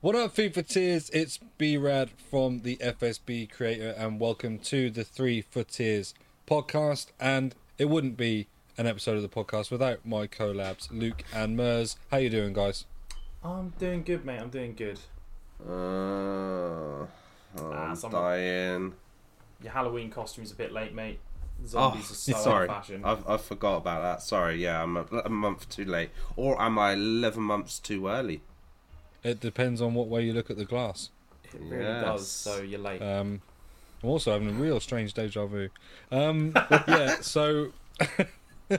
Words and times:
What 0.00 0.14
up, 0.14 0.34
FIFA 0.36 0.66
Tears? 0.66 1.10
It's 1.10 1.38
B 1.58 1.76
Rad 1.76 2.10
from 2.30 2.60
the 2.60 2.76
FSB 2.76 3.50
creator, 3.50 3.90
and 3.98 4.20
welcome 4.20 4.58
to 4.60 4.90
the 4.90 5.02
Three 5.04 5.40
FUT 5.42 5.68
Tiers 5.68 6.14
podcast. 6.46 7.08
And 7.18 7.54
it 7.78 7.86
wouldn't 7.86 8.16
be 8.16 8.46
an 8.76 8.86
episode 8.86 9.16
of 9.16 9.22
the 9.22 9.28
podcast 9.28 9.70
without 9.72 10.06
my 10.06 10.26
collabs, 10.28 10.88
Luke 10.92 11.24
and 11.34 11.56
Mers. 11.56 11.96
How 12.12 12.18
you 12.18 12.30
doing, 12.30 12.52
guys? 12.52 12.84
I'm 13.42 13.70
doing 13.78 14.02
good, 14.04 14.24
mate. 14.24 14.40
I'm 14.40 14.50
doing 14.50 14.74
good. 14.74 15.00
Uh, 15.68 17.06
Ah, 17.60 17.88
I'm 17.90 17.96
some- 17.96 18.12
dying. 18.12 18.94
Your 19.62 19.72
Halloween 19.72 20.10
costume's 20.10 20.52
a 20.52 20.54
bit 20.54 20.70
late, 20.72 20.94
mate. 20.94 21.18
Oh, 21.60 21.66
Zombies 21.66 22.08
are 22.12 22.14
so 22.14 22.32
sorry. 22.34 22.68
old-fashioned. 22.68 23.04
I, 23.04 23.18
I 23.26 23.36
forgot 23.36 23.78
about 23.78 24.02
that. 24.02 24.22
Sorry, 24.22 24.62
yeah, 24.62 24.80
I'm 24.80 24.96
a, 24.96 25.06
a 25.24 25.28
month 25.28 25.68
too 25.68 25.84
late. 25.84 26.10
Or 26.36 26.60
am 26.62 26.78
I 26.78 26.92
11 26.92 27.42
months 27.42 27.80
too 27.80 28.06
early? 28.06 28.42
It 29.24 29.40
depends 29.40 29.80
on 29.80 29.94
what 29.94 30.08
way 30.08 30.24
you 30.24 30.32
look 30.32 30.50
at 30.50 30.56
the 30.56 30.64
glass. 30.64 31.10
It 31.44 31.60
really 31.60 31.84
Yes. 31.84 32.04
does. 32.04 32.28
So 32.28 32.62
you're 32.62 32.78
late. 32.78 33.02
Um, 33.02 33.42
I'm 34.02 34.10
also 34.10 34.32
having 34.32 34.48
a 34.48 34.52
real 34.52 34.80
strange 34.80 35.14
deja 35.14 35.46
vu. 35.46 35.68
Um, 36.10 36.52
yeah, 36.86 37.16
so. 37.20 37.72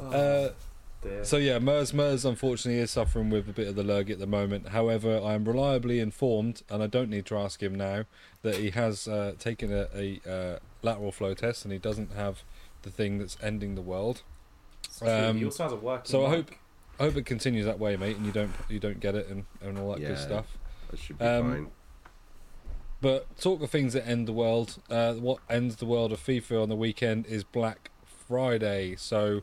uh, 0.00 0.48
Dear. 1.02 1.24
So 1.24 1.36
yeah, 1.36 1.58
Mers 1.58 1.92
Mers 1.92 2.24
unfortunately 2.24 2.80
is 2.80 2.92
suffering 2.92 3.28
with 3.28 3.48
a 3.48 3.52
bit 3.52 3.66
of 3.66 3.74
the 3.74 3.82
lurg 3.82 4.08
at 4.08 4.20
the 4.20 4.26
moment. 4.26 4.68
However, 4.68 5.20
I 5.22 5.34
am 5.34 5.44
reliably 5.44 5.98
informed, 5.98 6.62
and 6.70 6.80
I 6.80 6.86
don't 6.86 7.10
need 7.10 7.26
to 7.26 7.36
ask 7.36 7.60
him 7.60 7.74
now, 7.74 8.04
that 8.42 8.56
he 8.56 8.70
has 8.70 9.08
uh, 9.08 9.32
taken 9.38 9.72
a, 9.72 9.88
a 9.94 10.20
uh, 10.30 10.58
lateral 10.80 11.10
flow 11.10 11.34
test 11.34 11.64
and 11.64 11.72
he 11.72 11.78
doesn't 11.78 12.12
have 12.12 12.44
the 12.82 12.90
thing 12.90 13.18
that's 13.18 13.36
ending 13.42 13.74
the 13.74 13.82
world. 13.82 14.22
It's 14.84 15.02
um, 15.02 15.38
he 15.38 15.44
also 15.44 15.64
has 15.64 15.72
a 15.72 15.76
working. 15.76 16.08
so 16.10 16.24
I 16.24 16.28
hope 16.30 16.52
I 17.02 17.06
hope 17.06 17.16
it 17.16 17.26
continues 17.26 17.66
that 17.66 17.80
way, 17.80 17.96
mate, 17.96 18.16
and 18.16 18.24
you 18.24 18.30
don't 18.30 18.52
you 18.68 18.78
don't 18.78 19.00
get 19.00 19.16
it 19.16 19.26
and, 19.28 19.44
and 19.60 19.76
all 19.76 19.90
that 19.90 19.98
good 19.98 20.18
stuff. 20.18 20.46
I 20.92 20.96
should 20.96 21.18
be 21.18 21.24
Um, 21.24 21.50
fine. 21.50 21.66
But 23.00 23.36
talk 23.40 23.60
of 23.60 23.70
things 23.70 23.94
that 23.94 24.06
end 24.06 24.28
the 24.28 24.32
world. 24.32 24.80
Uh, 24.88 25.14
what 25.14 25.40
ends 25.50 25.76
the 25.76 25.84
world 25.84 26.12
of 26.12 26.20
FIFA 26.24 26.62
on 26.62 26.68
the 26.68 26.76
weekend 26.76 27.26
is 27.26 27.42
Black 27.42 27.90
Friday. 28.06 28.94
So 28.94 29.42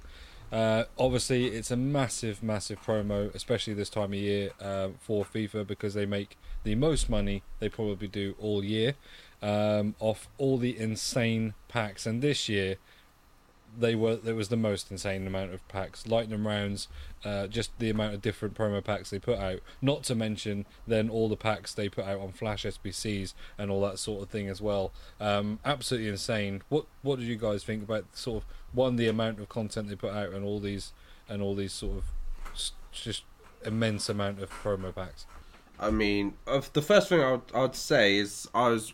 uh, 0.53 0.85
obviously 0.97 1.47
it's 1.47 1.69
a 1.69 1.75
massive, 1.75 2.41
massive 2.41 2.81
promo, 2.81 3.35
especially 3.35 3.73
this 3.73 3.89
time 3.89 4.13
of 4.13 4.19
year 4.19 4.51
um, 4.61 4.95
for 5.01 5.25
FIFA 5.25 5.67
because 5.67 5.93
they 5.95 6.05
make 6.05 6.37
the 6.63 6.75
most 6.75 7.09
money 7.09 7.43
they 7.59 7.67
probably 7.67 8.07
do 8.07 8.35
all 8.39 8.63
year 8.63 8.95
um, 9.41 9.95
off 9.99 10.29
all 10.37 10.57
the 10.57 10.79
insane 10.79 11.55
packs. 11.67 12.05
And 12.05 12.21
this 12.21 12.47
year 12.47 12.77
they 13.77 13.95
were 13.95 14.15
there 14.15 14.35
was 14.35 14.49
the 14.49 14.57
most 14.57 14.91
insane 14.91 15.25
amount 15.27 15.53
of 15.53 15.67
packs, 15.67 16.07
lightning 16.07 16.43
rounds, 16.43 16.87
uh, 17.23 17.47
just 17.47 17.77
the 17.79 17.89
amount 17.89 18.13
of 18.13 18.21
different 18.21 18.55
promo 18.55 18.83
packs 18.83 19.09
they 19.09 19.19
put 19.19 19.37
out. 19.37 19.59
Not 19.81 20.03
to 20.05 20.15
mention 20.15 20.65
then 20.87 21.09
all 21.09 21.29
the 21.29 21.37
packs 21.37 21.73
they 21.73 21.89
put 21.89 22.05
out 22.05 22.19
on 22.19 22.31
Flash 22.31 22.65
SBCs 22.65 23.33
and 23.57 23.69
all 23.71 23.81
that 23.81 23.99
sort 23.99 24.23
of 24.23 24.29
thing 24.29 24.47
as 24.47 24.61
well. 24.61 24.91
Um, 25.19 25.59
absolutely 25.65 26.09
insane. 26.09 26.61
What 26.69 26.85
what 27.01 27.19
did 27.19 27.27
you 27.27 27.35
guys 27.35 27.63
think 27.63 27.83
about 27.83 28.05
sort 28.13 28.43
of 28.43 28.49
one 28.73 28.95
the 28.95 29.07
amount 29.07 29.39
of 29.39 29.49
content 29.49 29.89
they 29.89 29.95
put 29.95 30.13
out 30.13 30.29
and 30.29 30.43
all 30.43 30.59
these 30.59 30.93
and 31.27 31.41
all 31.41 31.55
these 31.55 31.73
sort 31.73 31.97
of 31.97 32.03
just 32.91 33.23
immense 33.65 34.09
amount 34.09 34.41
of 34.41 34.49
promo 34.49 34.93
packs? 34.93 35.25
I 35.79 35.91
mean, 35.91 36.33
the 36.73 36.81
first 36.81 37.07
thing 37.07 37.21
I 37.21 37.31
would, 37.31 37.41
I'd 37.53 37.75
say 37.75 38.17
is 38.17 38.49
I 38.53 38.69
was 38.69 38.93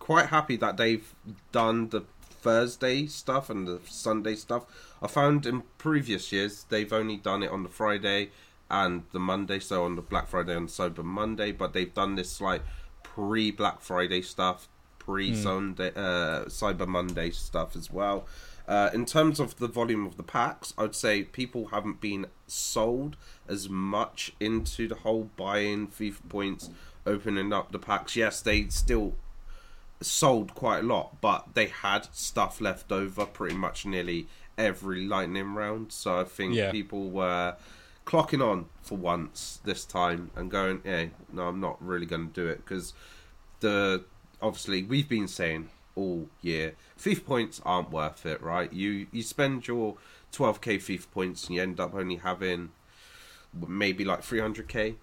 quite 0.00 0.26
happy 0.26 0.56
that 0.56 0.76
they've 0.76 1.14
done 1.52 1.88
the 1.90 2.02
Thursday 2.44 3.06
stuff 3.06 3.48
and 3.48 3.66
the 3.66 3.80
Sunday 3.88 4.34
stuff. 4.34 4.66
I 5.00 5.06
found 5.06 5.46
in 5.46 5.62
previous 5.78 6.30
years 6.30 6.66
they've 6.68 6.92
only 6.92 7.16
done 7.16 7.42
it 7.42 7.50
on 7.50 7.62
the 7.62 7.70
Friday 7.70 8.30
and 8.70 9.04
the 9.12 9.18
Monday, 9.18 9.58
so 9.58 9.84
on 9.84 9.96
the 9.96 10.02
Black 10.02 10.28
Friday 10.28 10.54
and 10.54 10.68
Cyber 10.68 11.02
Monday, 11.02 11.52
but 11.52 11.72
they've 11.72 11.92
done 11.92 12.16
this 12.16 12.42
like 12.42 12.60
pre 13.02 13.50
Black 13.50 13.80
Friday 13.80 14.20
stuff, 14.20 14.68
pre 14.98 15.34
Sunday, 15.34 15.90
uh, 15.96 16.44
Cyber 16.44 16.86
Monday 16.86 17.30
stuff 17.30 17.74
as 17.74 17.90
well. 17.90 18.26
Uh, 18.68 18.90
in 18.92 19.06
terms 19.06 19.40
of 19.40 19.56
the 19.56 19.68
volume 19.68 20.06
of 20.06 20.18
the 20.18 20.22
packs, 20.22 20.74
I'd 20.76 20.94
say 20.94 21.22
people 21.22 21.68
haven't 21.68 22.00
been 22.00 22.26
sold 22.46 23.16
as 23.48 23.70
much 23.70 24.32
into 24.38 24.86
the 24.86 24.96
whole 24.96 25.30
buying 25.36 25.88
FIFA 25.88 26.28
points, 26.28 26.70
opening 27.06 27.54
up 27.54 27.72
the 27.72 27.78
packs. 27.78 28.16
Yes, 28.16 28.42
they 28.42 28.68
still 28.68 29.14
sold 30.04 30.54
quite 30.54 30.80
a 30.80 30.86
lot, 30.86 31.20
but 31.20 31.54
they 31.54 31.66
had 31.66 32.06
stuff 32.14 32.60
left 32.60 32.92
over 32.92 33.26
pretty 33.26 33.56
much 33.56 33.84
nearly 33.86 34.28
every 34.56 35.04
lightning 35.06 35.54
round. 35.54 35.92
So 35.92 36.20
I 36.20 36.24
think 36.24 36.54
Yeah. 36.54 36.70
people 36.70 37.10
were 37.10 37.56
clocking 38.06 38.44
on 38.46 38.66
for 38.82 38.98
once 38.98 39.60
this 39.64 39.84
time 39.84 40.30
and 40.36 40.50
going, 40.50 40.82
"Yeah, 40.84 41.06
no, 41.32 41.48
I'm 41.48 41.60
not 41.60 41.82
really 41.84 42.06
going 42.06 42.28
to 42.28 42.32
do 42.32 42.46
it," 42.48 42.58
because 42.58 42.92
the 43.60 44.04
obviously 44.42 44.82
we've 44.82 45.08
been 45.08 45.26
saying 45.28 45.70
all 45.96 46.28
year 46.42 46.74
FIFA 46.98 47.24
points 47.24 47.60
aren't 47.64 47.90
worth 47.90 48.26
it, 48.26 48.42
right? 48.42 48.72
You 48.72 49.06
you 49.10 49.22
spend 49.22 49.66
your 49.66 49.96
12k 50.32 50.76
FIFA 50.78 51.10
points 51.12 51.46
and 51.46 51.54
you 51.56 51.62
end 51.62 51.80
up 51.80 51.94
only 51.94 52.16
having 52.16 52.72
maybe 53.68 54.04
like 54.04 54.20
300k 54.22 54.96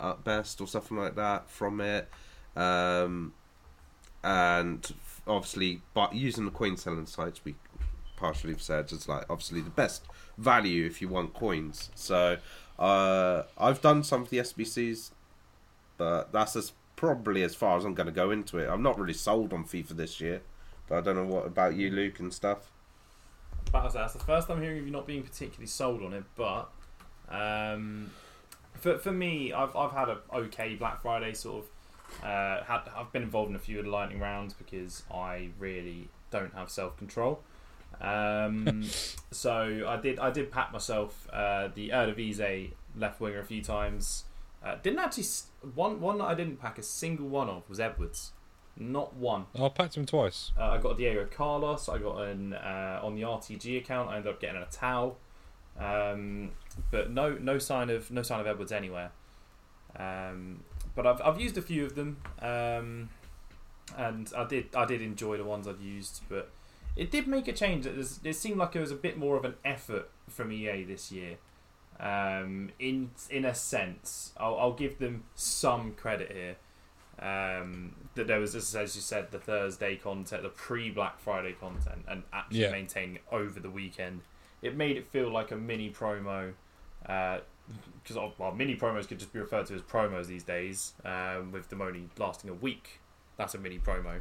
at 0.00 0.24
best 0.24 0.60
or 0.60 0.66
something 0.66 0.96
like 0.96 1.14
that 1.14 1.48
from 1.48 1.80
it. 1.80 2.10
Um, 2.56 3.32
and 4.22 4.94
obviously, 5.26 5.82
but 5.94 6.14
using 6.14 6.44
the 6.44 6.50
coin 6.50 6.76
selling 6.76 7.06
sites, 7.06 7.40
we 7.44 7.54
partially 8.16 8.52
have 8.52 8.62
said 8.62 8.90
is 8.92 9.08
like 9.08 9.24
obviously 9.28 9.60
the 9.60 9.70
best 9.70 10.04
value 10.38 10.86
if 10.86 11.00
you 11.00 11.08
want 11.08 11.34
coins. 11.34 11.90
So 11.94 12.38
uh, 12.78 13.42
I've 13.58 13.80
done 13.80 14.02
some 14.02 14.22
of 14.22 14.30
the 14.30 14.38
SBCs, 14.38 15.10
but 15.98 16.32
that's 16.32 16.56
as 16.56 16.72
probably 16.96 17.42
as 17.42 17.54
far 17.54 17.76
as 17.76 17.84
I'm 17.84 17.94
going 17.94 18.06
to 18.06 18.12
go 18.12 18.30
into 18.30 18.58
it. 18.58 18.68
I'm 18.68 18.82
not 18.82 18.98
really 18.98 19.14
sold 19.14 19.52
on 19.52 19.64
FIFA 19.64 19.90
this 19.90 20.20
year, 20.20 20.42
but 20.88 20.98
I 20.98 21.00
don't 21.02 21.16
know 21.16 21.24
what 21.24 21.46
about 21.46 21.74
you, 21.74 21.90
Luke, 21.90 22.18
and 22.18 22.32
stuff. 22.32 22.70
But 23.70 23.90
that's 23.90 24.14
the 24.14 24.20
first 24.20 24.48
time 24.48 24.62
hearing 24.62 24.78
of 24.78 24.86
you 24.86 24.92
not 24.92 25.06
being 25.06 25.22
particularly 25.22 25.66
sold 25.66 26.02
on 26.02 26.12
it. 26.12 26.24
But 26.34 26.70
um, 27.28 28.10
for 28.74 28.98
for 28.98 29.12
me, 29.12 29.52
I've 29.52 29.74
I've 29.76 29.92
had 29.92 30.08
a 30.08 30.18
okay 30.34 30.74
Black 30.74 31.02
Friday 31.02 31.34
sort 31.34 31.64
of. 31.64 31.70
Uh, 32.22 32.62
had, 32.64 32.82
I've 32.96 33.12
been 33.12 33.22
involved 33.22 33.50
in 33.50 33.56
a 33.56 33.60
few 33.60 33.78
of 33.78 33.84
the 33.84 33.90
lightning 33.90 34.20
rounds 34.20 34.54
because 34.54 35.02
I 35.12 35.50
really 35.58 36.08
don't 36.30 36.54
have 36.54 36.70
self 36.70 36.96
control. 36.96 37.42
Um, 38.00 38.84
so 39.30 39.84
I 39.86 39.96
did 39.96 40.18
I 40.18 40.30
did 40.30 40.50
pack 40.50 40.72
myself 40.72 41.28
uh, 41.32 41.68
the 41.74 41.90
Eredivisie 41.90 42.72
left 42.96 43.20
winger 43.20 43.40
a 43.40 43.44
few 43.44 43.62
times. 43.62 44.24
Uh, 44.64 44.76
didn't 44.82 44.98
actually 44.98 45.26
one 45.74 46.00
one 46.00 46.18
that 46.18 46.24
I 46.24 46.34
didn't 46.34 46.60
pack 46.60 46.78
a 46.78 46.82
single 46.82 47.28
one 47.28 47.48
of 47.48 47.68
was 47.68 47.78
Edwards, 47.78 48.32
not 48.76 49.14
one. 49.14 49.46
I 49.58 49.68
packed 49.68 49.96
him 49.96 50.06
twice. 50.06 50.52
Uh, 50.58 50.70
I 50.70 50.78
got 50.78 50.98
Diego 50.98 51.26
Carlos. 51.30 51.88
I 51.88 51.98
got 51.98 52.22
an 52.22 52.54
uh, 52.54 53.00
on 53.02 53.14
the 53.14 53.22
RTG 53.22 53.78
account. 53.78 54.10
I 54.10 54.16
ended 54.16 54.32
up 54.32 54.40
getting 54.40 54.60
a 54.60 54.66
towel, 54.66 55.18
um, 55.78 56.50
but 56.90 57.10
no 57.10 57.34
no 57.34 57.58
sign 57.58 57.90
of 57.90 58.10
no 58.10 58.22
sign 58.22 58.40
of 58.40 58.46
Edwards 58.46 58.72
anywhere. 58.72 59.12
Um, 59.98 60.64
but 60.96 61.06
I've 61.06 61.20
I've 61.22 61.40
used 61.40 61.56
a 61.56 61.62
few 61.62 61.84
of 61.84 61.94
them, 61.94 62.16
um, 62.40 63.10
and 63.96 64.32
I 64.36 64.44
did 64.44 64.74
I 64.74 64.84
did 64.84 65.00
enjoy 65.02 65.36
the 65.36 65.44
ones 65.44 65.68
I've 65.68 65.80
used, 65.80 66.22
but 66.28 66.50
it 66.96 67.10
did 67.12 67.28
make 67.28 67.46
a 67.46 67.52
change. 67.52 67.86
It, 67.86 68.34
seemed 68.34 68.56
like 68.56 68.74
it 68.74 68.80
was 68.80 68.90
a 68.90 68.96
bit 68.96 69.16
more 69.18 69.36
of 69.36 69.44
an 69.44 69.54
effort 69.64 70.10
from 70.28 70.50
EA 70.50 70.82
this 70.82 71.12
year. 71.12 71.36
Um, 72.00 72.70
in 72.78 73.10
in 73.30 73.44
a 73.44 73.54
sense, 73.54 74.32
I'll, 74.38 74.58
I'll 74.58 74.72
give 74.72 74.98
them 74.98 75.24
some 75.34 75.92
credit 75.92 76.32
here 76.32 76.56
um, 77.20 77.94
that 78.14 78.26
there 78.26 78.40
was, 78.40 78.54
as 78.54 78.74
as 78.74 78.96
you 78.96 79.02
said, 79.02 79.30
the 79.30 79.38
Thursday 79.38 79.96
content, 79.96 80.42
the 80.42 80.48
pre 80.48 80.90
Black 80.90 81.18
Friday 81.20 81.52
content, 81.52 82.04
and 82.08 82.22
actually 82.32 82.60
Yeah. 82.62 82.70
maintaining 82.72 83.18
over 83.30 83.60
the 83.60 83.70
weekend. 83.70 84.22
It 84.62 84.74
made 84.76 84.96
it 84.96 85.06
feel 85.06 85.30
like 85.30 85.50
a 85.52 85.56
mini 85.56 85.90
promo, 85.90 86.54
because 88.02 88.32
well, 88.38 88.52
mini 88.52 88.76
promos 88.76 89.08
could 89.08 89.18
just 89.18 89.32
be 89.32 89.40
referred 89.40 89.66
to 89.66 89.74
as 89.74 89.82
promos 89.82 90.26
these 90.26 90.44
days, 90.44 90.92
um, 91.04 91.52
with 91.52 91.68
them 91.68 91.82
only 91.82 92.08
lasting 92.18 92.50
a 92.50 92.54
week. 92.54 93.00
That's 93.36 93.54
a 93.54 93.58
mini 93.58 93.78
promo. 93.78 94.20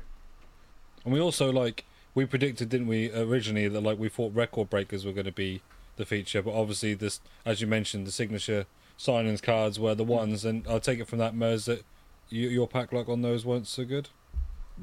And 1.03 1.13
we 1.13 1.19
also 1.19 1.51
like 1.51 1.86
we 2.15 2.25
predicted, 2.25 2.69
didn't 2.69 2.88
we, 2.88 3.12
originally 3.12 3.68
that 3.68 3.81
like 3.81 4.00
we 4.00 4.09
thought 4.09 4.33
record 4.33 4.69
breakers 4.69 5.06
were 5.06 5.12
going 5.12 5.25
to 5.25 5.31
be 5.31 5.62
the 5.97 6.06
feature, 6.06 6.42
but 6.42 6.53
obviously 6.53 6.94
this, 6.94 7.21
as 7.45 7.62
you 7.62 7.68
mentioned, 7.68 8.07
the 8.07 8.12
signature 8.12 8.65
signings 8.97 9.42
cards 9.42 9.80
were 9.80 9.95
the 9.95 10.03
ones, 10.03 10.45
and 10.45 10.65
I'll 10.68 10.80
take 10.80 11.00
it 11.00 11.07
from 11.07 11.19
that 11.19 11.36
Mers 11.36 11.65
that 11.65 11.83
you, 12.30 12.48
your 12.50 12.68
pack 12.68 12.91
luck 12.91 13.09
on 13.09 13.21
those 13.21 13.45
weren't 13.45 13.68
so 13.68 13.86
good. 13.86 14.09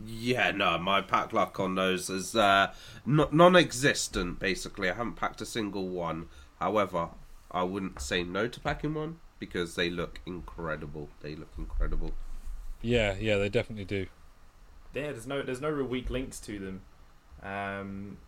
Yeah, 0.07 0.53
no, 0.53 0.79
my 0.79 1.03
pack 1.03 1.33
luck 1.33 1.61
on 1.61 1.75
those 1.75 2.09
is 2.09 2.35
uh, 2.35 2.73
non-existent. 3.05 4.39
Basically, 4.39 4.89
I 4.89 4.95
haven't 4.95 5.17
packed 5.17 5.43
a 5.43 5.47
single 5.47 5.89
one. 5.89 6.29
However, 6.59 7.11
I 7.53 7.63
wouldn't 7.65 8.01
say 8.01 8.23
no 8.23 8.49
to 8.49 8.61
packing 8.61 8.95
one 8.95 9.19
because 9.39 9.75
they 9.75 9.91
look 9.91 10.21
incredible. 10.27 11.09
They 11.21 11.35
look 11.35 11.51
incredible. 11.59 12.13
Yeah, 12.81 13.15
yeah, 13.19 13.37
they 13.37 13.49
definitely 13.49 13.85
do. 13.85 14.07
Yeah, 14.95 15.13
there's 15.13 15.27
no 15.27 15.43
there's 15.43 15.61
no 15.61 15.71
real 15.71 15.87
weak 15.87 16.11
links 16.11 16.39
to 16.41 16.59
them. 16.59 16.81
Um, 17.43 18.19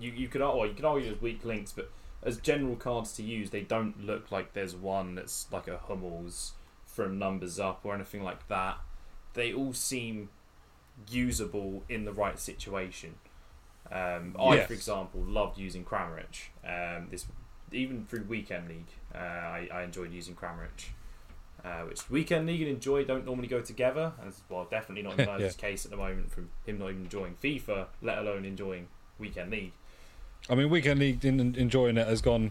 you 0.00 0.10
you 0.12 0.28
could 0.28 0.42
ar- 0.42 0.56
well 0.56 0.66
you 0.66 0.74
could 0.74 0.84
argue 0.84 1.08
there's 1.10 1.22
weak 1.22 1.44
links, 1.44 1.72
but 1.72 1.90
as 2.22 2.36
general 2.38 2.76
cards 2.76 3.12
to 3.14 3.22
use, 3.22 3.50
they 3.50 3.62
don't 3.62 4.04
look 4.04 4.30
like 4.30 4.52
there's 4.54 4.74
one 4.76 5.14
that's 5.16 5.46
like 5.50 5.66
a 5.68 5.78
Hummels 5.78 6.52
from 6.86 7.18
numbers 7.18 7.58
up 7.58 7.80
or 7.84 7.94
anything 7.94 8.22
like 8.22 8.46
that. 8.48 8.78
They 9.34 9.52
all 9.52 9.72
seem 9.72 10.28
usable 11.10 11.82
in 11.88 12.04
the 12.04 12.12
right 12.12 12.38
situation. 12.38 13.14
Um, 13.90 14.36
I, 14.38 14.56
Yes. 14.56 14.66
for 14.68 14.72
example, 14.74 15.20
loved 15.22 15.58
using 15.58 15.84
Kramaric. 15.84 16.48
Um, 16.64 17.08
this 17.10 17.26
even 17.72 18.06
through 18.06 18.24
weekend 18.24 18.68
league, 18.68 18.90
uh, 19.14 19.18
I, 19.18 19.68
I 19.72 19.82
enjoyed 19.82 20.12
using 20.12 20.34
Kramaric. 20.34 20.90
Uh, 21.64 21.82
which 21.82 22.10
weekend 22.10 22.46
league 22.46 22.60
and 22.60 22.70
enjoy 22.70 23.04
don't 23.04 23.24
normally 23.24 23.46
go 23.46 23.60
together, 23.60 24.12
and 24.18 24.28
it's, 24.28 24.42
well, 24.48 24.66
definitely 24.68 25.02
not 25.02 25.18
in 25.18 25.28
Yeah. 25.40 25.48
Case 25.50 25.84
at 25.84 25.92
the 25.92 25.96
moment. 25.96 26.32
From 26.32 26.50
him 26.66 26.78
not 26.78 26.90
even 26.90 27.02
enjoying 27.02 27.36
FIFA, 27.42 27.86
let 28.02 28.18
alone 28.18 28.44
enjoying 28.44 28.88
weekend 29.18 29.52
league. 29.52 29.72
I 30.50 30.56
mean, 30.56 30.70
weekend 30.70 30.98
league 30.98 31.24
in, 31.24 31.54
enjoying 31.54 31.96
it 31.96 32.08
has 32.08 32.20
gone 32.20 32.50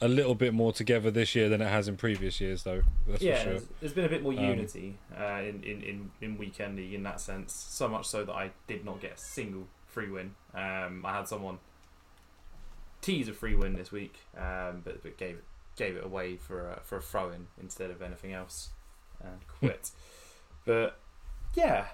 a 0.00 0.08
little 0.08 0.34
bit 0.34 0.54
more 0.54 0.72
together 0.72 1.10
this 1.10 1.34
year 1.34 1.48
than 1.48 1.60
it 1.60 1.68
has 1.68 1.88
in 1.88 1.96
previous 1.96 2.40
years, 2.40 2.62
though. 2.62 2.82
That's 3.06 3.22
yeah, 3.22 3.36
for 3.36 3.42
sure. 3.42 3.52
there's, 3.52 3.66
there's 3.80 3.92
been 3.92 4.04
a 4.04 4.08
bit 4.08 4.22
more 4.22 4.32
Um, 4.32 4.44
unity 4.44 4.96
uh, 5.18 5.40
in, 5.42 5.62
in, 5.64 5.82
in, 5.82 6.10
in 6.20 6.38
weekend 6.38 6.76
league 6.76 6.94
in 6.94 7.02
that 7.02 7.20
sense. 7.20 7.52
So 7.52 7.88
much 7.88 8.06
so 8.06 8.24
that 8.24 8.32
I 8.32 8.50
did 8.68 8.84
not 8.84 9.00
get 9.00 9.12
a 9.14 9.18
single 9.18 9.66
free 9.86 10.08
win. 10.08 10.34
Um, 10.54 11.04
I 11.04 11.16
had 11.16 11.28
someone 11.28 11.58
tease 13.02 13.28
a 13.28 13.34
free 13.34 13.54
win 13.54 13.74
this 13.74 13.92
week, 13.92 14.14
um, 14.38 14.80
but, 14.84 15.02
but 15.02 15.18
gave 15.18 15.34
it 15.36 15.44
gave 15.76 15.96
it 15.96 16.04
away 16.04 16.36
for 16.36 16.70
a, 16.70 16.80
for 16.84 16.96
a 16.96 17.02
throw 17.02 17.30
in 17.30 17.46
instead 17.60 17.90
of 17.90 18.00
anything 18.02 18.32
else 18.32 18.70
and 19.22 19.46
quit. 19.48 19.90
but 20.64 20.98
yeah, 21.54 21.86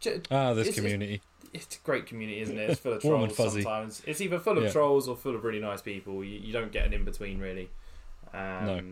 j- 0.00 0.20
Ah, 0.30 0.54
this 0.54 0.68
It's- 0.68 0.74
community. 0.76 1.20
it's 1.52 1.76
a 1.76 1.80
great 1.80 2.06
community, 2.06 2.40
isn't 2.40 2.56
it? 2.58 2.70
It's 2.70 2.80
full 2.80 2.92
of 2.92 3.02
Warm 3.04 3.22
and 3.24 3.34
trolls 3.34 3.50
fuzzy. 3.52 3.62
sometimes. 3.62 4.02
It's 4.06 4.20
either 4.20 4.38
full 4.38 4.58
of 4.58 4.64
Yeah. 4.64 4.70
trolls 4.72 5.08
or 5.08 5.16
full 5.16 5.34
of 5.34 5.44
really 5.44 5.60
nice 5.60 5.82
people. 5.82 6.22
You, 6.24 6.38
you 6.38 6.52
don't 6.52 6.70
get 6.72 6.86
an 6.86 6.92
in 6.92 7.04
between 7.04 7.38
really. 7.40 7.70
Um, 8.32 8.66
No. 8.66 8.82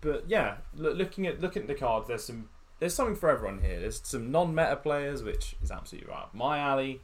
But 0.00 0.24
yeah, 0.28 0.56
loo- 0.74 0.94
looking 0.94 1.26
at 1.26 1.40
looking 1.40 1.62
at 1.62 1.68
the 1.68 1.74
cards, 1.74 2.08
there's 2.08 2.24
some 2.24 2.48
there's 2.78 2.94
something 2.94 3.14
for 3.16 3.28
everyone 3.28 3.60
here. 3.60 3.78
There's 3.80 4.00
some 4.04 4.30
non-meta 4.32 4.76
players, 4.76 5.22
which 5.22 5.56
is 5.62 5.70
absolutely 5.70 6.10
right 6.10 6.26
my 6.32 6.58
alley. 6.58 7.00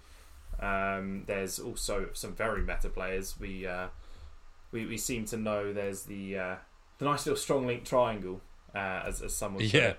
Um, 0.60 1.24
there's 1.26 1.58
also 1.58 2.08
some 2.12 2.34
very 2.34 2.62
meta 2.62 2.88
players. 2.88 3.34
We 3.38 3.66
uh, 3.66 3.88
we, 4.72 4.86
we 4.86 4.98
seem 4.98 5.24
to 5.26 5.36
know 5.36 5.72
there's 5.72 6.02
the 6.02 6.38
uh, 6.38 6.56
the 6.98 7.04
nice 7.04 7.26
little 7.26 7.38
strong 7.38 7.66
link 7.66 7.84
triangle, 7.84 8.40
uh, 8.74 9.02
as 9.06 9.22
as 9.22 9.34
some 9.34 9.54
would 9.54 9.70
say 9.70 9.78
Yeah. 9.78 9.94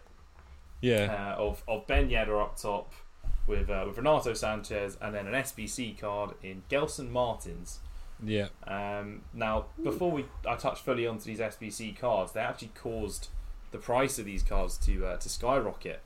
Yeah. 0.82 1.34
uh, 1.38 1.42
of 1.42 1.64
of 1.68 1.88
Ben 1.88 2.10
Yedder 2.10 2.42
up 2.42 2.58
top 2.58 2.94
with 3.48 3.70
uh, 3.70 3.84
with 3.88 3.98
Renato 3.98 4.32
Sanches 4.32 4.98
and 5.02 5.14
then 5.16 5.28
an 5.28 5.34
SBC 5.34 5.98
card 6.00 6.32
in 6.44 6.64
Gelson 6.70 7.10
Martins. 7.10 7.80
yeah. 8.24 8.48
Um, 8.68 9.22
now, 9.34 9.66
before 9.82 10.12
we 10.12 10.26
I 10.48 10.56
touch 10.56 10.82
fully 10.82 11.08
onto 11.08 11.26
these 11.26 11.40
SBC 11.40 11.98
cards, 11.98 12.34
they 12.34 12.42
actually 12.42 12.72
caused 12.76 13.30
the 13.72 13.78
price 13.78 14.18
of 14.20 14.26
these 14.26 14.44
cards 14.44 14.78
to 14.80 15.06
uh, 15.06 15.18
to 15.18 15.30
skyrocket. 15.30 16.02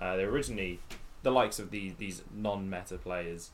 Uh, 0.00 0.16
they 0.16 0.22
originally 0.24 0.80
the 1.22 1.30
likes 1.30 1.58
of 1.58 1.70
these 1.70 1.94
these 1.96 2.22
non-meta 2.34 2.98
players 2.98 3.50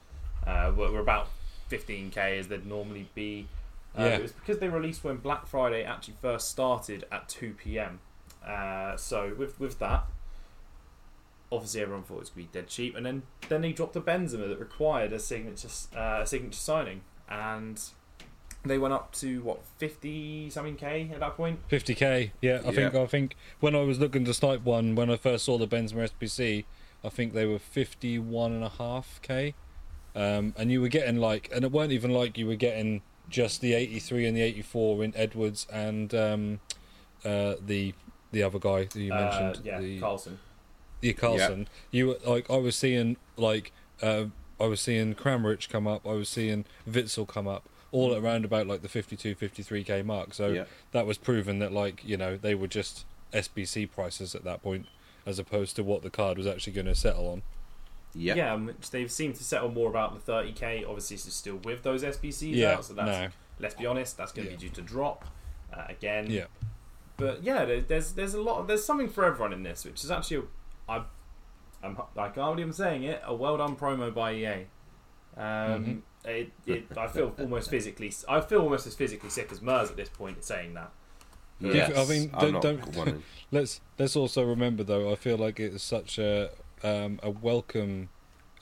uh, 0.46 0.72
were, 0.76 0.90
were 0.90 1.00
about 1.00 1.28
15k 1.70 2.38
as 2.38 2.48
they'd 2.48 2.66
normally 2.66 3.08
be. 3.14 3.48
Uh, 3.96 4.02
Yeah. 4.02 4.08
It 4.16 4.22
was 4.22 4.32
because 4.32 4.58
they 4.58 4.68
released 4.68 5.04
when 5.04 5.16
Black 5.18 5.46
Friday 5.46 5.84
actually 5.84 6.14
first 6.20 6.48
started 6.50 7.04
at 7.12 7.28
2 7.28 7.54
p.m. 7.54 8.00
Uh, 8.46 8.96
so 8.96 9.34
with 9.38 9.60
with 9.60 9.78
that, 9.78 10.04
obviously 11.50 11.82
everyone 11.82 12.02
thought 12.02 12.16
it 12.16 12.20
was 12.20 12.30
going 12.30 12.46
to 12.46 12.52
be 12.52 12.58
dead 12.58 12.68
cheap, 12.68 12.96
and 12.96 13.04
then 13.06 13.22
then 13.48 13.60
they 13.60 13.72
dropped 13.72 13.94
a 13.96 14.00
Benzema 14.00 14.48
that 14.48 14.58
required 14.58 15.12
a 15.12 15.18
signature 15.18 15.68
uh, 15.96 16.20
a 16.22 16.26
signature 16.26 16.56
signing, 16.56 17.02
and 17.28 17.80
they 18.64 18.78
went 18.78 18.94
up 18.94 19.12
to 19.12 19.42
what 19.42 19.60
50 19.78 20.50
something 20.50 20.76
k 20.76 21.10
at 21.12 21.20
that 21.20 21.36
point. 21.36 21.60
50k. 21.68 22.30
Yeah, 22.40 22.62
I 22.64 22.72
think 22.72 22.94
I 22.94 23.06
think 23.06 23.36
when 23.60 23.74
I 23.74 23.80
was 23.82 23.98
looking 23.98 24.24
to 24.24 24.34
snipe 24.34 24.62
one 24.62 24.94
when 24.94 25.10
I 25.10 25.16
first 25.16 25.44
saw 25.44 25.58
the 25.58 25.68
Benzema 25.68 26.08
SBC, 26.10 26.64
I 27.04 27.08
think 27.08 27.34
they 27.34 27.46
were 27.46 27.58
51 27.58 28.52
and 28.52 28.64
a 28.64 28.68
half 28.70 29.20
k. 29.22 29.54
Um, 30.14 30.54
and 30.58 30.70
you 30.70 30.80
were 30.80 30.88
getting 30.88 31.16
like, 31.16 31.50
and 31.54 31.64
it 31.64 31.72
weren't 31.72 31.92
even 31.92 32.10
like 32.10 32.36
you 32.36 32.46
were 32.46 32.54
getting 32.56 33.02
just 33.28 33.60
the 33.62 33.72
83 33.72 34.26
and 34.26 34.36
the 34.36 34.42
84 34.42 35.04
in 35.04 35.12
Edwards 35.16 35.66
and 35.72 36.14
um, 36.14 36.60
uh, 37.24 37.54
the 37.64 37.94
the 38.32 38.42
other 38.42 38.58
guy 38.58 38.84
that 38.84 38.96
you 38.96 39.12
Uh, 39.12 39.16
mentioned, 39.44 39.64
yeah, 39.66 39.80
the 39.80 40.00
Carlos. 40.00 40.28
yeah, 41.00 41.12
Carlos. 41.12 41.66
You 41.90 42.08
were 42.08 42.18
like, 42.26 42.50
I 42.50 42.56
was 42.56 42.76
seeing 42.76 43.16
like, 43.36 43.72
uh, 44.00 44.26
I 44.60 44.66
was 44.66 44.80
seeing 44.80 45.14
Kramaric 45.14 45.68
come 45.68 45.86
up, 45.86 46.06
I 46.06 46.12
was 46.12 46.28
seeing 46.28 46.64
Witsel 46.88 47.26
come 47.28 47.46
up, 47.48 47.68
all 47.90 48.12
at 48.14 48.22
around 48.22 48.44
about 48.46 48.66
like 48.66 48.80
the 48.82 48.88
52, 48.88 49.34
53k 49.34 50.04
mark. 50.04 50.32
So 50.34 50.48
yeah. 50.48 50.64
that 50.92 51.06
was 51.06 51.18
proven 51.18 51.58
that 51.58 51.72
like 51.72 52.02
you 52.04 52.16
know 52.16 52.36
they 52.36 52.54
were 52.54 52.68
just 52.68 53.04
SBC 53.32 53.90
prices 53.90 54.34
at 54.34 54.44
that 54.44 54.62
point, 54.62 54.86
as 55.26 55.38
opposed 55.38 55.76
to 55.76 55.82
what 55.84 56.02
the 56.02 56.10
card 56.10 56.38
was 56.38 56.46
actually 56.46 56.72
going 56.74 56.86
to 56.86 56.94
settle 56.94 57.28
on. 57.28 57.42
Yeah. 58.14 58.34
Yeah, 58.34 58.52
um, 58.54 58.66
which 58.66 58.90
they've 58.90 59.10
seemed 59.10 59.36
to 59.36 59.44
settle 59.44 59.70
more 59.70 59.88
about 59.88 60.14
the 60.24 60.32
30k. 60.32 60.86
Obviously, 60.86 61.16
this 61.16 61.26
is 61.26 61.34
still 61.34 61.56
with 61.56 61.82
those 61.82 62.02
SBCs 62.02 62.54
Yeah, 62.54 62.72
out, 62.74 62.84
so 62.84 62.92
that's 62.94 63.08
no, 63.08 63.28
let's 63.58 63.74
be 63.74 63.86
honest, 63.86 64.16
that's 64.18 64.32
going 64.32 64.46
to 64.48 64.52
Yeah. 64.52 64.58
be 64.58 64.68
due 64.68 64.74
to 64.74 64.82
drop 64.82 65.24
uh, 65.72 65.84
again. 65.88 66.30
yeah, 66.30 66.44
But 67.16 67.42
yeah, 67.42 67.64
there, 67.64 67.80
there's 67.80 68.12
there's 68.12 68.34
a 68.34 68.40
lot. 68.42 68.66
There's 68.68 68.84
something 68.84 69.08
for 69.08 69.24
everyone 69.24 69.52
in 69.54 69.62
this, 69.62 69.84
which 69.84 70.04
is 70.04 70.10
actually, 70.10 70.44
a, 70.88 70.92
I, 70.92 71.02
I'm 71.82 71.96
I 72.16 72.28
can't 72.28 72.34
believe 72.54 72.66
I'm 72.66 72.72
saying 72.72 73.04
it. 73.04 73.22
A 73.24 73.34
well 73.34 73.56
done 73.56 73.76
promo 73.76 74.12
by 74.12 74.34
EA. 74.34 74.66
Um, 75.36 75.42
Mhm. 75.44 76.02
it, 76.26 76.52
it, 76.66 76.84
I 76.98 77.06
feel 77.08 77.34
almost 77.38 77.70
physically. 77.70 78.12
I 78.28 78.40
feel 78.42 78.60
almost 78.60 78.86
as 78.86 78.94
physically 78.94 79.30
sick 79.30 79.50
as 79.50 79.62
Mers 79.62 79.88
at 79.90 79.96
this 79.96 80.10
point 80.10 80.44
saying 80.44 80.74
that. 80.74 80.90
Yes. 81.60 81.96
I 81.96 82.04
mean, 82.12 82.30
I'm 82.34 82.52
don't- 82.60 82.78
not 82.80 82.92
don't- 82.92 83.22
let's 83.50 83.80
let's 83.98 84.16
also 84.16 84.44
remember 84.44 84.82
though. 84.82 85.10
I 85.10 85.14
feel 85.14 85.38
like 85.38 85.58
it's 85.60 85.82
such 85.82 86.18
a 86.18 86.50
um, 86.82 87.20
a 87.22 87.30
welcome, 87.30 88.08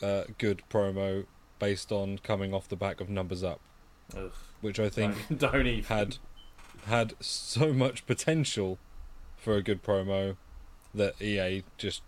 uh, 0.02 0.24
good 0.38 0.62
promo 0.70 1.26
based 1.58 1.92
on 1.92 2.18
coming 2.18 2.54
off 2.54 2.68
the 2.68 2.76
back 2.76 3.00
of 3.00 3.08
numbers 3.08 3.42
up, 3.44 3.60
Ugh, 4.16 4.32
which 4.60 4.78
I 4.80 4.88
think 4.88 5.14
don't, 5.28 5.38
don't 5.52 5.66
even. 5.66 5.84
had 5.84 6.16
had 6.86 7.14
so 7.20 7.72
much 7.72 8.06
potential 8.06 8.78
for 9.36 9.56
a 9.56 9.62
good 9.62 9.82
promo 9.82 10.36
that 10.94 11.20
EA 11.20 11.62
just 11.78 12.02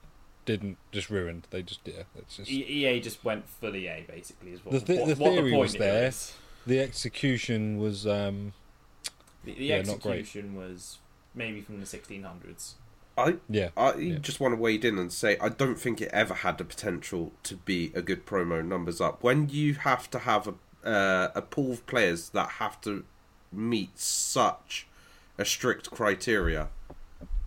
didn't 0.45 0.77
just 0.91 1.11
ruined. 1.11 1.47
They 1.51 1.63
just 1.63 1.81
yeah, 1.85 2.03
it's 2.17 2.37
just 2.39 2.51
EA 2.51 3.01
just 3.01 3.25
went 3.25 3.49
full 3.49 3.77
EA 3.77 4.05
basically. 4.09 4.53
Is 4.53 4.65
what 4.65 4.73
The 4.73 4.81
thi- 4.81 4.99
what, 4.99 5.09
the 5.09 5.15
what 5.23 5.31
theory 5.33 5.51
point 5.51 5.61
was 5.63 5.73
here 5.75 5.81
there. 5.81 6.09
is. 6.09 6.35
the 6.67 6.81
execution 6.81 7.79
was 7.79 8.07
um 8.07 8.53
The, 9.45 9.55
the 9.55 9.65
Yeah, 9.67 9.75
execution 9.77 10.57
was 10.57 10.99
maybe 11.35 11.61
from 11.61 11.79
the 11.81 11.87
1600s. 11.87 12.73
I 13.17 13.37
yeah 13.49 13.71
I 13.77 13.95
Yeah. 13.95 14.19
just 14.19 14.41
want 14.41 14.53
to 14.55 14.61
wade 14.61 14.85
in 14.85 14.99
and 14.99 15.13
say 15.13 15.37
I 15.41 15.49
don't 15.49 15.79
think 15.79 16.01
it 16.01 16.11
ever 16.13 16.35
had 16.35 16.59
the 16.59 16.65
potential 16.65 17.33
to 17.45 17.57
be 17.57 17.93
a 17.95 18.03
good 18.03 18.25
promo 18.27 18.65
numbers 18.65 19.01
up. 19.01 19.23
When 19.23 19.49
you 19.49 19.75
have 19.75 20.11
to 20.13 20.19
have 20.21 20.49
a 20.49 20.55
uh, 20.89 21.31
a 21.35 21.43
pool 21.43 21.73
of 21.73 21.87
players 21.87 22.31
that 22.31 22.49
have 22.59 22.81
to 22.81 23.05
meet 23.53 23.99
such 23.99 24.87
a 25.39 25.45
strict 25.45 25.91
criteria, 25.91 26.69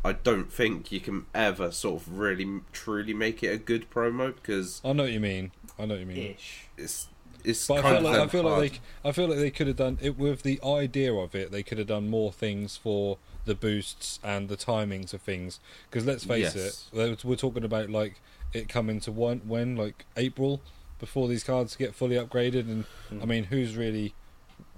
I 0.06 0.14
don't 0.14 0.52
think 0.54 0.92
you 0.92 1.00
can 1.02 1.26
ever 1.34 1.72
sort 1.72 2.02
of 2.02 2.18
really 2.20 2.62
truly 2.72 3.14
make 3.14 3.44
it 3.44 3.48
a 3.48 3.58
good 3.58 3.90
promo 3.90 4.34
because 4.36 4.82
I 4.86 4.94
know 4.94 5.04
what 5.04 5.12
you 5.12 5.20
mean. 5.20 5.52
I 5.80 5.86
know 5.86 5.96
what 5.96 6.00
you 6.02 6.06
mean. 6.06 6.36
Ish. 6.38 6.68
it's 6.78 7.10
it's 7.44 7.68
But 7.68 7.80
I 7.80 7.82
kind 7.82 7.98
feel 7.98 8.08
of 8.08 8.14
like 8.14 8.22
I 8.22 8.28
feel 8.28 8.44
like 8.44 8.72
they 9.04 9.10
I 9.10 9.12
feel 9.12 9.28
like 9.28 9.38
they 9.40 9.52
could 9.52 9.68
have 9.68 9.76
done 9.76 9.98
it 10.02 10.18
with 10.18 10.44
the 10.44 10.60
idea 10.64 11.14
of 11.14 11.36
it. 11.36 11.52
They 11.52 11.64
could 11.64 11.78
have 11.78 11.88
done 11.88 12.10
more 12.10 12.32
things 12.32 12.78
for 12.78 13.18
the 13.46 13.56
boosts 13.56 14.20
and 14.24 14.50
the 14.50 14.58
timings 14.58 15.14
of 15.14 15.22
things. 15.22 15.60
Because 15.90 16.06
let's 16.06 16.24
face 16.26 16.56
Yes. 16.56 16.90
it, 16.94 17.24
we're 17.24 17.36
talking 17.36 17.64
about 17.64 17.90
like 17.90 18.20
it 18.54 18.68
coming 18.70 19.00
to 19.02 19.12
one 19.12 19.42
when 19.48 19.76
like 19.76 20.06
April 20.18 20.62
before 21.00 21.28
these 21.28 21.44
cards 21.44 21.76
get 21.76 21.94
fully 21.96 22.16
upgraded. 22.16 22.62
And 22.70 22.86
Mm. 23.12 23.22
I 23.22 23.26
mean, 23.26 23.44
who's 23.46 23.76
really, 23.76 24.14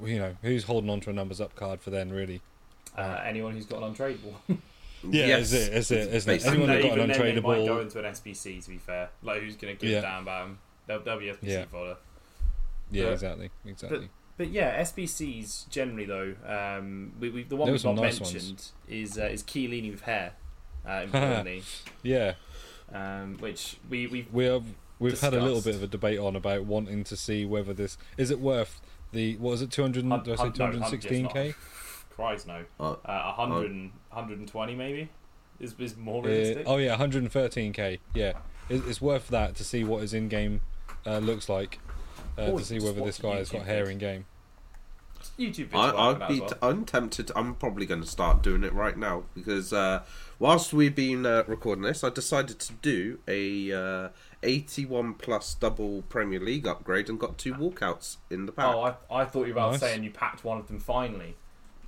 you 0.03 0.19
know, 0.19 0.35
who's 0.41 0.63
holding 0.65 0.89
on 0.89 0.99
to 1.01 1.09
a 1.09 1.13
numbers 1.13 1.39
up 1.41 1.55
card 1.55 1.81
for 1.81 1.89
then 1.89 2.11
really? 2.11 2.41
Uh, 2.97 3.21
anyone 3.23 3.53
who's 3.53 3.65
got 3.65 3.81
an 3.83 3.93
untradeable. 3.93 4.33
Yeah, 5.03 5.27
Yes. 5.27 5.51
is 5.51 5.53
it? 5.53 5.73
Is 5.73 5.91
it? 5.91 5.97
Isn't 5.99 6.09
it? 6.09 6.25
Basically. 6.25 6.57
Anyone 6.63 6.69
that 6.69 6.81
got 6.81 6.99
an 6.99 7.09
untradeable. 7.11 7.17
then 7.17 7.35
they 7.35 7.41
might 7.41 7.67
go 7.67 7.79
into 7.81 7.99
an 7.99 8.05
SBC. 8.05 8.63
To 8.63 8.69
be 8.71 8.77
fair, 8.79 9.09
like 9.21 9.41
who's 9.41 9.55
going 9.55 9.77
to 9.77 9.79
give 9.79 9.91
Yeah. 9.91 9.99
a 9.99 10.01
damn 10.01 10.23
about 10.23 10.45
them? 10.47 10.59
They'll, 10.87 10.99
they'll 11.03 11.19
be 11.19 11.27
SBC 11.29 11.37
Yeah. 11.51 11.65
fodder. 11.65 11.97
Yeah, 12.91 13.03
But- 13.03 13.13
exactly, 13.13 13.49
exactly. 13.67 14.09
But 14.37 14.49
yeah, 14.51 14.79
SBCs 14.81 15.67
generally 15.69 16.05
though, 16.05 16.35
um, 16.45 17.13
we, 17.19 17.29
we, 17.29 17.43
the 17.43 17.55
one 17.55 17.65
There 17.67 17.73
we've 17.73 17.83
not 17.83 17.95
nice 17.95 18.19
mentioned 18.19 18.69
is 18.87 19.17
uh, 19.17 19.23
is 19.23 19.43
Chiellini 19.43 19.89
with 19.91 20.01
hair, 20.01 20.33
uh, 20.87 21.01
importantly, 21.05 21.63
yeah, 22.03 22.33
um, 22.93 23.37
which 23.39 23.77
we 23.89 24.05
we 24.07 24.27
we 24.31 24.45
have 24.45 24.63
we've 24.99 25.19
had 25.19 25.33
a 25.33 25.41
little 25.41 25.61
bit 25.61 25.75
of 25.75 25.81
a 25.83 25.87
debate 25.87 26.19
on 26.19 26.35
about 26.35 26.65
wanting 26.65 27.03
to 27.05 27.17
see 27.17 27.45
whether 27.45 27.73
this 27.73 27.97
is 28.17 28.29
it 28.31 28.39
worth 28.39 28.79
the 29.11 29.37
what 29.37 29.51
was 29.51 29.61
it 29.61 29.71
200 29.71 30.05
Hun- 30.05 30.23
did 30.23 30.33
I 30.33 30.35
say 30.35 30.43
hun- 30.43 30.53
no, 30.57 30.65
hun- 30.65 30.73
yes, 30.81 30.91
216k 31.05 31.55
Christ 32.11 32.47
no, 32.47 32.65
Uh, 32.79 32.95
uh, 33.05 33.33
100, 33.35 33.71
120 34.09 34.75
maybe? 34.75 35.09
Is 35.59 35.73
is 35.79 35.95
more 35.97 36.23
Uh, 36.23 36.27
realistic. 36.27 36.63
oh 36.67 36.77
yeah 36.77 36.95
113k 36.97 37.99
yeah. 38.13 38.33
It, 38.69 38.83
it's 38.87 38.99
worth 39.01 39.29
that 39.29 39.55
to 39.55 39.63
see 39.63 39.83
what 39.83 40.01
his 40.01 40.13
in-game 40.13 40.61
uh, 41.05 41.19
looks 41.19 41.47
like 41.47 41.79
uh, 42.37 42.51
to 42.51 42.63
see 42.63 42.79
whether 42.79 43.01
this 43.03 43.17
guy 43.17 43.37
has 43.37 43.49
got 43.49 43.65
hair 43.65 43.89
in 43.89 43.97
game 43.97 44.25
YouTube. 45.37 45.69
I, 45.73 45.91
like 45.91 46.21
I'd 46.21 46.27
be. 46.27 46.33
as 46.35 46.39
well. 46.41 46.49
T- 46.49 46.55
I'm 46.61 46.85
tempted. 46.85 47.31
I'm 47.35 47.55
probably 47.55 47.85
going 47.85 48.01
to 48.01 48.07
start 48.07 48.41
doing 48.41 48.63
it 48.63 48.73
right 48.73 48.97
now 48.97 49.23
because 49.35 49.73
uh, 49.73 50.03
whilst 50.39 50.73
we've 50.73 50.95
been 50.95 51.25
uh, 51.25 51.43
recording 51.47 51.83
this, 51.83 52.03
I 52.03 52.09
decided 52.09 52.59
to 52.59 52.73
do 52.73 53.19
a 53.27 53.71
uh, 53.71 54.09
81 54.43 55.15
plus 55.15 55.53
double 55.55 56.03
Premier 56.03 56.39
League 56.39 56.67
upgrade 56.67 57.09
and 57.09 57.19
got 57.19 57.37
two 57.37 57.53
walkouts 57.53 58.17
in 58.29 58.45
the 58.45 58.51
pack. 58.51 58.73
Oh, 58.73 58.81
I, 58.81 59.21
I 59.21 59.25
thought 59.25 59.47
you 59.47 59.53
were 59.53 59.59
about 59.59 59.71
Nice. 59.73 59.79
saying 59.81 60.03
you 60.03 60.11
packed 60.11 60.43
one 60.43 60.57
of 60.57 60.67
them 60.67 60.79
finally. 60.79 61.35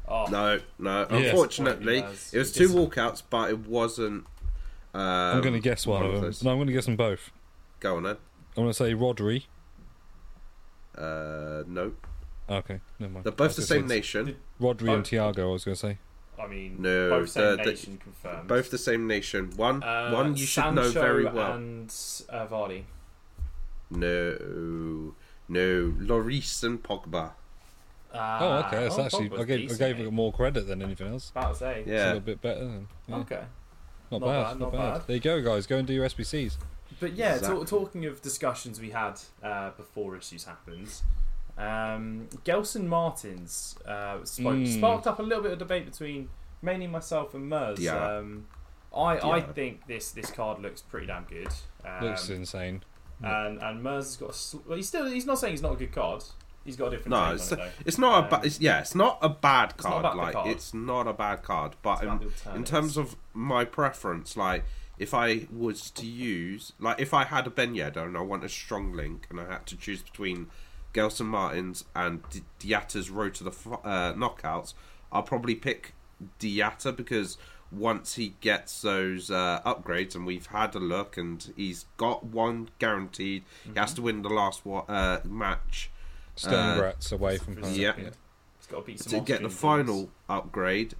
Oh, 0.08 0.26
No, 0.30 0.60
no. 0.78 1.08
Yeah. 1.10 1.18
Unfortunately, 1.18 2.02
Disappointing, 2.02 2.30
it 2.34 2.38
was 2.40 2.52
two 2.52 2.70
walkouts, 2.70 3.24
but 3.30 3.50
it 3.52 3.60
wasn't. 3.60 4.26
Um, 4.94 5.02
I'm 5.02 5.42
going 5.42 5.54
to 5.54 5.60
guess 5.60 5.86
one, 5.86 6.04
of 6.04 6.14
them. 6.14 6.22
those. 6.22 6.44
No, 6.44 6.52
I'm 6.52 6.58
going 6.58 6.68
to 6.68 6.74
guess 6.74 6.86
them 6.86 6.96
both. 6.96 7.32
Go 7.80 7.98
on 7.98 8.04
then. 8.04 8.18
I'm 8.58 8.64
going 8.64 8.70
to 8.70 8.74
say 8.74 8.94
Rodri. 8.94 9.44
Uh, 11.00 11.64
no, 11.68 11.94
Okay, 12.50 12.80
never 13.00 13.14
mind. 13.14 13.24
they're 13.26 13.32
both 13.32 13.56
the 13.56 13.62
same 13.62 13.82
gonna 13.82 13.90
say- 13.90 13.96
nation. 13.96 14.36
Rodri 14.60 14.94
and. 14.94 15.04
Thiago. 15.06 15.40
I 15.40 15.46
was 15.46 15.64
going 15.66 15.76
to 15.76 15.80
say. 15.80 15.98
I 16.38 16.48
mean, 16.48 16.78
No, 16.80 17.10
both 17.10 17.30
same 17.30 17.44
the- 17.58 17.64
the- 17.64 17.70
nation 17.72 17.98
confirmed. 18.04 18.48
Both 18.48 18.70
the 18.72 18.78
same 18.78 19.08
nation. 19.08 19.52
One, 19.56 19.84
Uh, 19.84 20.12
one 20.12 20.32
you 20.36 20.46
should 20.46 20.64
Sancho 20.64 20.82
know 20.84 20.90
very 20.92 21.26
well. 21.26 21.54
and 21.54 21.90
uh, 22.30 22.48
Vardy. 22.48 22.84
No, 23.92 25.16
no, 25.48 25.92
Lloris 26.00 26.64
and 26.64 26.82
Pogba. 26.84 27.32
Ah, 28.14 28.38
oh, 28.42 28.68
okay. 28.68 28.84
That's 28.84 28.98
oh, 28.98 29.04
actually. 29.04 29.30
Pogba's 29.30 29.40
I 29.40 29.44
gave, 29.46 29.72
I 29.72 29.76
gave 29.76 29.98
mate. 29.98 30.06
it 30.08 30.12
more 30.12 30.34
credit 30.34 30.68
than 30.68 30.82
anything 30.82 31.08
else. 31.08 31.30
About 31.32 31.54
to 31.54 31.60
say. 31.60 31.80
It's 31.82 31.90
a 31.90 32.06
little 32.08 32.20
bit 32.22 32.42
better. 32.42 32.60
Than, 32.66 32.88
yeah. 33.08 33.16
Okay. 33.18 33.44
Not, 34.12 34.22
Not 34.22 34.28
bad, 34.28 34.28
bad, 34.44 34.44
not 34.44 34.60
not 34.60 34.72
bad. 34.72 34.94
bad. 35.00 35.08
There 35.08 35.16
you 35.16 35.22
go, 35.22 35.42
guys. 35.42 35.68
Go 35.68 35.78
and 35.78 35.88
do 35.88 35.94
your 35.94 36.06
SBCs. 36.06 36.58
But 37.00 37.14
yeah, 37.14 37.36
Exactly. 37.36 37.60
talk, 37.60 37.68
talking 37.68 38.06
of 38.06 38.22
discussions 38.22 38.80
we 38.80 38.90
had 38.92 39.20
uh, 39.44 39.72
before 39.72 40.16
issues 40.18 40.46
happened, 40.46 40.90
um, 41.58 42.28
Gelson 42.46 42.86
Martins 42.88 43.76
uh, 43.86 44.24
spoke, 44.24 44.54
Mm. 44.56 44.78
sparked 44.78 45.08
up 45.08 45.20
a 45.20 45.24
little 45.24 45.44
bit 45.44 45.54
of 45.54 45.60
debate 45.60 45.86
between 45.86 46.30
mainly 46.62 46.88
myself 46.88 47.34
and 47.34 47.48
Mers. 47.50 47.80
Yeah. 47.80 48.18
Um, 48.18 48.48
I, 48.96 49.20
I 49.20 49.42
think 49.42 49.86
this, 49.88 50.12
this 50.12 50.32
card 50.32 50.60
looks 50.62 50.82
pretty 50.82 51.08
damn 51.08 51.26
good. 51.26 51.50
Um, 51.86 52.06
Looks 52.06 52.30
insane. 52.30 52.84
and 53.22 53.62
and 53.62 53.84
Mers 53.84 54.06
has 54.06 54.18
got 54.18 54.30
a 54.32 54.34
sl- 54.34 54.58
well, 54.68 54.78
he's 54.78 54.88
still 54.88 55.06
he's 55.06 55.26
not 55.26 55.38
saying 55.40 55.54
he's 55.54 55.62
not 55.62 55.74
a 55.74 55.76
good 55.76 55.92
card. 55.92 56.24
He's 56.66 56.76
got 56.76 56.88
a 56.88 56.92
different 56.92 57.12
no, 57.12 57.34
it's, 57.34 57.52
on 57.52 57.60
it 57.60 57.72
it's 57.86 57.98
not 57.98 58.20
a 58.20 58.24
Um, 58.36 58.42
bad. 58.42 58.58
Yeah, 58.60 58.80
it's 58.80 58.96
not 58.96 59.18
a 59.22 59.30
bad 59.30 59.72
It's 59.76 59.84
card. 59.86 60.00
about 60.00 60.18
like 60.18 60.34
card. 60.34 60.48
it's 60.50 60.74
not 60.74 61.08
a 61.08 61.14
bad 61.14 61.42
card, 61.44 61.76
but 61.82 62.04
in, 62.04 62.32
in 62.56 62.64
terms 62.64 62.98
of 62.98 63.16
my 63.34 63.64
preference, 63.64 64.36
like 64.36 64.66
if 65.00 65.14
I 65.14 65.48
was 65.52 65.90
to 65.92 66.06
use, 66.06 66.74
like 66.80 67.00
if 67.00 67.14
I 67.14 67.24
had 67.24 67.48
a 67.48 67.50
Ben 67.50 67.74
Yedder 67.74 68.06
and 68.06 68.18
I 68.18 68.22
want 68.22 68.44
a 68.44 68.50
strong 68.50 68.92
link, 68.94 69.26
and 69.30 69.40
I 69.40 69.46
had 69.46 69.66
to 69.68 69.78
choose 69.78 70.02
between 70.04 70.48
Gelson 70.94 71.26
Martins 71.28 71.86
and 71.96 72.22
D- 72.30 72.42
Diatta's 72.60 73.10
road 73.10 73.34
to 73.36 73.44
the 73.46 73.52
f- 73.52 73.68
uh, 73.84 74.14
knockouts, 74.14 74.74
I'll 75.12 75.24
probably 75.24 75.56
pick 75.56 75.94
Diatta 76.40 76.96
because 76.96 77.38
once 77.72 78.16
he 78.16 78.34
gets 78.42 78.82
those 78.82 79.30
uh, 79.32 79.62
upgrades, 79.66 80.16
and 80.16 80.26
we've 80.26 80.48
had 80.48 80.76
a 80.76 80.80
look, 80.80 81.16
and 81.18 81.54
he's 81.56 81.86
got 81.98 82.26
one 82.26 82.70
guaranteed, 82.80 83.44
he 83.64 83.70
Mm-hmm. 83.70 83.80
has 83.80 83.94
to 83.94 84.02
win 84.02 84.22
the 84.24 84.30
last 84.30 84.66
wa- 84.66 84.86
uh, 84.90 85.20
match 85.24 85.90
Sturm 86.36 86.54
uh, 86.54 86.78
Graz 86.80 87.12
away 87.12 87.38
from 87.38 87.56
For 87.56 87.62
home. 87.62 87.70
a 87.74 87.76
Yeah. 87.76 87.92
second. 87.96 88.18
He's 88.58 88.68
got 88.68 88.80
to 88.80 88.86
beat 88.86 89.00
some 89.00 89.12
to 89.12 89.20
get 89.26 89.40
the 89.42 89.46
Austrian 89.46 89.52
final 89.52 89.96
teams. 90.02 90.12
upgrade, 90.30 90.96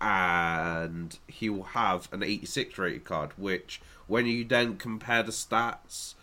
and 0.00 1.18
he 1.26 1.48
will 1.48 1.62
have 1.64 2.08
an 2.12 2.22
86 2.22 2.78
rated 2.78 3.04
card. 3.04 3.30
Which, 3.36 3.80
when 4.06 4.26
you 4.26 4.44
then 4.44 4.76
compare 4.76 5.22
the 5.22 5.32
stats, 5.32 6.14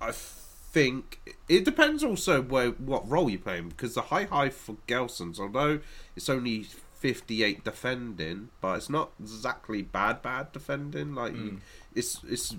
I 0.00 0.12
think 0.12 1.20
it 1.48 1.64
depends 1.64 2.04
also 2.04 2.42
where 2.42 2.70
what 2.70 3.08
role 3.08 3.30
you're 3.30 3.38
playing 3.40 3.70
because 3.70 3.94
the 3.94 4.02
high 4.02 4.24
high 4.24 4.50
for 4.50 4.76
Gelson's, 4.86 5.40
although 5.40 5.80
it's 6.16 6.28
only 6.28 6.64
58 6.94 7.64
defending, 7.64 8.48
but 8.60 8.76
it's 8.76 8.90
not 8.90 9.10
exactly 9.20 9.82
bad 9.82 10.22
bad 10.22 10.52
defending. 10.52 11.14
Like 11.14 11.34
you, 11.34 11.60
it's 11.94 12.20
it's 12.28 12.56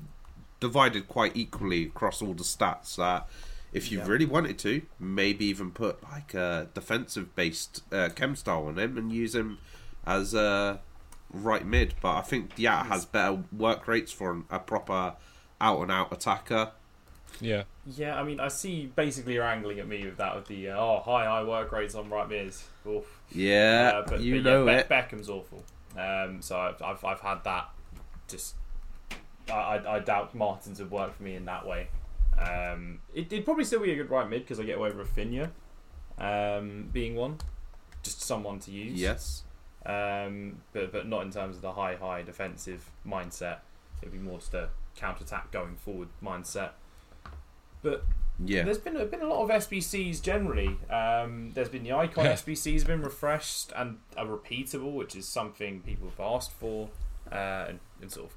divided 0.59 1.07
quite 1.07 1.36
equally 1.36 1.83
across 1.86 2.21
all 2.21 2.33
the 2.33 2.43
stats. 2.43 2.95
That 2.98 3.27
if 3.71 3.91
you 3.91 4.00
Yeah. 4.00 4.07
really 4.07 4.25
wanted 4.25 4.57
to, 4.59 4.81
maybe 5.00 5.45
even 5.45 5.71
put 5.71 6.01
like 6.03 6.33
a 6.33 6.69
defensive 6.74 7.36
based 7.36 7.83
uh, 7.93 8.09
chem 8.15 8.36
style 8.36 8.65
on 8.67 8.79
him 8.79 8.98
and 8.98 9.12
use 9.13 9.36
him 9.36 9.59
as 10.09 10.33
a 10.33 10.79
right 11.31 11.65
mid. 11.65 11.93
But 12.01 12.17
I 12.17 12.21
think 12.21 12.55
Diat 12.55 12.87
has 12.87 13.05
better 13.05 13.43
work 13.55 13.87
rates 13.87 14.11
for 14.11 14.43
a 14.49 14.59
proper 14.59 15.13
out 15.61 15.81
and 15.81 15.91
out 15.91 16.11
attacker. 16.11 16.71
Yeah. 17.39 17.63
Yeah, 17.85 18.19
I 18.19 18.23
mean, 18.23 18.39
I 18.39 18.47
see 18.49 18.87
basically 18.95 19.33
you're 19.35 19.43
angling 19.43 19.79
at 19.79 19.87
me 19.87 20.03
with 20.05 20.17
that 20.17 20.35
with 20.35 20.47
the 20.47 20.69
uh, 20.71 20.77
oh 20.77 20.99
high 21.05 21.25
high 21.25 21.43
work 21.43 21.71
rates 21.71 21.95
on 21.95 22.09
right 22.09 22.27
mids. 22.27 22.67
Oof. 22.87 23.05
Yeah, 23.31 23.91
Uh, 23.95 24.05
but, 24.09 24.19
you 24.21 24.41
but 24.41 24.49
know 24.49 24.65
yeah, 24.65 24.77
it. 24.79 24.89
Be- 24.89 24.95
Beckham's 24.95 25.29
awful. 25.29 25.63
Um, 25.97 26.41
so 26.41 26.57
I've, 26.59 26.81
I've 26.81 27.03
I've 27.05 27.19
had 27.19 27.43
that. 27.43 27.69
Just 28.27 28.55
I, 29.49 29.53
I, 29.53 29.95
I 29.95 29.99
doubt 29.99 30.33
Martins 30.35 30.79
would 30.79 30.91
work 30.91 31.15
for 31.15 31.23
me 31.23 31.35
in 31.35 31.45
that 31.45 31.65
way. 31.65 31.87
Um, 32.37 32.99
it, 33.13 33.31
it'd 33.31 33.45
probably 33.45 33.63
still 33.65 33.81
be 33.81 33.91
a 33.91 33.95
good 33.95 34.09
right 34.09 34.29
mid 34.29 34.41
because 34.43 34.59
I 34.59 34.63
get 34.63 34.77
away 34.77 34.91
with 34.91 35.15
Rafinha 35.15 35.49
um, 36.17 36.89
being 36.91 37.15
one, 37.15 37.37
just 38.03 38.21
someone 38.21 38.59
to 38.59 38.71
use. 38.71 38.99
Yes. 38.99 39.43
Um, 39.86 40.62
but 40.74 40.91
but 40.91 41.07
not 41.07 41.21
in 41.24 41.31
terms 41.31 41.55
of 41.55 41.62
the 41.62 41.71
high 41.74 41.95
high 41.95 42.21
defensive 42.21 42.89
mindset. 43.07 43.59
It'd 44.01 44.12
be 44.13 44.19
more 44.19 44.39
just 44.39 44.53
a 44.53 44.69
counter 44.95 45.24
attack 45.24 45.51
going 45.51 45.75
forward 45.77 46.09
mindset. 46.24 46.71
But 47.81 48.03
Yeah. 48.43 48.63
there's 48.63 48.77
been 48.77 48.95
a, 48.98 49.05
been 49.05 49.21
a 49.21 49.27
lot 49.27 49.43
of 49.43 49.50
SBCs 49.50 50.21
generally. 50.21 50.77
Um, 50.89 51.51
there's 51.53 51.69
been 51.69 51.83
the 51.83 51.93
icon 51.93 52.25
Yeah. 52.25 52.33
SBCs 52.33 52.86
been 52.86 53.01
refreshed 53.01 53.71
and 53.75 54.00
are 54.17 54.25
repeatable, 54.25 54.93
which 54.93 55.15
is 55.15 55.27
something 55.27 55.81
people 55.81 56.09
have 56.09 56.19
asked 56.19 56.51
for, 56.51 56.89
uh, 57.31 57.65
and, 57.69 57.79
and 58.01 58.12
sort 58.12 58.27
of 58.31 58.36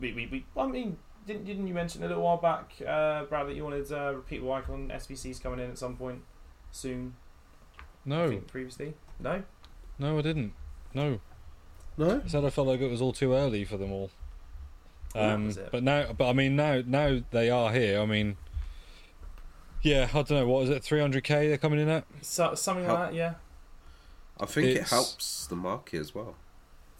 we, 0.00 0.12
we, 0.12 0.26
we 0.26 0.44
I 0.56 0.66
mean 0.66 0.96
didn't 1.26 1.44
didn't 1.44 1.66
you 1.66 1.74
mention 1.74 2.02
a 2.02 2.08
little 2.08 2.22
while 2.24 2.38
back, 2.38 2.72
uh, 2.86 3.24
Brad, 3.24 3.46
that 3.46 3.54
you 3.54 3.62
wanted 3.62 3.90
uh, 3.92 4.14
repeatable 4.14 4.52
icon 4.52 4.88
SBCs 4.92 5.40
coming 5.42 5.60
in 5.60 5.70
at 5.70 5.78
some 5.78 5.96
point 5.96 6.22
soon? 6.72 7.14
I 7.78 7.82
No, 8.04 8.28
think 8.28 8.48
previously, 8.48 8.94
no. 9.20 9.42
No, 10.00 10.18
I 10.18 10.22
didn't. 10.22 10.52
No, 10.94 11.20
No. 11.96 12.22
I 12.24 12.28
said 12.28 12.44
I 12.44 12.50
felt 12.50 12.66
like 12.66 12.80
it 12.80 12.90
was 12.90 13.00
all 13.00 13.12
too 13.12 13.34
early 13.34 13.64
for 13.64 13.76
them 13.76 13.92
all. 13.92 14.10
Um, 15.14 15.46
was 15.46 15.58
but 15.70 15.82
now, 15.82 16.12
but 16.12 16.28
I 16.28 16.32
mean, 16.32 16.56
now, 16.56 16.82
now 16.86 17.20
they 17.30 17.50
are 17.50 17.72
here. 17.72 18.00
I 18.00 18.06
mean, 18.06 18.36
yeah, 19.82 20.08
I 20.10 20.22
don't 20.22 20.30
know 20.30 20.46
what 20.48 20.64
is 20.64 20.70
it, 20.70 20.82
300k 20.82 21.28
they're 21.48 21.58
coming 21.58 21.80
in 21.80 21.88
at. 21.88 22.04
So, 22.22 22.54
something 22.54 22.84
Help. 22.84 22.98
like 22.98 23.10
that, 23.10 23.16
yeah. 23.16 23.34
I 24.38 24.46
think 24.46 24.68
it 24.68 24.88
helps 24.88 25.46
the 25.46 25.56
market 25.56 26.00
as 26.00 26.14
well. 26.14 26.34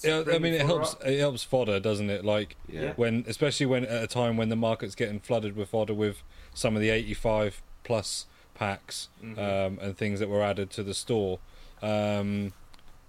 Yeah, 0.03 0.23
I 0.33 0.39
mean, 0.39 0.55
it 0.55 0.63
helps. 0.63 0.95
up. 0.95 1.07
It 1.07 1.19
helps 1.19 1.43
fodder, 1.45 1.79
doesn't 1.79 2.09
it? 2.11 2.25
Like 2.25 2.57
Yeah. 2.69 2.81
Yeah. 2.81 2.93
when, 2.97 3.25
especially 3.29 3.67
when 3.67 3.85
at 3.85 4.03
a 4.03 4.07
time 4.07 4.37
when 4.39 4.49
the 4.49 4.57
market's 4.57 4.95
getting 4.95 5.21
flooded 5.21 5.57
with 5.57 5.69
fodder 5.71 5.93
with 5.95 6.23
some 6.55 6.75
of 6.75 6.81
the 6.83 6.89
85 6.91 7.63
plus 7.85 8.27
packs 8.55 9.09
Mhm. 9.23 9.39
um, 9.39 9.79
and 9.81 9.97
things 9.97 10.19
that 10.21 10.29
were 10.29 10.43
added 10.43 10.71
to 10.71 10.83
the 10.83 10.95
store. 10.95 11.39
Um, 11.83 12.53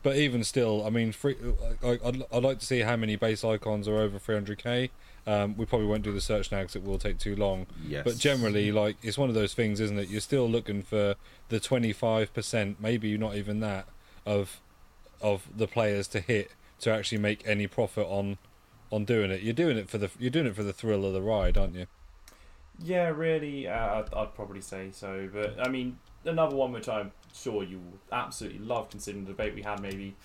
but 0.04 0.16
even 0.16 0.44
still, 0.44 0.86
I 0.86 0.90
mean, 0.90 1.12
free, 1.12 1.36
I, 1.84 2.00
I'd, 2.04 2.24
I'd 2.32 2.44
like 2.44 2.60
to 2.60 2.66
see 2.66 2.80
how 2.80 2.96
many 2.96 3.16
base 3.16 3.44
icons 3.44 3.88
are 3.88 3.98
over 3.98 4.18
300k. 4.18 4.90
Um, 5.28 5.56
we 5.56 5.66
probably 5.66 5.86
won't 5.86 6.02
do 6.04 6.12
the 6.12 6.22
search 6.22 6.52
now 6.52 6.62
because 6.62 6.76
it 6.76 6.84
will 6.84 6.98
take 6.98 7.20
too 7.20 7.36
long. 7.36 7.68
Yes. 7.88 8.04
But 8.04 8.18
generally, 8.18 8.72
like 8.72 8.98
it's 9.04 9.18
one 9.18 9.30
of 9.30 9.36
those 9.36 9.54
things, 9.54 9.80
isn't 9.80 10.00
it? 10.00 10.10
You're 10.10 10.22
still 10.22 10.50
looking 10.50 10.82
for 10.82 11.16
the 11.50 11.60
25%, 11.60 12.76
maybe 12.80 13.18
not 13.18 13.36
even 13.36 13.60
that, 13.60 13.88
of 14.26 14.60
of 15.22 15.48
the 15.56 15.68
players 15.68 16.08
to 16.08 16.20
hit 16.20 16.52
to 16.80 16.92
actually 16.92 17.20
make 17.20 17.44
any 17.46 17.68
profit 17.68 18.08
on 18.08 18.40
on 18.92 19.06
doing 19.06 19.30
it. 19.30 19.42
You're 19.42 19.54
doing 19.54 19.78
it 19.78 19.90
for 19.90 20.00
the 20.00 20.10
you're 20.20 20.32
doing 20.32 20.48
it 20.48 20.56
for 20.56 20.64
the 20.64 20.74
thrill 20.74 21.06
of 21.06 21.14
the 21.14 21.22
ride, 21.22 21.58
aren't 21.58 21.76
you? 21.76 21.86
Yeah, 22.84 23.10
really, 23.10 23.68
uh, 23.68 24.00
I'd, 24.00 24.14
I'd 24.14 24.34
probably 24.34 24.62
say 24.62 24.90
so. 24.92 25.30
But 25.32 25.56
I 25.60 25.70
mean, 25.70 26.00
another 26.26 26.56
one 26.56 26.72
which 26.72 26.90
I'm 26.90 27.12
sure 27.34 27.64
you 27.64 27.78
will 27.78 28.00
absolutely 28.12 28.60
love, 28.60 28.90
considering 28.90 29.26
the 29.26 29.32
debate 29.32 29.56
we 29.56 29.62
had. 29.62 29.82
Maybe 29.82 30.16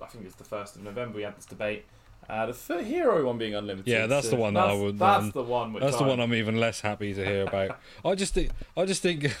I 0.00 0.06
think 0.06 0.24
it's 0.26 0.34
the 0.34 0.44
first 0.44 0.76
of 0.76 0.82
November. 0.82 1.16
We 1.16 1.22
had 1.22 1.36
this 1.36 1.46
debate. 1.46 1.84
Uh, 2.28 2.46
the 2.46 2.52
th- 2.52 2.84
hero 2.84 3.24
one 3.24 3.38
being 3.38 3.54
unlimited. 3.54 3.86
Yeah, 3.86 4.06
that's 4.06 4.30
the 4.30 4.36
one 4.36 4.54
that 4.54 4.66
I 4.68 4.74
would- 4.74 4.98
That's 4.98 5.24
um, 5.24 5.30
the 5.30 5.42
one. 5.44 5.72
That's 5.74 5.92
the 5.96 5.98
I'm- 6.02 6.08
one 6.08 6.20
I'm 6.20 6.34
even 6.34 6.58
less 6.58 6.80
happy 6.80 7.14
to 7.14 7.24
hear 7.24 7.42
about. 7.46 7.78
I 8.04 8.14
just 8.16 8.34
think, 8.34 8.50
I 8.76 8.84
just 8.84 9.00
think, 9.00 9.32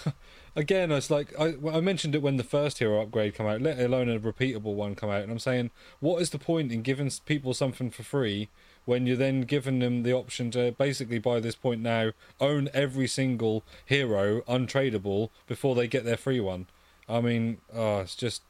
again, 0.54 0.92
it's 0.92 1.10
like 1.10 1.34
I, 1.38 1.54
I 1.68 1.80
mentioned 1.80 2.14
it 2.14 2.22
when 2.22 2.36
the 2.36 2.44
first 2.44 2.78
hero 2.78 3.02
upgrade 3.02 3.34
come 3.34 3.46
out, 3.46 3.60
let 3.60 3.80
alone 3.80 4.08
a 4.08 4.20
repeatable 4.20 4.74
one 4.74 4.94
come 4.94 5.10
out, 5.10 5.22
and 5.22 5.32
I'm 5.32 5.40
saying, 5.40 5.70
what 5.98 6.22
is 6.22 6.30
the 6.30 6.38
point 6.38 6.70
in 6.70 6.82
giving 6.82 7.10
people 7.24 7.54
something 7.54 7.90
for 7.90 8.04
free 8.04 8.50
when 8.84 9.04
you're 9.04 9.16
then 9.16 9.40
giving 9.40 9.80
them 9.80 10.04
the 10.04 10.12
option 10.12 10.52
to 10.52 10.70
basically 10.78 11.18
by 11.18 11.40
this 11.40 11.56
point 11.56 11.80
now 11.80 12.12
own 12.40 12.68
every 12.72 13.08
single 13.08 13.64
hero 13.84 14.42
untradeable 14.42 15.30
before 15.48 15.74
they 15.74 15.88
get 15.88 16.04
their 16.04 16.16
free 16.16 16.38
one? 16.38 16.66
I 17.08 17.20
mean, 17.20 17.58
oh, 17.74 18.00
it's 18.00 18.14
just. 18.14 18.42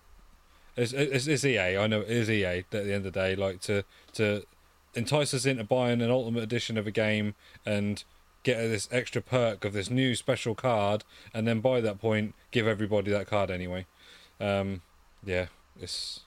It's, 0.76 0.92
it's, 0.92 1.26
it's 1.26 1.44
EA. 1.44 1.78
I 1.78 1.86
know 1.86 2.02
it 2.02 2.10
is 2.10 2.28
EA. 2.28 2.44
At 2.58 2.70
the 2.70 2.80
end 2.82 3.06
of 3.06 3.12
the 3.12 3.20
day, 3.20 3.34
like 3.34 3.60
to 3.62 3.84
to 4.14 4.44
entice 4.94 5.32
us 5.34 5.46
into 5.46 5.64
buying 5.64 6.02
an 6.02 6.10
ultimate 6.10 6.42
edition 6.42 6.76
of 6.76 6.86
a 6.86 6.90
game 6.90 7.34
and 7.64 8.04
get 8.42 8.58
this 8.58 8.88
extra 8.92 9.20
perk 9.20 9.64
of 9.64 9.72
this 9.72 9.90
new 9.90 10.14
special 10.14 10.54
card, 10.54 11.04
and 11.34 11.46
then 11.48 11.60
by 11.60 11.80
that 11.80 11.98
point, 11.98 12.34
give 12.50 12.66
everybody 12.66 13.10
that 13.10 13.26
card 13.26 13.50
anyway. 13.50 13.86
Um, 14.38 14.82
yeah, 15.24 15.46
it's 15.80 16.20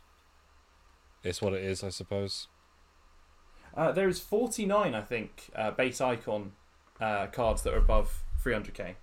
it's 1.24 1.42
what 1.42 1.54
it 1.54 1.64
is, 1.64 1.84
I 1.84 1.90
suppose. 1.90 2.48
Uh, 3.76 3.92
there 3.92 4.10
is 4.10 4.20
49, 4.20 4.96
I 4.96 5.02
think, 5.02 5.52
uh, 5.56 5.72
base 5.72 6.02
icon 6.02 6.54
uh, 7.00 7.28
cards 7.28 7.62
that 7.64 7.74
are 7.74 7.78
above 7.78 8.24
300k. 8.44 8.96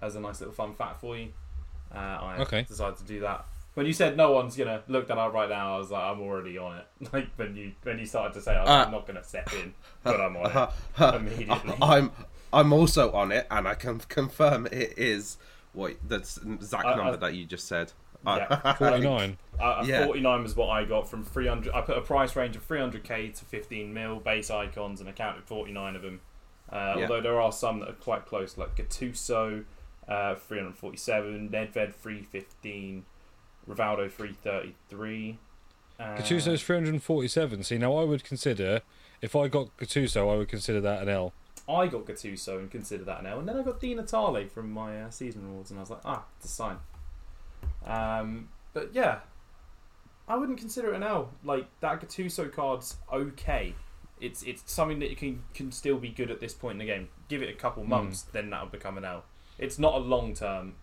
As 0.00 0.14
a 0.14 0.20
nice 0.20 0.40
little 0.40 0.54
fun 0.54 0.74
fact 0.74 1.00
for 1.00 1.16
you. 1.16 1.32
Uh, 1.94 1.98
I 1.98 2.36
Okay. 2.40 2.62
decided 2.62 2.96
to 2.98 3.04
do 3.04 3.20
that. 3.20 3.46
When 3.74 3.86
you 3.86 3.92
said 3.92 4.16
no 4.16 4.32
one's 4.32 4.56
gonna 4.56 4.82
look 4.88 5.08
that 5.08 5.18
up 5.18 5.32
right 5.32 5.48
now, 5.48 5.76
I 5.76 5.78
was 5.78 5.90
like, 5.90 6.02
I'm 6.02 6.20
already 6.20 6.58
on 6.58 6.78
it. 6.78 6.86
Like 7.12 7.28
when 7.36 7.56
you 7.56 7.72
when 7.82 7.98
you 7.98 8.06
started 8.06 8.34
to 8.34 8.40
say, 8.40 8.54
I'm 8.54 8.66
Uh, 8.66 8.90
not 8.90 9.06
gonna 9.06 9.24
step 9.24 9.52
in, 9.52 9.74
but 10.02 10.20
I'm 10.20 10.36
on 10.36 10.50
it 10.50 11.14
immediately. 11.14 11.74
I'm 11.82 12.10
I'm 12.52 12.72
also 12.72 13.12
on 13.12 13.30
it, 13.32 13.46
and 13.50 13.68
I 13.68 13.74
can 13.74 14.00
confirm 14.00 14.66
it 14.66 14.94
is 14.98 15.38
what 15.72 15.96
the 16.06 16.16
exact 16.16 16.84
number 16.96 17.16
that 17.16 17.34
you 17.34 17.44
just 17.46 17.68
said. 17.68 17.92
Yeah. 18.26 18.72
Forty 18.78 19.00
nine. 19.00 19.38
Uh, 19.58 19.82
Yeah. 19.86 20.04
49 20.06 20.42
was 20.42 20.56
what 20.56 20.68
I 20.68 20.84
got 20.84 21.08
from 21.08 21.24
300. 21.24 21.72
I 21.72 21.80
put 21.82 21.96
a 21.96 22.00
price 22.00 22.34
range 22.36 22.56
of 22.56 22.66
300k 22.66 23.32
to 23.38 23.44
15 23.44 23.94
mil 23.94 24.18
base 24.20 24.50
icons 24.50 25.00
and 25.00 25.08
I 25.08 25.12
counted 25.12 25.44
49 25.44 25.96
of 25.96 26.02
them. 26.02 26.20
Uh, 26.70 26.94
Yeah. 26.96 27.02
Although 27.02 27.20
there 27.20 27.40
are 27.40 27.52
some 27.52 27.80
that 27.80 27.88
are 27.88 27.92
quite 27.94 28.26
close, 28.26 28.58
like 28.58 28.74
Gattuso, 28.76 29.64
uh, 30.10 30.34
347, 30.34 31.48
Nedved 31.48 31.94
315, 31.94 33.04
Rivaldo 33.68 34.10
333. 34.10 35.38
Uh, 35.98 36.16
Gattuso's 36.16 36.62
three 36.62 36.76
hundred 36.76 36.94
and 36.94 37.02
forty 37.02 37.28
seven. 37.28 37.62
See, 37.62 37.76
now 37.76 37.94
I 37.94 38.04
would 38.04 38.24
consider 38.24 38.80
if 39.20 39.36
I 39.36 39.48
got 39.48 39.76
Gattuso, 39.76 40.32
I 40.32 40.36
would 40.36 40.48
consider 40.48 40.80
that 40.80 41.02
an 41.02 41.10
L. 41.10 41.34
I 41.68 41.86
got 41.88 42.06
Gattuso 42.06 42.58
and 42.58 42.70
considered 42.70 43.06
that 43.06 43.20
an 43.20 43.26
L, 43.26 43.38
and 43.38 43.46
then 43.46 43.58
I 43.58 43.62
got 43.62 43.80
Di 43.80 43.94
Natale 43.94 44.46
from 44.48 44.72
my 44.72 45.02
uh, 45.02 45.10
season 45.10 45.44
awards, 45.44 45.70
and 45.70 45.78
I 45.78 45.82
was 45.82 45.90
like, 45.90 46.00
ah, 46.04 46.24
it's 46.38 46.46
a 46.46 46.48
sign. 46.48 46.78
Um, 47.84 48.48
but 48.72 48.94
yeah, 48.94 49.18
I 50.26 50.36
wouldn't 50.36 50.58
consider 50.58 50.92
it 50.92 50.96
an 50.96 51.02
L. 51.02 51.32
Like 51.44 51.66
that 51.80 52.00
Gattuso 52.00 52.50
card's 52.50 52.96
okay. 53.12 53.74
It's 54.20 54.42
it's 54.42 54.62
something 54.66 55.00
that 55.00 55.10
you 55.10 55.16
can 55.16 55.42
can 55.52 55.70
still 55.70 55.98
be 55.98 56.08
good 56.08 56.30
at 56.30 56.40
this 56.40 56.54
point 56.54 56.80
in 56.80 56.86
the 56.86 56.92
game. 56.92 57.08
Give 57.28 57.42
it 57.42 57.50
a 57.50 57.54
couple 57.54 57.84
months, 57.84 58.22
then 58.22 58.48
that'll 58.50 58.68
become 58.68 58.96
an 58.96 59.04
L. 59.04 59.24
It's 59.60 59.78
not 59.78 59.94
a 59.94 59.98
long 59.98 60.34
term 60.34 60.74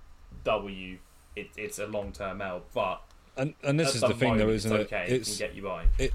W. 0.46 1.00
It, 1.36 1.50
it's 1.58 1.80
a 1.80 1.88
long 1.88 2.12
term 2.14 2.42
L, 2.42 2.62
but 2.74 3.02
And 3.36 3.54
and 3.64 3.80
this 3.80 3.96
is 3.96 4.02
the 4.02 4.14
thing, 4.14 4.38
though, 4.38 4.50
isn't 4.50 4.72
it's 4.72 4.82
it? 4.82 4.94
okay. 4.94 5.06
It's 5.14 5.30
it 5.30 5.38
can 5.38 5.48
get 5.48 5.56
you 5.56 5.64
by. 5.64 5.86
It, 5.98 6.14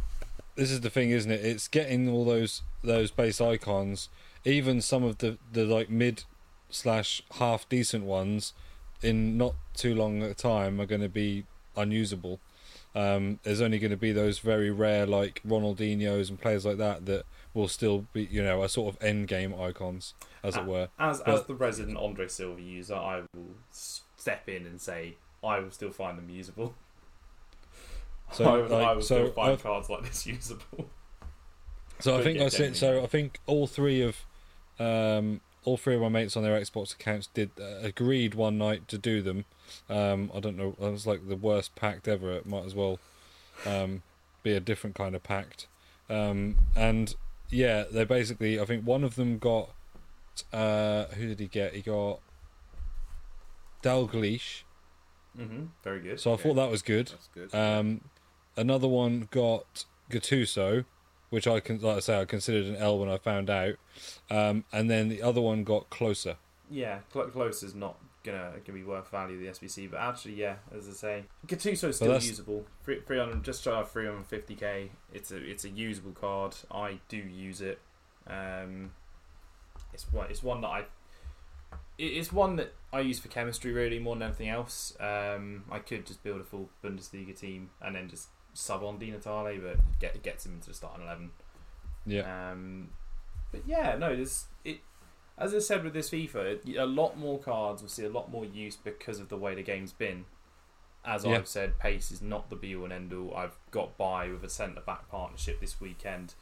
this 0.55 0.71
is 0.71 0.81
the 0.81 0.91
thing, 0.91 1.11
isn't 1.11 1.31
it? 1.31 1.45
It's 1.45 1.69
getting 1.69 2.09
all 2.09 2.25
those 2.25 2.63
those 2.83 3.11
base 3.11 3.41
icons, 3.41 4.09
even 4.45 4.81
some 4.81 5.03
of 5.03 5.19
the 5.19 5.39
the 5.53 5.65
like 5.65 5.91
mid 5.91 6.25
slash 6.71 7.23
half 7.39 7.69
decent 7.69 8.05
ones, 8.05 8.53
in 9.03 9.37
not 9.37 9.55
too 9.75 9.95
long 9.95 10.23
a 10.23 10.35
time 10.35 10.81
are 10.81 10.87
going 10.87 11.01
to 11.03 11.09
be 11.09 11.45
unusable. 11.77 12.41
Um, 12.95 13.39
there's 13.43 13.63
only 13.63 13.79
going 13.79 13.91
to 13.91 13.97
be 13.97 14.13
those 14.13 14.39
very 14.39 14.71
rare 14.71 15.07
like 15.07 15.41
Ronaldinho's 15.47 16.29
and 16.29 16.39
players 16.39 16.67
like 16.67 16.77
that 16.77 17.07
that 17.07 17.25
will 17.55 17.69
still 17.69 18.07
be, 18.13 18.29
you 18.31 18.43
know, 18.43 18.63
a 18.63 18.69
sort 18.69 18.95
of 18.95 19.03
end 19.03 19.29
game 19.29 19.55
icons, 19.59 20.13
as 20.43 20.57
it 20.57 20.65
were. 20.65 20.89
As 20.99 21.21
as 21.23 21.45
the 21.45 21.55
resident 21.55 21.97
Andre 21.97 22.29
Silva 22.29 22.61
user, 22.61 22.95
I 22.95 23.23
will 23.35 23.55
step 23.71 24.49
in 24.49 24.67
and 24.67 24.81
say 24.81 25.17
I 25.43 25.59
will 25.61 25.71
still 25.71 25.91
find 25.91 26.17
them 26.19 26.31
usable. 26.31 26.75
So, 28.33 28.45
I, 28.49 28.57
will- 28.57 28.69
like, 28.69 28.87
I 28.87 28.93
will 28.95 29.03
so 29.03 29.23
still 29.25 29.33
find 29.33 29.53
I've- 29.53 29.63
cards 29.63 29.89
like 29.91 30.03
this 30.05 30.27
usable. 30.27 30.91
So 32.01 32.19
I 32.19 32.23
think 32.25 32.39
yeah, 32.39 32.47
I 32.47 32.49
said. 32.49 32.77
So. 32.77 33.03
I 33.03 33.07
think 33.07 33.39
all 33.47 33.69
three 33.69 34.03
of, 34.03 34.17
um, 34.81 35.41
all 35.65 35.77
three 35.77 35.95
of 35.95 36.01
my 36.01 36.09
mates 36.09 36.37
on 36.37 36.43
their 36.43 36.61
Xbox 36.61 36.93
accounts 36.93 37.29
did 37.29 37.51
uh, 37.61 37.79
agreed 37.81 38.35
one 38.35 38.59
night 38.59 38.89
to 38.89 38.99
do 38.99 39.23
them. 39.23 39.45
Um, 39.89 40.29
I 40.35 40.41
don't 40.41 40.57
know. 40.57 40.75
It 40.81 40.91
was 40.91 41.07
like 41.07 41.29
the 41.29 41.37
worst 41.37 41.77
pact 41.77 42.09
ever. 42.09 42.33
It 42.33 42.45
might 42.45 42.65
as 42.65 42.75
well 42.75 42.99
um, 43.65 44.03
be 44.43 44.53
a 44.53 44.59
different 44.59 44.97
kind 44.97 45.15
of 45.15 45.23
pact. 45.23 45.69
Um, 46.11 46.57
and 46.75 47.15
yeah, 47.51 47.85
they 47.89 48.05
basically. 48.05 48.59
I 48.59 48.65
think 48.65 48.85
one 48.85 49.05
of 49.05 49.15
them 49.15 49.39
got. 49.39 49.71
Uh, 50.53 51.05
who 51.15 51.27
did 51.29 51.41
he 51.41 51.47
get? 51.47 51.75
He 51.75 51.83
got 51.83 52.21
Dalglish. 53.83 54.63
hmm 55.37 55.65
Very 55.83 56.01
good. 56.01 56.21
So 56.21 56.33
I 56.33 56.37
thought 56.37 56.55
that 56.55 56.71
was 56.71 56.83
good. 56.83 57.09
That's 57.09 57.29
good. 57.29 57.55
Um, 57.55 58.03
another 58.57 58.89
one 58.89 59.29
got 59.31 59.85
Gattuso, 60.11 60.85
which 61.31 61.47
I 61.47 61.61
can, 61.61 61.81
like 61.81 61.97
I 61.97 62.01
say, 62.01 62.21
I 62.21 62.25
considered 62.25 62.67
an 62.67 62.77
L 62.77 62.99
when 62.99 63.09
I 63.09 63.19
found 63.19 63.51
out. 63.51 63.75
Um, 64.31 64.65
and 64.73 64.91
then 64.91 65.09
the 65.09 65.23
other 65.23 65.41
one 65.41 65.65
got 65.65 65.91
Klose. 65.91 66.37
yeah, 66.71 67.01
cl- 67.13 67.29
Klose 67.29 67.63
is 67.65 67.75
not 67.75 67.99
gonna 68.25 68.53
gonna 68.65 68.79
be 68.79 68.85
worth 68.85 69.11
value 69.11 69.37
the 69.39 69.49
SBC, 69.51 69.91
but 69.91 69.99
actually, 69.99 70.35
yeah, 70.35 70.57
as 70.77 70.89
I 70.89 70.93
say, 70.93 71.25
Gattuso's 71.47 71.97
still 71.97 72.13
usable. 72.15 72.65
Three- 72.85 73.01
300, 73.01 73.43
just 73.43 73.65
shy 73.65 73.73
of 73.73 73.93
350k. 73.93 74.91
It's 75.13 75.33
a 75.33 75.37
it's 75.39 75.65
a 75.65 75.71
usable 75.71 76.13
card. 76.13 76.55
I 76.71 77.01
do 77.09 77.17
use 77.17 77.61
it. 77.61 77.81
Um, 78.29 78.93
it's 79.93 80.13
one 80.13 80.27
it's 80.31 80.43
one 80.43 80.61
that 80.63 80.69
I 80.69 80.85
it's 81.99 82.33
one 82.33 82.57
that 82.57 82.75
I 82.93 83.01
use 83.01 83.19
for 83.19 83.29
chemistry 83.29 83.73
really 83.73 83.99
more 83.99 84.15
than 84.17 84.23
anything 84.23 84.49
else. 84.49 84.97
Um, 84.99 85.65
I 85.71 85.79
could 85.79 86.07
just 86.07 86.23
build 86.23 86.41
a 86.41 86.45
full 86.45 86.71
Bundesliga 86.83 87.39
team 87.39 87.71
and 87.81 87.95
then 87.95 88.09
just 88.09 88.29
sub 88.55 88.83
on 88.83 88.99
Di 88.99 89.11
Natale, 89.11 89.59
but 89.59 89.79
get 90.01 90.15
it 90.15 90.23
gets 90.23 90.47
him 90.47 90.55
into 90.55 90.69
the 90.69 90.75
starting 90.75 91.05
eleven. 91.05 91.31
Yeah. 92.07 92.51
Um, 92.53 92.91
but 93.51 93.63
yeah, 93.67 93.97
no, 93.97 94.15
there's 94.15 94.47
it. 94.65 94.81
As 95.39 95.55
I 95.55 95.61
said 95.61 95.83
with 95.85 95.95
this 95.95 96.11
FIFA, 96.11 96.77
a 96.79 96.87
lot 96.87 97.19
more 97.19 97.39
cards 97.39 97.83
will 97.83 97.89
see 97.89 98.05
a 98.05 98.11
lot 98.11 98.31
more 98.31 98.45
use 98.45 98.77
because 98.77 99.19
of 99.19 99.29
the 99.29 99.37
way 99.37 99.55
the 99.55 99.63
game's 99.63 99.93
been. 99.93 100.25
As 101.05 101.25
Yeah. 101.25 101.33
I've 101.37 101.49
said, 101.49 101.79
pace 101.79 102.13
is 102.13 102.23
not 102.23 102.49
the 102.49 102.57
be 102.57 102.77
all 102.77 102.85
and 102.85 102.93
end 102.93 103.13
all. 103.13 103.35
I've 103.35 103.57
got 103.71 103.97
by 103.97 104.29
with 104.29 104.45
a 104.45 104.49
centre 104.51 104.83
back 104.83 105.09
partnership 105.09 105.61
this 105.61 105.81
weekend 105.81 106.35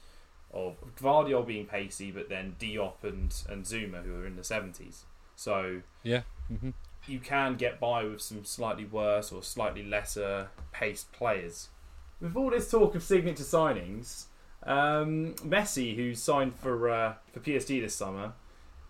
of 0.53 0.77
Gvardiol 1.01 1.47
being 1.47 1.67
pacey, 1.67 2.11
but 2.11 2.29
then 2.29 2.57
Diop 2.59 3.03
and, 3.05 3.35
and 3.49 3.65
Zouma 3.65 4.03
who 4.05 4.15
are 4.21 4.27
in 4.27 4.37
the 4.37 4.45
seventies. 4.45 5.05
So 5.37 5.83
Yeah. 6.03 6.23
hmm 6.49 6.71
you 7.09 7.19
can 7.19 7.57
get 7.57 7.81
by 7.81 8.05
with 8.05 8.21
some 8.21 8.45
slightly 8.45 8.85
worse 8.85 9.33
or 9.33 9.43
slightly 9.43 9.83
lesser 9.83 10.49
paced 10.71 11.11
players. 11.13 11.69
With 12.21 12.37
all 12.37 12.51
this 12.51 12.71
talk 12.71 12.95
of 12.95 13.03
signature 13.03 13.43
signings, 13.43 14.25
um, 14.65 15.35
Messi, 15.37 15.97
who 15.97 16.15
signed 16.15 16.55
for 16.55 16.91
uh, 16.91 17.15
for 17.33 17.41
PSG 17.41 17.81
this 17.81 17.95
summer, 17.95 18.35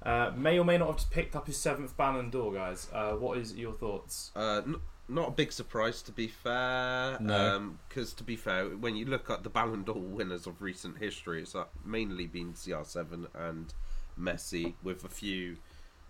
uh, 0.03 0.33
may 0.37 0.59
or 0.59 0.65
may 0.65 0.77
not 0.77 0.89
have 0.89 0.97
just 0.97 1.11
picked 1.13 1.37
up 1.37 1.47
his 1.47 1.57
seventh 1.57 1.97
Ballon 1.97 2.31
d'Or. 2.31 2.53
Guys, 2.53 2.89
uh, 2.93 3.13
what 3.13 3.39
is 3.39 3.55
your 3.55 3.75
thoughts? 3.75 4.33
Uh, 4.35 4.63
n- 4.67 4.77
not 5.11 5.29
a 5.29 5.33
big 5.33 5.53
surprise, 5.53 6.03
to 6.03 6.13
be 6.13 6.29
fair. 6.29 7.19
No. 7.21 7.73
Because 7.89 8.13
to 8.15 8.25
be 8.25 8.37
fair, 8.37 8.67
when 8.69 8.97
you 8.97 9.05
look 9.05 9.29
at 9.31 9.43
the 9.43 9.51
Ballon 9.51 9.83
d'Or 9.83 10.01
winners 10.01 10.47
of 10.47 10.63
recent 10.63 10.99
history, 10.99 11.43
it's 11.43 11.55
uh, 11.55 11.65
mainly 11.85 12.27
been 12.27 12.53
CR7 12.55 13.27
and 13.35 13.75
Messi, 14.19 14.75
with 14.83 15.05
a 15.05 15.09
few 15.09 15.57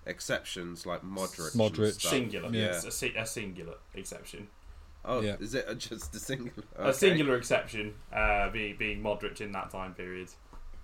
exceptions 0.07 0.87
like 0.87 1.03
Modric. 1.03 1.53
and 1.55 1.61
Modric. 1.61 2.01
Singular, 2.01 2.51
Yeah. 2.53 2.67
It's 2.77 2.85
a, 2.85 2.91
si- 2.91 3.15
a 3.17 3.27
singular 3.27 3.75
exception. 3.95 4.49
Oh, 5.05 5.21
Yeah. 5.21 5.37
is 5.41 5.55
it 5.55 5.67
just 5.79 6.15
a 6.15 6.19
singular? 6.19 6.63
A 6.77 6.93
singular 6.93 7.37
exception, 7.37 7.95
uh, 8.13 8.51
being 8.51 8.77
being 8.77 9.03
Modric 9.03 9.41
in 9.41 9.53
that 9.53 9.71
time 9.71 9.95
period. 9.95 10.29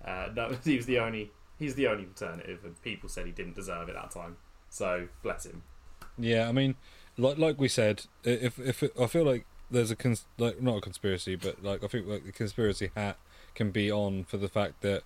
Uh, 0.03 0.29
no, 0.35 0.55
he 0.63 0.75
was 0.77 0.85
the 0.85 0.99
only. 0.99 1.31
He's 1.59 1.73
the 1.75 1.87
only 1.87 2.05
alternative, 2.05 2.59
and 2.65 2.79
people 2.83 3.09
said 3.09 3.25
he 3.25 3.31
didn't 3.31 3.55
deserve 3.55 3.89
it 3.89 3.93
that 3.95 4.11
time. 4.11 4.37
So 4.69 5.07
bless 5.23 5.45
him. 5.45 5.63
Yeah. 6.17 6.47
I 6.47 6.51
mean, 6.51 6.75
like 7.17 7.37
like 7.37 7.59
we 7.59 7.67
said, 7.67 8.03
i- 8.25 8.29
if 8.29 8.59
if 8.59 8.83
it, 8.83 8.93
I 8.99 9.07
feel 9.07 9.23
like 9.23 9.45
there's 9.69 9.91
a 9.91 9.95
cons- 9.95 10.25
like 10.37 10.61
not 10.61 10.77
a 10.77 10.81
conspiracy, 10.81 11.35
but 11.35 11.63
like 11.63 11.83
I 11.83 11.87
think 11.87 12.07
like 12.07 12.25
the 12.25 12.31
conspiracy 12.31 12.91
hat 12.95 13.17
can 13.55 13.71
be 13.71 13.91
on 13.91 14.23
for 14.23 14.37
the 14.37 14.47
fact 14.47 14.81
that 14.81 15.03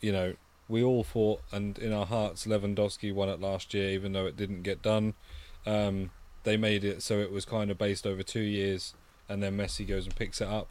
you 0.00 0.12
know 0.12 0.34
we 0.68 0.82
all 0.82 1.04
thought 1.04 1.40
and 1.52 1.78
in 1.78 1.92
our 1.92 2.06
hearts 2.06 2.46
Lewandowski 2.46 3.12
won 3.14 3.28
it 3.28 3.40
last 3.40 3.74
year, 3.74 3.90
even 3.90 4.12
though 4.12 4.26
it 4.26 4.36
didn't 4.36 4.62
get 4.62 4.82
done. 4.82 5.14
Um, 5.66 6.10
they 6.44 6.56
made 6.56 6.82
it 6.84 7.02
so 7.02 7.18
it 7.20 7.30
was 7.30 7.44
kind 7.44 7.70
of 7.70 7.78
based 7.78 8.06
over 8.06 8.22
two 8.22 8.40
years, 8.40 8.94
and 9.28 9.42
then 9.42 9.56
Messi 9.56 9.86
goes 9.86 10.06
and 10.06 10.16
picks 10.16 10.40
it 10.40 10.48
up. 10.48 10.70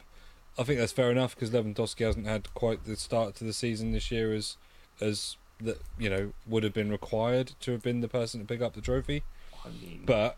I 0.58 0.64
think 0.64 0.78
that's 0.78 0.92
fair 0.92 1.10
enough 1.10 1.34
because 1.34 1.50
Lewandowski 1.50 2.04
hasn't 2.04 2.26
had 2.26 2.52
quite 2.52 2.84
the 2.84 2.96
start 2.96 3.34
to 3.36 3.44
the 3.44 3.54
season 3.54 3.92
this 3.92 4.10
year 4.10 4.34
as 4.34 4.56
as 5.00 5.36
that 5.60 5.80
you 5.98 6.10
know 6.10 6.32
would 6.46 6.62
have 6.64 6.74
been 6.74 6.90
required 6.90 7.52
to 7.60 7.72
have 7.72 7.82
been 7.82 8.00
the 8.02 8.08
person 8.08 8.40
to 8.40 8.46
pick 8.46 8.60
up 8.60 8.74
the 8.74 8.80
trophy. 8.82 9.22
I 9.64 9.68
mean, 9.68 10.02
But 10.04 10.36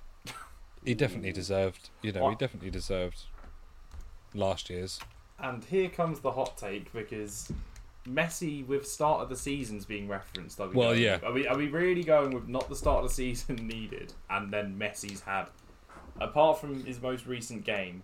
he 0.84 0.94
definitely 0.94 1.32
deserved, 1.32 1.90
you 2.02 2.12
know, 2.12 2.28
he 2.30 2.36
definitely 2.36 2.70
deserved 2.70 3.22
last 4.34 4.70
year's. 4.70 5.00
And 5.38 5.64
here 5.64 5.88
comes 5.88 6.20
the 6.20 6.30
hot 6.32 6.56
take 6.56 6.92
because 6.92 7.52
Messi 8.08 8.66
with 8.66 8.86
start 8.86 9.20
of 9.22 9.28
the 9.28 9.36
season's 9.36 9.84
being 9.84 10.08
referenced. 10.08 10.60
Are 10.60 10.68
we 10.68 10.76
Well, 10.76 10.90
going- 10.90 11.02
yeah. 11.02 11.18
Are 11.24 11.32
we 11.32 11.46
are 11.48 11.56
we 11.56 11.68
really 11.68 12.04
going 12.04 12.30
with 12.30 12.48
not 12.48 12.68
the 12.68 12.76
start 12.76 13.02
of 13.04 13.08
the 13.10 13.14
season 13.14 13.56
needed, 13.66 14.12
and 14.30 14.52
then 14.52 14.78
Messi's 14.78 15.20
had, 15.22 15.46
apart 16.20 16.60
from 16.60 16.84
his 16.84 17.00
most 17.00 17.26
recent 17.26 17.64
game 17.64 18.02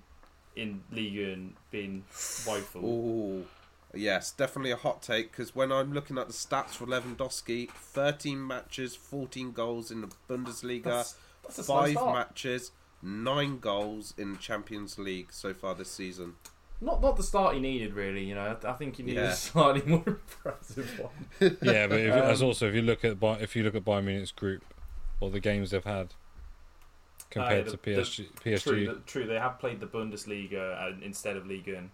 in 0.56 0.82
Ligue 0.90 1.28
1 1.28 1.56
being 1.70 2.04
woeful. 2.46 2.84
Ooh, 2.84 3.46
Yes, 3.92 4.30
definitely 4.30 4.70
a 4.70 4.76
hot 4.76 5.02
take 5.02 5.32
because 5.32 5.52
when 5.54 5.72
I'm 5.72 5.92
looking 5.92 6.16
at 6.16 6.28
the 6.28 6.32
stats 6.32 6.70
for 6.70 6.86
Lewandowski, 6.86 7.68
13 7.70 8.46
matches, 8.46 8.94
14 8.94 9.50
goals 9.50 9.90
in 9.90 10.00
the 10.00 10.08
Bundesliga, 10.28 10.84
That's, 10.84 11.16
that's 11.56 11.58
a 11.60 11.64
slow 11.64 11.80
five 11.82 11.92
start. 11.92 12.14
matches, 12.28 12.72
nine 13.02 13.58
goals 13.58 14.14
in 14.18 14.38
Champions 14.38 14.98
League 14.98 15.32
so 15.32 15.52
far 15.54 15.74
this 15.74 15.90
season. 15.90 16.34
Not 16.82 17.02
not 17.02 17.16
the 17.16 17.22
start 17.22 17.54
he 17.54 17.60
needed, 17.60 17.92
really. 17.94 18.24
You 18.24 18.34
know, 18.36 18.56
I 18.64 18.72
think 18.72 18.96
he 18.96 19.02
needed 19.02 19.22
Yeah. 19.24 19.30
a 19.32 19.34
slightly 19.34 19.82
more 19.86 20.02
impressive 20.06 20.98
one. 20.98 21.56
Yeah, 21.62 21.86
but 21.86 22.00
if, 22.00 22.12
Um, 22.14 22.18
as 22.22 22.42
also 22.42 22.68
if 22.68 22.74
you 22.74 22.82
look 22.82 23.04
at 23.04 23.18
if 23.42 23.54
you 23.54 23.62
look 23.62 23.74
at 23.74 23.84
Bayern 23.84 24.04
Munich's 24.04 24.32
group 24.32 24.64
or 25.20 25.28
the 25.30 25.40
games 25.40 25.70
they've 25.72 25.84
had 25.84 26.14
compared 27.30 27.66
the- 27.66 27.72
to 27.72 27.76
the- 27.76 27.82
PSG, 28.00 28.28
PSG. 28.42 28.62
True, 28.62 28.84
th- 28.86 28.98
true. 29.06 29.26
They 29.26 29.38
have 29.38 29.58
played 29.58 29.80
the 29.80 29.86
Bundesliga 29.86 30.94
uh, 30.94 30.96
instead 31.02 31.36
of 31.36 31.46
Liga. 31.46 31.84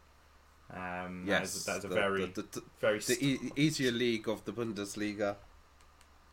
Um, 0.73 1.25
Yes, 1.27 1.55
is- 1.57 1.65
that 1.67 1.79
is 1.79 1.85
a 1.85 1.89
the- 1.89 1.95
very, 1.95 2.27
the, 2.27 2.43
the, 2.43 2.63
very. 2.81 2.99
the 3.01 3.19
e- 3.21 3.51
easier 3.57 3.91
league 3.93 4.29
of 4.29 4.45
the 4.45 4.53
Bundesliga. 4.53 5.37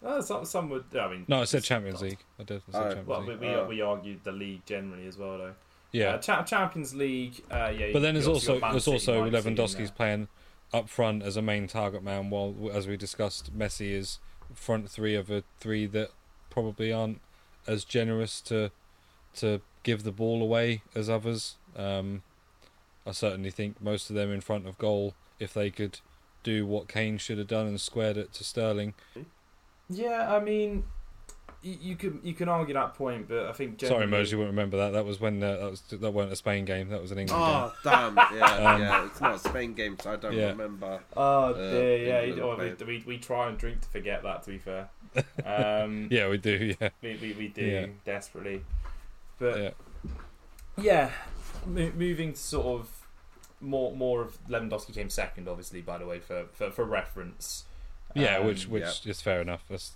Uh, 0.03 0.21
some, 0.21 0.45
some 0.45 0.69
would. 0.69 0.85
I 0.99 1.07
mean, 1.09 1.25
no, 1.27 1.41
I 1.41 1.43
said 1.45 1.59
it's 1.59 1.67
Champions 1.67 2.01
not- 2.01 2.09
League. 2.09 2.19
I 2.39 2.43
did. 2.43 2.61
I 2.69 2.71
said 2.71 2.81
Oh, 2.81 2.83
Champions 2.85 3.07
Well, 3.07 3.21
League. 3.23 3.39
we 3.39 3.47
we, 3.47 3.53
Oh. 3.55 3.65
we 3.67 3.81
argued 3.81 4.23
the 4.23 4.31
league 4.31 4.65
generally 4.65 5.07
as 5.07 5.17
well, 5.17 5.37
though. 5.37 5.55
yeah, 5.91 6.15
Uh, 6.15 6.17
Cha- 6.19 6.43
Champions 6.43 6.93
League. 6.95 7.41
Uh, 7.51 7.71
yeah. 7.77 7.89
but 7.93 8.01
then 8.01 8.13
there's 8.15 8.27
also 8.27 8.59
there's 8.59 8.87
also 8.87 9.29
Lewandowski's 9.29 9.91
playing 9.91 10.27
up 10.73 10.89
front 10.89 11.21
as 11.23 11.37
a 11.37 11.41
main 11.41 11.67
target 11.67 12.03
man, 12.03 12.29
while 12.29 12.55
as 12.73 12.87
we 12.87 12.97
discussed, 12.97 13.57
Messi 13.57 13.91
is 13.91 14.19
front 14.55 14.89
three 14.89 15.15
of 15.15 15.29
a 15.31 15.43
three 15.59 15.85
that 15.87 16.09
probably 16.49 16.91
aren't 16.91 17.21
as 17.67 17.83
generous 17.85 18.41
to 18.41 18.71
to 19.35 19.61
give 19.83 20.03
the 20.03 20.11
ball 20.11 20.41
away 20.41 20.81
as 20.95 21.09
others. 21.09 21.55
Um, 21.75 22.21
I 23.05 23.11
certainly 23.11 23.51
think 23.51 23.81
most 23.81 24.09
of 24.09 24.15
them 24.15 24.31
in 24.31 24.41
front 24.41 24.67
of 24.67 24.77
goal, 24.77 25.13
if 25.39 25.53
they 25.53 25.69
could 25.69 25.99
do 26.43 26.65
what 26.65 26.87
Kane 26.87 27.17
should 27.17 27.37
have 27.37 27.47
done 27.47 27.67
and 27.67 27.79
squared 27.81 28.15
it 28.17 28.31
to 28.33 28.43
Sterling. 28.43 28.93
Yeah, 29.95 30.33
I 30.35 30.39
mean, 30.39 30.83
you, 31.61 31.77
you 31.81 31.95
can 31.95 32.19
you 32.23 32.33
can 32.33 32.49
argue 32.49 32.73
that 32.73 32.93
point, 32.95 33.27
but 33.29 33.47
I 33.47 33.53
think 33.53 33.79
Sorry, 33.79 33.89
generally, 33.91 34.07
Mose, 34.11 34.31
you 34.31 34.37
won't 34.37 34.49
remember 34.49 34.77
that. 34.77 34.91
That 34.91 35.05
was 35.05 35.19
when 35.19 35.41
uh, 35.41 35.57
that 35.57 35.69
was 35.71 35.81
that 35.91 36.11
weren't 36.13 36.31
a 36.31 36.35
Spain 36.35 36.65
game. 36.65 36.89
That 36.89 37.01
was 37.01 37.11
an 37.11 37.19
England 37.19 37.41
Oh, 37.43 37.73
damn. 37.83 38.15
Yeah, 38.15 38.23
Um, 38.73 38.81
yeah. 38.81 39.05
It's 39.05 39.21
not 39.21 39.35
a 39.35 39.39
Spain 39.39 39.73
game, 39.73 39.97
so 40.01 40.11
I 40.13 40.15
don't 40.17 40.33
Yeah. 40.33 40.47
remember. 40.49 40.99
Oh 41.15 41.53
uh, 41.53 41.71
dear, 41.71 41.97
yeah. 42.05 42.21
England 42.23 42.41
oh, 42.61 42.85
we, 42.85 42.97
we 42.99 43.03
we 43.07 43.17
try 43.17 43.47
and 43.47 43.57
drink 43.57 43.81
to 43.81 43.87
forget 43.87 44.23
that. 44.23 44.43
To 44.43 44.49
be 44.49 44.57
fair, 44.57 44.89
um. 45.45 46.07
Yeah, 46.11 46.29
we 46.29 46.37
do. 46.37 46.75
Yeah, 46.81 46.89
we, 47.01 47.17
we, 47.21 47.33
we 47.33 47.47
do 47.47 47.63
Yeah. 47.65 47.85
desperately, 48.05 48.63
but 49.39 49.57
yeah. 49.57 49.69
yeah, 50.77 51.09
mo- 51.65 51.91
moving 51.95 52.33
to 52.33 52.39
sort 52.39 52.65
of 52.65 52.89
more 53.61 53.95
more 53.95 54.21
of 54.21 54.37
Lewandowski 54.49 54.93
came 54.93 55.09
second, 55.09 55.47
obviously. 55.47 55.81
By 55.81 55.97
the 55.97 56.05
way, 56.05 56.19
for 56.19 56.45
for, 56.51 56.71
for 56.71 56.83
reference, 56.83 57.63
Yeah, 58.13 58.37
Um, 58.37 58.45
which 58.47 58.67
which 58.67 59.05
is 59.05 59.21
fair 59.21 59.41
enough. 59.41 59.63
That's, 59.69 59.93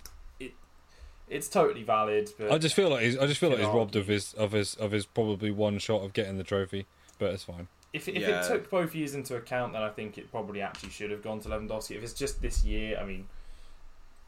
it's 1.28 1.48
totally 1.48 1.82
valid. 1.82 2.30
But 2.38 2.50
I 2.52 2.58
just 2.58 2.74
feel 2.74 2.88
like 2.88 3.02
he's 3.04 3.16
I 3.18 3.26
just 3.26 3.38
feel 3.38 3.50
like 3.50 3.58
Can 3.58 3.66
he's 3.68 3.74
robbed 3.74 3.96
of 3.96 4.06
his 4.06 4.32
of 4.34 4.52
his 4.52 4.74
of 4.76 4.92
his 4.92 5.06
probably 5.06 5.50
one 5.50 5.78
shot 5.78 6.02
of 6.02 6.12
getting 6.12 6.38
the 6.38 6.44
trophy, 6.44 6.86
but 7.18 7.32
it's 7.34 7.44
fine. 7.44 7.68
If, 7.92 8.06
if 8.08 8.16
Yeah. 8.16 8.44
it 8.44 8.48
took 8.48 8.68
both 8.70 8.94
years 8.94 9.14
into 9.14 9.34
account, 9.36 9.72
then 9.72 9.82
I 9.82 9.88
think 9.88 10.18
it 10.18 10.30
probably 10.30 10.60
actually 10.60 10.90
should 10.90 11.10
have 11.10 11.22
gone 11.22 11.40
to 11.40 11.48
Lewandowski. 11.48 11.96
If 11.96 12.02
it's 12.02 12.12
just 12.12 12.42
this 12.42 12.62
year, 12.64 12.98
I 13.00 13.04
mean, 13.04 13.26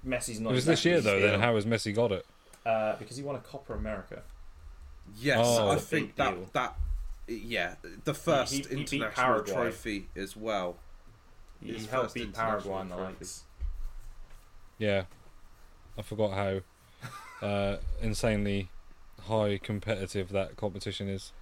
Messi's 0.07 0.41
not. 0.41 0.53
If 0.53 0.59
it's 0.59 0.67
this 0.67 0.85
year 0.85 0.97
exactly 0.97 1.21
though, 1.23 1.31
then 1.33 1.41
how 1.41 1.55
has 1.57 1.67
Messi 1.67 1.95
got 1.95 2.13
it? 2.13 2.25
Uh, 2.65 2.97
because 2.97 3.17
he 3.17 3.23
won 3.23 3.37
a 3.37 3.41
Copa 3.41 3.75
América. 3.75 4.21
Yes, 5.19 5.39
Oh. 5.43 5.69
I 5.71 5.77
think 5.77 6.15
that 6.17 6.35
deal. 6.35 6.49
that 6.53 6.77
yeah, 7.29 7.75
the 8.05 8.15
first 8.15 8.53
he 8.53 8.63
beat 8.63 8.71
international 8.93 9.43
trophy 9.43 10.09
as 10.17 10.37
well. 10.37 10.77
He 11.63 11.73
His 11.73 11.87
helped 11.87 12.15
beat 12.15 12.33
Paraguay 12.33 12.81
in 12.83 12.89
the 12.89 12.97
likes. 12.97 13.45
Yeah, 14.81 15.05
I 15.97 16.03
forgot 16.03 16.33
how 16.33 16.61
uh, 17.47 17.77
insanely 18.03 18.69
high 19.29 19.59
competitive 19.63 20.31
that 20.31 20.57
competition 20.57 21.09
is. 21.09 21.33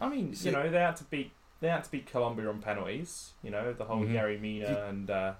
I 0.00 0.08
mean, 0.08 0.34
See- 0.34 0.50
you 0.50 0.54
know, 0.54 0.70
they 0.70 0.78
had 0.78 0.96
to 0.96 1.04
beat 1.04 1.32
they 1.60 1.68
had 1.68 1.84
to 1.84 1.90
beat 1.90 2.06
Colombia 2.06 2.48
on 2.48 2.60
penalties. 2.60 3.32
You 3.42 3.50
know, 3.50 3.72
the 3.72 3.84
whole 3.84 4.02
Mhm. 4.04 4.12
Yerry 4.12 4.40
Mina 4.40 4.86
and 4.88 5.10
uh, 5.10 5.32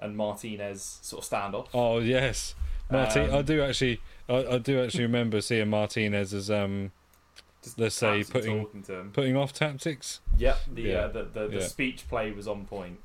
and 0.00 0.16
Martinez 0.16 0.98
sort 1.02 1.24
of 1.24 1.30
standoff. 1.30 1.68
Oh 1.74 1.98
yes, 1.98 2.54
Martin. 2.90 3.30
I 3.30 3.38
Um, 3.38 3.44
do 3.44 3.62
actually. 3.62 4.00
I, 4.28 4.44
I 4.46 4.58
do 4.58 4.82
actually 4.84 5.04
remember 5.04 5.40
seeing 5.40 5.68
Martinez 5.70 6.32
as 6.34 6.50
um 6.50 6.92
Just 7.62 7.78
let's 7.78 7.94
say 7.96 8.22
putting- 8.24 8.82
to 8.84 9.00
him. 9.00 9.10
putting 9.12 9.36
off 9.36 9.52
tactics. 9.54 10.20
Yep, 10.36 10.58
the 10.74 10.82
Yeah. 10.82 10.94
uh, 11.00 11.08
the 11.08 11.22
the, 11.24 11.48
the 11.48 11.56
Yeah. 11.60 11.66
speech 11.66 12.06
play 12.08 12.30
was 12.32 12.46
on 12.46 12.64
point. 12.66 13.00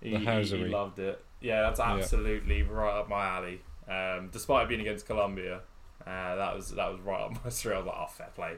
He, 0.00 0.10
The 0.10 0.18
he, 0.20 0.42
he 0.44 0.64
loved 0.66 0.98
it. 1.00 1.22
Yeah, 1.40 1.62
that's 1.62 1.78
Yeah. 1.78 1.94
absolutely 1.96 2.62
right 2.62 2.98
up 2.98 3.08
my 3.08 3.24
alley. 3.26 3.60
Um, 3.88 4.28
despite 4.32 4.64
it 4.64 4.68
being 4.68 4.80
against 4.80 5.06
Colombia, 5.06 5.60
uh, 6.06 6.34
that 6.36 6.56
was 6.56 6.70
that 6.72 6.90
was 6.90 7.00
right 7.00 7.20
up 7.20 7.44
my 7.44 7.50
street. 7.50 7.74
I 7.74 7.78
was 7.78 7.86
like, 7.86 7.96
oh, 7.98 8.06
fair 8.06 8.30
play. 8.34 8.54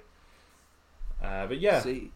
Uh, 1.23 1.47
but 1.47 1.59
yeah, 1.59 1.81
See, 1.81 2.13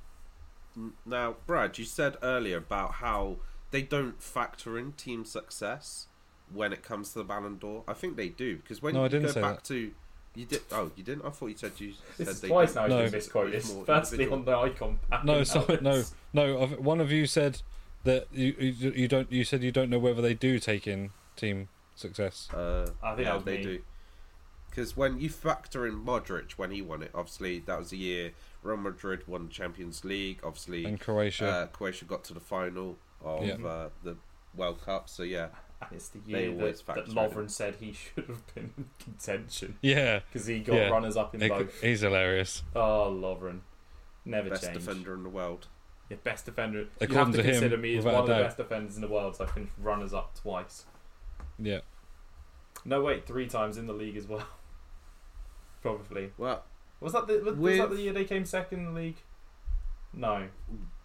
now, 1.05 1.37
Brad, 1.47 1.77
you 1.79 1.85
said 1.85 2.17
earlier 2.23 2.57
about 2.59 2.93
how 2.95 3.37
they 3.71 3.83
don't 3.83 4.23
factor 4.23 4.79
in 4.79 4.93
team 4.93 5.25
success 5.25 6.07
when 6.53 6.73
it 6.73 6.83
comes 6.83 7.13
to 7.13 7.19
the 7.19 7.25
Ballon 7.25 7.59
d'Or. 7.59 7.83
I 7.89 7.93
think 7.95 8.17
they 8.17 8.29
do 8.29 8.57
because 8.57 8.81
when 8.81 8.95
No, 8.95 9.01
I 9.01 9.05
you 9.05 9.09
didn't 9.11 9.35
go 9.35 9.41
back 9.43 9.57
that. 9.57 9.65
to 9.65 9.91
you 10.35 10.47
did. 10.47 10.61
Oh, 10.71 10.91
you 10.97 11.03
didn't. 11.05 11.27
I 11.27 11.31
thought 11.31 11.49
you 11.49 11.57
said 11.57 11.73
you 11.79 11.93
this 12.17 12.27
said 12.27 12.29
is 12.29 12.41
they 12.41 12.49
twice 12.49 12.73
don't. 12.75 12.89
now 12.89 12.97
No. 12.97 13.03
he's 13.03 13.11
been 13.11 13.19
misquoted. 13.19 13.63
Firstly 13.63 14.25
individual. 14.25 14.39
on 14.39 14.45
the 14.45 14.57
icon. 14.57 14.99
No, 15.25 15.35
and 15.39 15.47
so, 15.47 15.67
now 15.69 15.79
no, 15.83 16.05
no. 16.33 16.67
One 16.79 17.01
of 17.01 17.11
you 17.13 17.27
said 17.27 17.61
that 18.05 18.27
you, 18.33 18.55
you 18.59 18.91
you 18.93 19.09
don't. 19.09 19.31
You 19.31 19.45
said 19.45 19.63
you 19.63 19.73
don't 19.73 19.91
know 19.91 19.99
whether 19.99 20.23
they 20.23 20.35
do 20.35 20.59
take 20.59 20.87
in 20.87 21.11
team 21.37 21.69
success. 21.95 22.49
Uh, 22.53 22.91
I 23.03 23.15
think 23.15 23.27
yeah, 23.27 23.39
they 23.39 23.59
me. 23.59 23.63
do. 23.63 23.83
Because 24.71 24.97
when 24.97 25.21
you 25.21 25.29
factor 25.29 25.87
in 25.87 26.03
Modric 26.03 26.53
when 26.53 26.71
he 26.71 26.81
won 26.81 27.03
it, 27.03 27.11
obviously 27.15 27.59
that 27.61 27.79
was 27.79 27.93
a 27.93 27.97
year 27.97 28.33
Real 28.63 28.79
Madrid 28.79 29.29
won 29.29 29.47
the 29.49 29.53
Champions 29.53 30.03
League. 30.05 30.41
Obviously, 30.43 30.87
And 30.87 30.99
Croatia. 30.99 31.47
uh, 31.47 31.67
Croatia 31.67 32.07
got 32.07 32.25
to 32.25 32.33
the 32.35 32.41
final 32.41 32.97
of 33.23 33.45
Yeah. 33.47 33.55
uh, 33.57 33.89
the 34.03 34.17
World 34.57 34.81
Cup. 34.83 35.11
So 35.11 35.25
yeah, 35.25 35.49
And 35.83 35.91
it's 35.93 36.09
the 36.09 36.21
They 36.21 36.45
year 36.45 36.53
always 36.53 36.81
that, 36.81 36.87
that 36.87 36.95
factor 36.95 37.03
it 37.03 37.09
in. 37.09 37.15
Lovren 37.15 37.51
said 37.51 37.75
he 37.81 37.93
should 38.15 38.25
have 38.25 38.55
been 38.55 38.73
in 38.79 38.85
contention 38.99 39.77
yeah, 39.83 40.21
because 40.33 40.47
he 40.47 40.61
got 40.61 40.75
Yeah. 40.77 40.89
runners 40.89 41.17
up 41.19 41.35
in 41.35 41.43
he- 41.43 41.49
both. 41.49 41.79
he's 41.83 42.01
hilarious. 42.01 42.63
Oh, 42.75 43.11
Lovren. 43.13 43.61
Never 44.25 44.51
best 44.51 44.63
change. 44.63 44.75
defender 44.79 45.13
in 45.13 45.23
the 45.23 45.29
world. 45.29 45.67
Yeah, 46.13 46.19
best 46.25 46.45
defender. 46.47 46.81
you 46.81 46.89
have 47.01 47.11
According 47.11 47.33
to, 47.33 47.39
to 47.39 47.43
him, 47.45 47.51
consider 47.55 47.77
me 47.79 47.97
as 47.97 48.05
one 48.05 48.15
of 48.15 48.25
a 48.25 48.29
the 48.29 48.35
best 48.43 48.57
defenders 48.57 48.97
in 48.97 49.03
the 49.03 49.09
world, 49.09 49.37
so 49.37 49.45
I 49.45 49.47
finished 49.49 49.73
runners 49.79 50.13
up 50.15 50.35
twice. 50.35 50.85
Yeah, 51.59 51.81
No, 52.85 53.03
wait, 53.03 53.27
three 53.27 53.47
times 53.47 53.77
in 53.79 53.87
the 53.87 53.93
league 53.93 54.17
as 54.17 54.27
well. 54.27 54.47
Probably. 55.83 56.33
Well, 56.39 56.65
Was 57.01 57.13
that 57.13 57.27
the 57.27 57.41
was, 57.41 57.57
was 57.57 57.79
that 57.79 57.91
the 57.91 58.01
year 58.01 58.13
they 58.13 58.25
came 58.25 58.45
second 58.45 58.79
in 58.81 58.85
the 58.87 59.01
league? 59.01 59.17
No. 60.15 60.49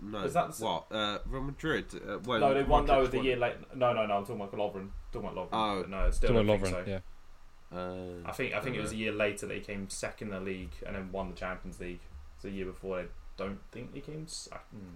no. 0.02 0.20
Is 0.24 0.34
that 0.34 0.52
the- 0.54 0.66
what? 0.66 0.92
Uh, 0.92 1.20
Real 1.26 1.44
Madrid. 1.44 1.86
Uh, 1.96 2.20
well, 2.26 2.40
no, 2.42 2.54
they 2.54 2.64
won. 2.64 2.86
No, 2.86 3.06
Modric 3.06 3.12
the 3.12 3.18
won 3.18 3.26
year 3.26 3.36
it. 3.36 3.40
late. 3.40 3.56
No, 3.76 3.94
no, 3.94 4.06
no. 4.06 4.18
I'm 4.18 4.26
talking 4.26 4.36
about 4.42 4.52
Lovren. 4.54 4.90
Talking 5.12 5.30
about 5.30 5.50
Lovren. 5.50 5.50
Oh. 5.54 5.82
But 5.82 5.90
no, 5.90 6.12
still 6.12 6.30
still 6.30 6.44
don't 6.44 6.62
think 6.62 6.76
Lovren. 6.76 6.86
so. 6.86 7.00
Yeah, 7.72 7.78
Uh, 7.78 8.28
I 8.30 8.32
think 8.34 8.54
I 8.54 8.60
think 8.60 8.76
it 8.76 8.82
was 8.82 8.92
a 8.92 8.96
uh, 8.96 8.98
year 8.98 9.12
later 9.14 9.46
they 9.48 9.60
came 9.62 9.90
second 9.90 10.28
in 10.30 10.34
the 10.34 10.40
league 10.42 10.74
and 10.86 10.96
then 10.96 11.12
won 11.12 11.30
the 11.30 11.36
Champions 11.36 11.80
League. 11.80 12.02
So 12.40 12.50
a 12.50 12.52
year 12.52 12.66
before, 12.66 13.00
I 13.00 13.06
don't 13.38 13.60
think 13.72 13.94
they 13.94 14.02
came. 14.02 14.24
s- 14.28 14.50
I- 14.52 14.58
hmm. 14.58 14.96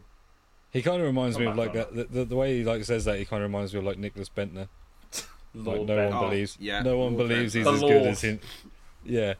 he 0.71 0.81
kind 0.81 0.99
of 1.01 1.07
reminds 1.07 1.35
Come 1.37 1.45
me 1.45 1.51
of 1.51 1.57
like 1.57 1.73
that. 1.73 1.95
The, 1.95 2.03
the, 2.05 2.25
the 2.25 2.35
way 2.35 2.57
he 2.57 2.63
like 2.63 2.83
says 2.83 3.05
that, 3.05 3.17
he 3.19 3.25
kind 3.25 3.43
of 3.43 3.49
reminds 3.49 3.73
me 3.73 3.79
of 3.79 3.85
like 3.85 3.97
Nicklas 3.97 4.29
Bendtner. 4.35 4.67
Like 5.53 5.81
no 5.81 5.85
Ben. 5.97 6.13
one 6.13 6.23
Oh, 6.23 6.29
believes. 6.29 6.57
yeah, 6.61 6.81
no 6.81 6.97
one 6.97 7.17
Lord 7.17 7.27
believes 7.27 7.53
Bentner. 7.53 7.57
he's 7.57 7.65
The 7.65 7.71
as 7.73 7.81
Lord. 7.81 7.93
good 7.93 8.07
as 8.07 8.21
he. 8.21 8.39
Yeah, 9.03 9.33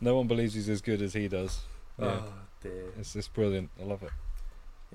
no 0.00 0.16
one 0.16 0.26
believes 0.26 0.54
he's 0.54 0.68
as 0.70 0.80
good 0.80 1.02
as 1.02 1.12
he 1.12 1.28
does. 1.28 1.60
Yeah, 1.98 2.06
Oh 2.24 2.32
dear. 2.62 2.84
it's 2.98 3.12
just 3.12 3.34
brilliant. 3.34 3.68
I 3.78 3.84
love 3.84 4.02
it. 4.02 4.10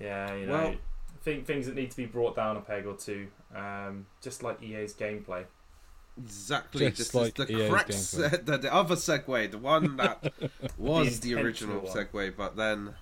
Yeah, 0.01 0.33
you 0.33 0.47
know, 0.47 0.53
Well- 0.53 0.75
think 1.21 1.45
things 1.45 1.67
that 1.67 1.75
need 1.75 1.91
to 1.91 1.95
be 1.97 2.05
brought 2.07 2.35
down 2.35 2.57
a 2.57 2.61
peg 2.61 2.85
or 2.87 2.95
two. 2.95 3.27
Um, 3.55 4.07
just 4.21 4.41
like 4.41 4.63
EA's 4.63 4.93
gameplay. 4.95 5.45
Exactly, 6.17 6.85
Just 6.87 6.97
just, 6.97 7.15
like 7.15 7.37
like 7.39 7.47
the 7.47 7.57
EA's 7.57 7.69
correct, 7.69 7.93
se- 7.93 8.41
the, 8.43 8.57
the 8.57 8.73
other 8.73 8.95
segue, 8.95 9.51
the 9.51 9.57
one 9.57 9.97
that 9.97 10.23
was 10.77 11.19
the, 11.19 11.31
intentional 11.33 11.45
original 11.45 11.79
one. 11.81 11.93
segue, 11.95 12.35
but 12.35 12.55
then 12.55 12.93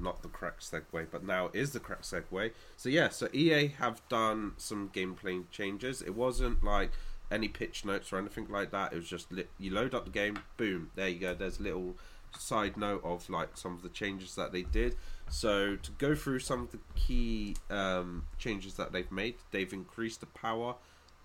not 0.00 0.22
the 0.22 0.28
correct 0.28 0.62
segue, 0.62 1.06
but 1.10 1.24
now 1.24 1.50
is 1.52 1.72
the 1.72 1.80
correct 1.80 2.02
segue. 2.02 2.52
So 2.76 2.88
yeah, 2.88 3.08
so 3.08 3.28
EA 3.32 3.68
have 3.78 4.06
done 4.08 4.52
some 4.56 4.90
gameplay 4.90 5.44
changes. 5.50 6.02
It 6.02 6.14
wasn't 6.14 6.62
like 6.64 6.90
any 7.30 7.48
patch 7.48 7.84
notes 7.84 8.12
or 8.12 8.18
anything 8.18 8.48
like 8.48 8.70
that. 8.72 8.92
It 8.92 8.96
was 8.96 9.08
just 9.08 9.30
li- 9.32 9.46
you 9.58 9.72
load 9.72 9.94
up 9.94 10.04
the 10.04 10.10
game, 10.10 10.38
boom, 10.56 10.90
there 10.94 11.08
you 11.08 11.18
go. 11.18 11.34
There's 11.34 11.60
a 11.60 11.62
little 11.62 11.96
side 12.38 12.76
note 12.76 13.02
of 13.04 13.28
like 13.28 13.56
some 13.56 13.74
of 13.74 13.82
the 13.82 13.88
changes 13.88 14.34
that 14.36 14.52
they 14.52 14.62
did. 14.62 14.96
So 15.28 15.76
to 15.76 15.90
go 15.92 16.14
through 16.14 16.40
some 16.40 16.62
of 16.62 16.72
the 16.72 16.78
key 16.94 17.56
um, 17.70 18.24
changes 18.38 18.74
that 18.74 18.92
they've 18.92 19.10
made, 19.10 19.36
they've 19.50 19.72
increased 19.72 20.20
the 20.20 20.26
power 20.26 20.74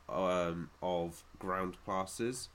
um, 0.10 0.70
of 0.82 1.24
ground 1.40 1.78
passes. 1.86 2.50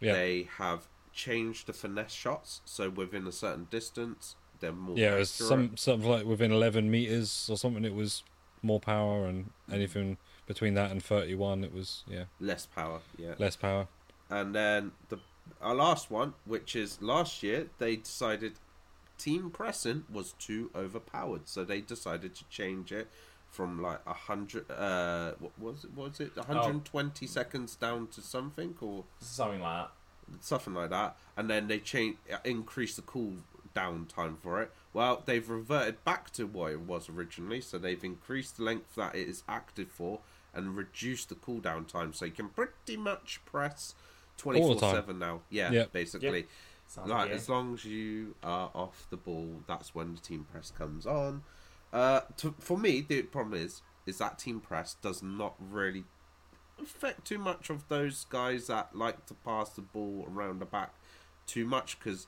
Yeah, 0.00 0.12
They 0.12 0.48
have 0.58 0.88
changed 1.12 1.66
the 1.66 1.72
finesse 1.72 2.12
shots, 2.12 2.60
so 2.64 2.90
within 2.90 3.26
a 3.26 3.32
certain 3.32 3.66
distance, 3.70 4.36
they're 4.60 4.72
more 4.72 4.96
yeah. 4.96 5.14
It 5.14 5.18
was 5.18 5.34
accurate. 5.34 5.48
some 5.48 5.76
something 5.76 6.08
like 6.08 6.24
within 6.24 6.52
eleven 6.52 6.90
meters 6.90 7.48
or 7.50 7.56
something. 7.56 7.84
It 7.84 7.94
was 7.94 8.22
more 8.62 8.80
power, 8.80 9.26
and 9.26 9.50
anything 9.70 10.16
between 10.46 10.74
that 10.74 10.90
and 10.92 11.02
31, 11.02 11.64
it 11.64 11.74
was 11.74 12.04
yeah 12.08 12.24
Less 12.40 12.66
power, 12.66 13.00
yeah. 13.18 13.34
less 13.38 13.56
power. 13.56 13.88
And 14.30 14.54
then 14.54 14.92
the 15.08 15.18
our 15.60 15.74
last 15.74 16.10
one, 16.10 16.34
which 16.44 16.74
is 16.76 17.00
last 17.02 17.42
year, 17.42 17.68
they 17.78 17.96
decided 17.96 18.54
Team 19.18 19.50
Pressing 19.50 20.04
was 20.12 20.32
too 20.38 20.70
overpowered, 20.74 21.42
so 21.48 21.64
they 21.64 21.80
decided 21.80 22.34
to 22.36 22.44
change 22.48 22.92
it 22.92 23.08
from 23.50 23.80
like 23.80 24.00
a 24.06 24.12
hundred. 24.12 24.70
Uh, 24.70 25.32
what 25.38 25.52
was 25.58 25.84
it? 25.84 25.90
What 25.94 26.10
was 26.10 26.20
it? 26.20 26.36
One 26.36 26.46
hundred 26.46 26.70
and 26.70 26.84
twenty 26.84 27.26
seconds 27.26 27.76
down 27.76 28.08
to 28.08 28.20
something 28.20 28.74
or 28.80 29.04
Something 29.20 29.60
like 29.60 29.88
that. 30.30 30.44
something 30.44 30.74
like 30.74 30.90
that, 30.90 31.16
and 31.36 31.48
then 31.48 31.68
they 31.68 31.78
change 31.78 32.16
increase 32.44 32.96
the 32.96 33.02
cool 33.02 33.34
down 33.76 34.06
time 34.06 34.38
for 34.42 34.62
it. 34.62 34.72
Well, 34.94 35.22
they've 35.26 35.48
reverted 35.48 36.02
back 36.04 36.30
to 36.32 36.46
what 36.46 36.72
it 36.72 36.80
was 36.80 37.08
originally, 37.10 37.60
so 37.60 37.76
they've 37.78 38.02
increased 38.02 38.56
the 38.56 38.62
length 38.64 38.94
that 38.96 39.14
it 39.14 39.28
is 39.28 39.42
active 39.48 39.88
for 39.90 40.20
and 40.54 40.74
reduced 40.74 41.28
the 41.28 41.34
cooldown 41.34 41.86
time, 41.86 42.14
so 42.14 42.24
you 42.24 42.32
can 42.32 42.48
pretty 42.48 42.96
much 42.96 43.40
press 43.44 43.94
twenty 44.38 44.60
All 44.60 44.68
four 44.68 44.74
the 44.76 44.80
time. 44.80 44.94
seven 44.94 45.18
now. 45.18 45.42
Yeah, 45.50 45.70
Yep. 45.70 45.92
basically. 45.92 46.46
Sounds 46.88 47.10
Like 47.10 47.30
as 47.30 47.48
long 47.48 47.74
as 47.74 47.84
you 47.84 48.34
are 48.42 48.70
off 48.74 49.06
the 49.10 49.16
ball, 49.16 49.62
that's 49.66 49.94
when 49.94 50.14
the 50.14 50.20
team 50.20 50.46
press 50.50 50.70
comes 50.70 51.04
on. 51.06 51.42
Uh, 51.92 52.20
to, 52.38 52.54
for 52.58 52.78
me, 52.78 53.00
the 53.02 53.22
problem 53.22 53.60
is 53.60 53.82
is 54.06 54.18
that 54.18 54.38
team 54.38 54.60
press 54.60 54.94
does 55.02 55.20
not 55.22 55.54
really 55.58 56.04
affect 56.80 57.24
too 57.26 57.38
much 57.38 57.70
of 57.70 57.88
those 57.88 58.24
guys 58.30 58.68
that 58.68 58.94
like 58.94 59.26
to 59.26 59.34
pass 59.34 59.70
the 59.70 59.80
ball 59.82 60.26
around 60.32 60.60
the 60.60 60.64
back 60.66 60.94
too 61.46 61.64
much 61.66 61.98
because 61.98 62.26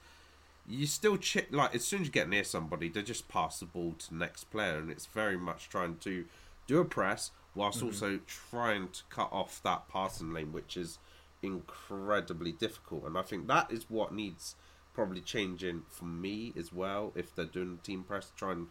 you 0.69 0.87
still 0.87 1.17
check 1.17 1.47
like 1.51 1.75
as 1.75 1.85
soon 1.85 2.03
as 2.03 2.07
you 2.07 2.13
get 2.13 2.29
near 2.29 2.45
somebody, 2.45 2.89
they 2.89 3.03
just 3.03 3.29
pass 3.29 3.61
the 3.61 3.67
ball 3.67 3.95
to 3.99 4.11
the 4.11 4.17
next 4.17 4.45
player, 4.45 4.79
and 4.79 4.91
it's 4.91 5.07
very 5.07 5.37
much 5.37 5.69
trying 5.69 5.97
to 5.99 6.25
do 6.67 6.81
a 6.81 6.85
press 6.85 7.31
whilst 7.55 7.79
mm-hmm. 7.79 7.87
also 7.87 8.21
trying 8.27 8.89
to 8.89 9.03
cut 9.11 9.29
off 9.33 9.63
that 9.63 9.89
passing 9.89 10.33
lane, 10.33 10.53
which 10.53 10.77
is 10.77 10.99
incredibly 11.43 12.53
difficult. 12.53 13.05
And 13.05 13.17
I 13.17 13.23
think 13.23 13.47
that 13.49 13.71
is 13.71 13.87
what 13.89 14.13
needs 14.13 14.55
probably 14.93 15.21
changing 15.21 15.83
for 15.89 16.05
me 16.05 16.53
as 16.57 16.73
well. 16.73 17.13
If 17.15 17.35
they're 17.35 17.45
doing 17.45 17.77
the 17.77 17.83
team 17.83 18.05
press, 18.05 18.33
try 18.37 18.53
and 18.53 18.67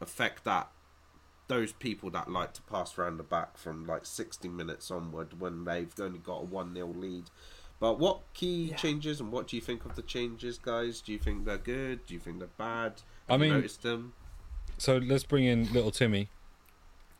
affect 0.00 0.44
that 0.44 0.68
those 1.48 1.72
people 1.72 2.10
that 2.10 2.30
like 2.30 2.52
to 2.52 2.62
pass 2.62 2.98
around 2.98 3.16
the 3.16 3.22
back 3.22 3.56
from 3.56 3.86
like 3.86 4.04
60 4.04 4.48
minutes 4.48 4.90
onward 4.90 5.40
when 5.40 5.64
they've 5.64 5.92
only 5.98 6.18
got 6.18 6.42
a 6.42 6.44
1 6.44 6.74
0 6.74 6.88
lead. 6.88 7.24
But 7.80 7.98
what 7.98 8.20
key 8.34 8.70
Yeah. 8.70 8.76
changes 8.76 9.20
and 9.20 9.30
what 9.30 9.46
do 9.46 9.56
you 9.56 9.62
think 9.62 9.84
of 9.84 9.94
the 9.94 10.02
changes, 10.02 10.58
guys? 10.58 11.00
Do 11.00 11.12
you 11.12 11.18
think 11.18 11.44
they're 11.44 11.58
good? 11.58 12.04
Do 12.06 12.14
you 12.14 12.20
think 12.20 12.38
they're 12.40 12.48
bad? 12.58 13.02
I 13.28 13.32
Have 13.32 13.40
you 13.40 13.46
mean- 13.46 13.54
noticed 13.54 13.82
them? 13.82 14.14
So 14.78 14.96
let's 14.98 15.24
bring 15.24 15.44
in 15.44 15.72
little 15.72 15.90
Timmy. 15.90 16.28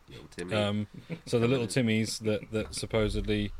Little 0.08 0.28
Timmy. 0.28 0.54
Um, 0.54 0.86
so 1.26 1.38
the 1.38 1.48
little 1.48 1.66
Timmies 1.66 2.18
that 2.20 2.50
that 2.52 2.74
supposedly, 2.74 3.52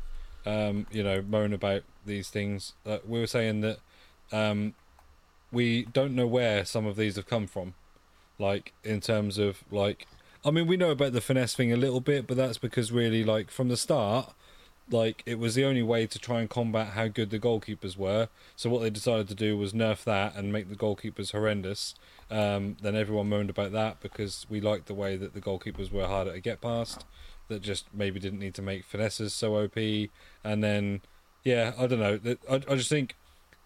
um, 0.45 0.87
you 0.91 1.03
know, 1.03 1.21
moan 1.21 1.53
about 1.53 1.83
these 2.05 2.29
things. 2.29 2.73
Uh, 2.85 2.99
we 3.05 3.19
were 3.19 3.27
saying 3.27 3.61
that 3.61 3.79
um, 4.31 4.73
we 5.51 5.83
don't 5.85 6.15
know 6.15 6.27
where 6.27 6.65
some 6.65 6.85
of 6.85 6.95
these 6.95 7.15
have 7.17 7.27
come 7.27 7.45
from, 7.47 7.75
like 8.39 8.73
in 8.83 8.99
terms 8.99 9.37
of 9.37 9.63
like. 9.71 10.07
I 10.45 10.51
mean, 10.51 10.67
we 10.67 10.77
know 10.77 10.91
about 10.91 11.11
the 11.11 11.19
finesse 11.21 11.53
thing 11.53 11.73
a 11.73 11.75
little 11.77 11.99
bit, 11.99 12.25
but 12.25 12.37
that's 12.37 12.57
because 12.57 12.91
really, 12.93 13.23
like 13.25 13.51
from 13.51 13.67
the 13.67 13.75
start, 13.77 14.33
like 14.91 15.23
it 15.25 15.39
was 15.39 15.55
the 15.55 15.65
only 15.65 15.83
way 15.83 16.07
to 16.07 16.19
try 16.19 16.39
and 16.39 16.49
combat 16.49 16.89
how 16.89 17.07
good 17.07 17.29
the 17.29 17.39
goalkeepers 17.39 17.97
were. 17.97 18.29
So 18.55 18.69
what 18.69 18.81
they 18.81 18.89
decided 18.89 19.27
to 19.29 19.35
do 19.35 19.57
was 19.57 19.73
nerf 19.73 20.03
that 20.03 20.35
and 20.35 20.51
make 20.51 20.69
the 20.69 20.75
goalkeepers 20.75 21.31
horrendous. 21.31 21.95
Um, 22.31 22.77
then 22.81 22.95
everyone 22.95 23.29
moaned 23.29 23.49
about 23.49 23.71
that 23.73 23.99
because 24.01 24.45
we 24.49 24.61
liked 24.61 24.87
the 24.87 24.93
way 24.93 25.15
that 25.17 25.33
the 25.33 25.41
goalkeepers 25.41 25.91
were 25.91 26.07
harder 26.07 26.33
to 26.33 26.39
get 26.39 26.61
past. 26.61 27.05
That 27.47 27.61
just 27.61 27.85
maybe 27.93 28.19
didn't 28.19 28.39
need 28.39 28.53
to 28.55 28.61
make 28.61 28.85
finesses 28.85 29.33
so 29.33 29.55
OP. 29.57 29.77
And 30.43 30.63
then, 30.63 31.01
yeah, 31.43 31.73
I 31.77 31.87
don't 31.87 31.99
know. 31.99 32.19
I, 32.49 32.55
I 32.55 32.75
just 32.75 32.89
think 32.89 33.15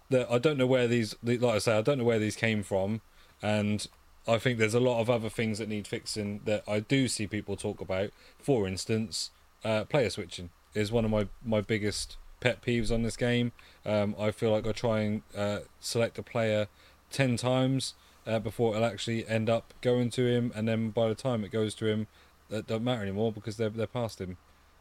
that 0.10 0.32
I 0.32 0.38
don't 0.38 0.58
know 0.58 0.68
where 0.68 0.88
these, 0.88 1.16
like 1.24 1.44
I 1.44 1.58
say, 1.58 1.78
I 1.78 1.82
don't 1.82 1.98
know 1.98 2.04
where 2.04 2.20
these 2.20 2.36
came 2.36 2.64
from, 2.64 3.02
and 3.42 3.86
I 4.26 4.38
think 4.38 4.58
there's 4.58 4.74
a 4.74 4.80
lot 4.80 5.02
of 5.02 5.10
other 5.10 5.30
things 5.30 5.60
that 5.60 5.68
need 5.68 5.88
fixing 5.88 6.42
that 6.46 6.64
I 6.66 6.80
do 6.80 7.10
see 7.10 7.28
people 7.28 7.58
talk 7.58 7.82
about. 7.82 8.12
For 8.40 8.68
instance, 8.68 9.32
uh, 9.66 9.84
player 9.86 10.10
switching 10.10 10.50
is 10.74 10.92
one 10.92 11.06
of 11.06 11.12
my 11.12 11.28
my 11.44 11.62
biggest 11.62 12.18
pet 12.40 12.62
peeves 12.62 12.92
on 12.92 13.04
this 13.04 13.18
game. 13.18 13.52
Um, 13.86 14.16
I 14.20 14.32
feel 14.32 14.52
like 14.52 14.68
I 14.68 14.72
try 14.72 15.00
and 15.02 15.22
uh, 15.36 15.60
select 15.80 16.18
a 16.18 16.24
player 16.24 16.68
ten 17.12 17.38
times 17.38 17.94
uh, 18.26 18.40
before 18.40 18.76
it'll 18.76 18.86
actually 18.86 19.28
end 19.28 19.50
up 19.50 19.74
going 19.82 20.10
to 20.12 20.26
him, 20.26 20.52
and 20.56 20.68
then 20.68 20.90
by 20.90 21.08
the 21.08 21.16
time 21.16 21.44
it 21.44 21.52
goes 21.52 21.74
to 21.76 21.86
him, 21.86 22.08
that 22.50 22.68
don't 22.68 22.84
matter 22.84 23.02
anymore 23.02 23.32
because 23.32 23.58
they're 23.58 23.70
they're 23.70 23.88
past 23.88 24.20
him. 24.20 24.38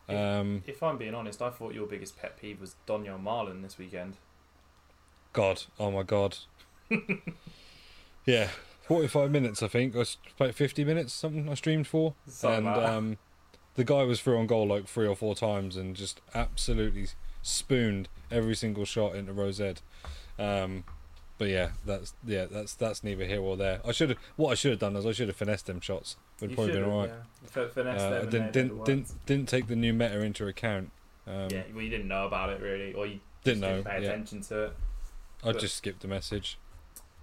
Um, 0.08 0.64
If 0.66 0.82
I'm 0.82 0.98
being 0.98 1.14
honest, 1.14 1.40
I 1.40 1.50
thought 1.50 1.74
your 1.74 1.86
biggest 1.86 2.18
pet 2.20 2.38
peeve 2.40 2.60
was 2.60 2.74
Donyell 2.86 3.22
Malen 3.22 3.62
this 3.62 3.78
weekend. 3.78 4.16
God, 5.32 5.62
oh 5.78 5.90
my 5.90 6.02
God. 6.02 6.36
yeah, 8.26 8.48
forty-five 8.82 9.30
minutes. 9.30 9.62
I 9.62 9.68
think 9.68 9.96
I 9.96 10.04
played 10.36 10.54
fifty 10.54 10.84
minutes. 10.84 11.12
Something 11.12 11.48
I 11.48 11.54
streamed 11.54 11.86
for, 11.86 12.14
Something 12.26 12.66
and 12.66 12.76
like 12.76 12.88
um, 12.88 13.18
the 13.74 13.84
guy 13.84 14.02
was 14.04 14.20
through 14.20 14.38
on 14.38 14.46
goal 14.46 14.66
like 14.66 14.86
three 14.86 15.06
or 15.06 15.16
four 15.16 15.34
times 15.34 15.76
and 15.76 15.94
just 15.96 16.20
absolutely 16.34 17.06
spooned 17.42 18.08
every 18.30 18.54
single 18.54 18.84
shot 18.84 19.14
into 19.14 19.32
Rosette. 19.32 19.80
Um, 20.38 20.84
but 21.38 21.48
yeah, 21.48 21.70
that's 21.84 22.14
yeah, 22.24 22.46
that's 22.50 22.74
that's 22.74 23.02
neither 23.02 23.24
here 23.24 23.40
or 23.40 23.56
there. 23.56 23.80
I 23.84 23.92
should 23.92 24.10
have 24.10 24.18
what 24.36 24.50
I 24.50 24.54
should 24.54 24.70
have 24.72 24.80
done 24.80 24.94
is 24.96 25.04
I 25.06 25.12
should 25.12 25.28
have 25.28 25.36
finessed 25.36 25.66
them 25.66 25.80
shots. 25.80 26.16
Would 26.40 26.50
You 26.50 26.56
probably 26.56 26.72
been 26.74 26.84
alright. 26.84 27.10
Yeah. 27.10 27.62
F- 27.62 27.76
Uh, 27.76 27.82
them 27.82 27.86
I 27.88 28.24
didn't 28.26 28.52
didn't 28.52 28.84
didn't 28.84 29.26
didn't 29.26 29.48
take 29.48 29.66
the 29.68 29.76
new 29.76 29.92
meta 29.92 30.20
into 30.20 30.46
account. 30.46 30.90
Um, 31.26 31.48
yeah, 31.50 31.62
well, 31.72 31.82
you 31.82 31.90
didn't 31.90 32.08
know 32.08 32.26
about 32.26 32.50
it 32.50 32.60
really, 32.60 32.94
or 32.94 33.06
you 33.06 33.20
didn't 33.44 33.60
know. 33.60 33.76
didn't 33.76 33.86
pay 33.86 34.02
Yeah, 34.02 34.08
attention 34.08 34.40
to 34.42 34.64
it. 34.64 34.72
I 35.42 35.52
but- 35.52 35.60
just 35.60 35.76
skipped 35.76 36.00
the 36.02 36.08
message. 36.08 36.58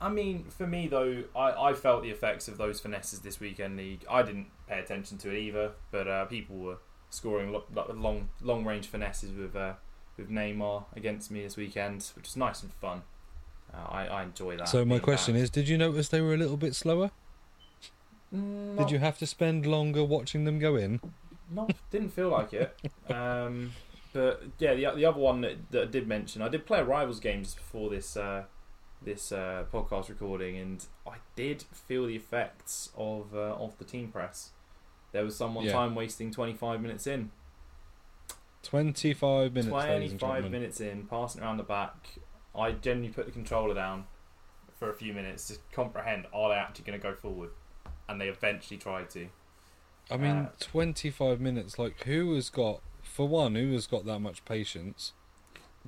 I 0.01 0.09
mean, 0.09 0.45
for 0.45 0.65
me 0.65 0.88
though, 0.88 1.23
I, 1.35 1.69
I 1.69 1.73
felt 1.73 2.03
the 2.03 2.09
effects 2.09 2.47
of 2.47 2.57
those 2.57 2.79
finesses 2.79 3.19
this 3.19 3.39
weekend 3.39 3.77
league. 3.77 4.05
I 4.09 4.21
didn't 4.23 4.47
pay 4.67 4.79
attention 4.79 5.17
to 5.19 5.29
it 5.35 5.38
either, 5.39 5.71
but 5.91 6.07
uh, 6.07 6.25
people 6.25 6.57
were 6.57 6.77
scoring 7.09 7.51
lo- 7.51 7.65
lo- 7.73 7.93
long 7.95 8.29
long 8.41 8.63
range 8.65 8.88
finesses 8.88 9.31
with 9.33 9.55
uh, 9.55 9.73
with 10.17 10.29
Neymar 10.29 10.85
against 10.95 11.31
me 11.31 11.41
this 11.43 11.57
weekend, 11.57 12.12
which 12.15 12.27
is 12.27 12.38
nice 12.38 12.62
and 12.63 12.71
fun. 12.73 13.01
Uh, 13.73 13.88
I, 13.89 14.05
I 14.07 14.23
enjoy 14.23 14.57
that. 14.57 14.69
So 14.69 14.83
my 14.85 14.99
question 14.99 15.35
back. 15.35 15.43
is, 15.43 15.49
did 15.49 15.67
you 15.67 15.77
notice 15.77 16.09
they 16.09 16.21
were 16.21 16.33
a 16.33 16.38
little 16.38 16.57
bit 16.57 16.75
slower? 16.75 17.12
Mm, 18.33 18.77
Did 18.77 18.91
you 18.91 18.99
have 18.99 19.17
to 19.19 19.25
spend 19.25 19.65
longer 19.65 20.03
watching 20.03 20.43
them 20.43 20.59
go 20.59 20.75
in? 20.75 20.99
Not 21.51 21.73
didn't 21.91 22.09
feel 22.09 22.29
like 22.29 22.53
it. 22.53 22.75
Um, 23.09 23.71
but 24.13 24.43
yeah, 24.59 24.73
the 24.75 24.91
the 24.95 25.05
other 25.05 25.19
one 25.19 25.41
that, 25.41 25.71
that 25.71 25.81
I 25.81 25.85
did 25.85 26.07
mention, 26.07 26.41
I 26.41 26.47
did 26.49 26.65
play 26.65 26.79
a 26.79 26.83
rivals 26.83 27.19
game 27.19 27.43
just 27.43 27.57
before 27.57 27.89
this 27.89 28.15
uh, 28.15 28.43
this 29.01 29.31
uh, 29.31 29.65
podcast 29.71 30.09
recording, 30.09 30.57
and 30.57 30.85
I 31.07 31.15
did 31.35 31.63
feel 31.73 32.05
the 32.07 32.15
effects 32.15 32.89
of 32.97 33.33
uh, 33.33 33.55
of 33.55 33.77
the 33.77 33.85
team 33.85 34.12
press. 34.12 34.51
There 35.12 35.23
was 35.23 35.35
someone 35.35 35.65
Yeah. 35.65 35.71
time 35.73 35.95
wasting 35.95 36.31
twenty 36.31 36.53
five 36.53 36.81
minutes 36.81 37.07
in, 37.07 37.31
25 38.63 39.53
minutes, 39.53 39.71
ladies 39.73 40.12
twenty 40.13 40.17
five 40.17 40.51
minutes 40.51 40.81
in, 40.81 41.05
passing 41.07 41.41
around 41.41 41.57
the 41.57 41.63
back. 41.63 42.09
I 42.55 42.71
genuinely 42.71 43.13
put 43.13 43.25
the 43.25 43.31
controller 43.31 43.73
down 43.73 44.05
for 44.77 44.89
a 44.89 44.93
few 44.93 45.13
minutes 45.13 45.47
to 45.47 45.57
comprehend 45.71 46.25
are 46.33 46.49
they 46.49 46.55
actually 46.55 46.85
going 46.85 46.99
to 46.99 47.03
go 47.03 47.13
forward, 47.15 47.51
and 48.07 48.19
they 48.19 48.27
eventually 48.27 48.77
tried 48.77 49.09
to. 49.12 49.27
I 50.12 50.17
mean, 50.17 50.31
Uh, 50.38 50.49
25 50.59 51.39
minutes. 51.39 51.77
Like, 51.77 52.03
who 52.03 52.33
has 52.33 52.49
got, 52.49 52.81
for 53.03 53.27
one, 53.27 53.53
who 53.55 53.71
has 53.73 53.85
got 53.85 54.05
that 54.05 54.19
much 54.19 54.43
patience? 54.43 55.13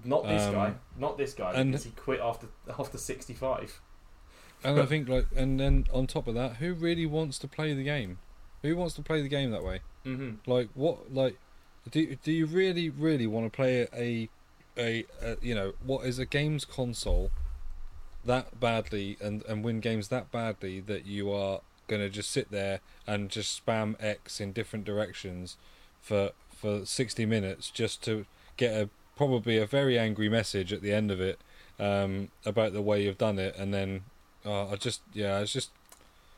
Not 0.03 0.23
this 0.23 0.43
Um, 0.43 0.53
guy, 0.53 0.73
not 0.97 1.17
this 1.17 1.33
guy, 1.33 1.53
and- 1.53 1.71
because 1.71 1.83
he 1.85 1.91
quit 1.91 2.19
after 2.19 2.47
after 2.79 2.97
sixty 2.97 3.33
five. 3.33 3.79
And 4.63 4.79
I 4.79 4.85
think, 4.85 5.09
like, 5.09 5.25
and 5.35 5.59
then 5.59 5.87
on 5.91 6.05
top 6.05 6.27
of 6.27 6.35
that, 6.35 6.57
who 6.57 6.73
really 6.75 7.07
wants 7.07 7.39
to 7.39 7.47
play 7.47 7.73
the 7.73 7.83
game? 7.83 8.19
Who 8.61 8.75
wants 8.75 8.93
to 8.93 9.01
play 9.01 9.21
the 9.23 9.27
game 9.27 9.49
that 9.49 9.63
way? 9.63 9.79
Mm-hmm. 10.05 10.49
Like, 10.49 10.69
what, 10.75 11.11
like, 11.11 11.37
do, 11.89 12.15
do 12.23 12.31
you 12.31 12.45
really, 12.45 12.87
really 12.87 13.25
want 13.25 13.51
to 13.51 13.55
play 13.55 13.87
a, 13.91 14.29
a, 14.77 15.05
a, 15.19 15.37
you 15.41 15.55
know, 15.55 15.73
what 15.83 16.05
is 16.05 16.19
a 16.19 16.27
games 16.27 16.63
console 16.63 17.31
that 18.23 18.59
badly 18.59 19.17
and, 19.19 19.43
and 19.45 19.63
win 19.63 19.79
games 19.79 20.09
that 20.09 20.31
badly 20.31 20.79
that 20.79 21.07
you 21.07 21.31
are 21.31 21.61
going 21.87 22.01
to 22.03 22.09
just 22.09 22.29
sit 22.29 22.51
there 22.51 22.81
and 23.07 23.29
just 23.31 23.65
spam 23.65 23.95
X 23.99 24.39
in 24.39 24.51
different 24.53 24.85
directions 24.85 25.57
for, 25.99 26.31
for 26.55 26.85
60 26.85 27.25
minutes 27.25 27.71
just 27.71 28.03
to 28.03 28.27
get 28.57 28.73
a, 28.73 28.89
probably 29.21 29.57
a 29.57 29.67
very 29.67 29.99
angry 29.99 30.27
message 30.29 30.73
at 30.73 30.81
the 30.81 30.91
end 30.91 31.11
of 31.11 31.21
it, 31.21 31.39
um, 31.79 32.29
about 32.43 32.73
the 32.73 32.81
way 32.81 33.03
you've 33.03 33.19
done 33.19 33.37
it 33.37 33.55
and 33.55 33.71
then, 33.71 34.01
uh, 34.43 34.69
I 34.69 34.75
just, 34.77 35.01
yeah, 35.13 35.39
it's 35.41 35.53
just, 35.53 35.69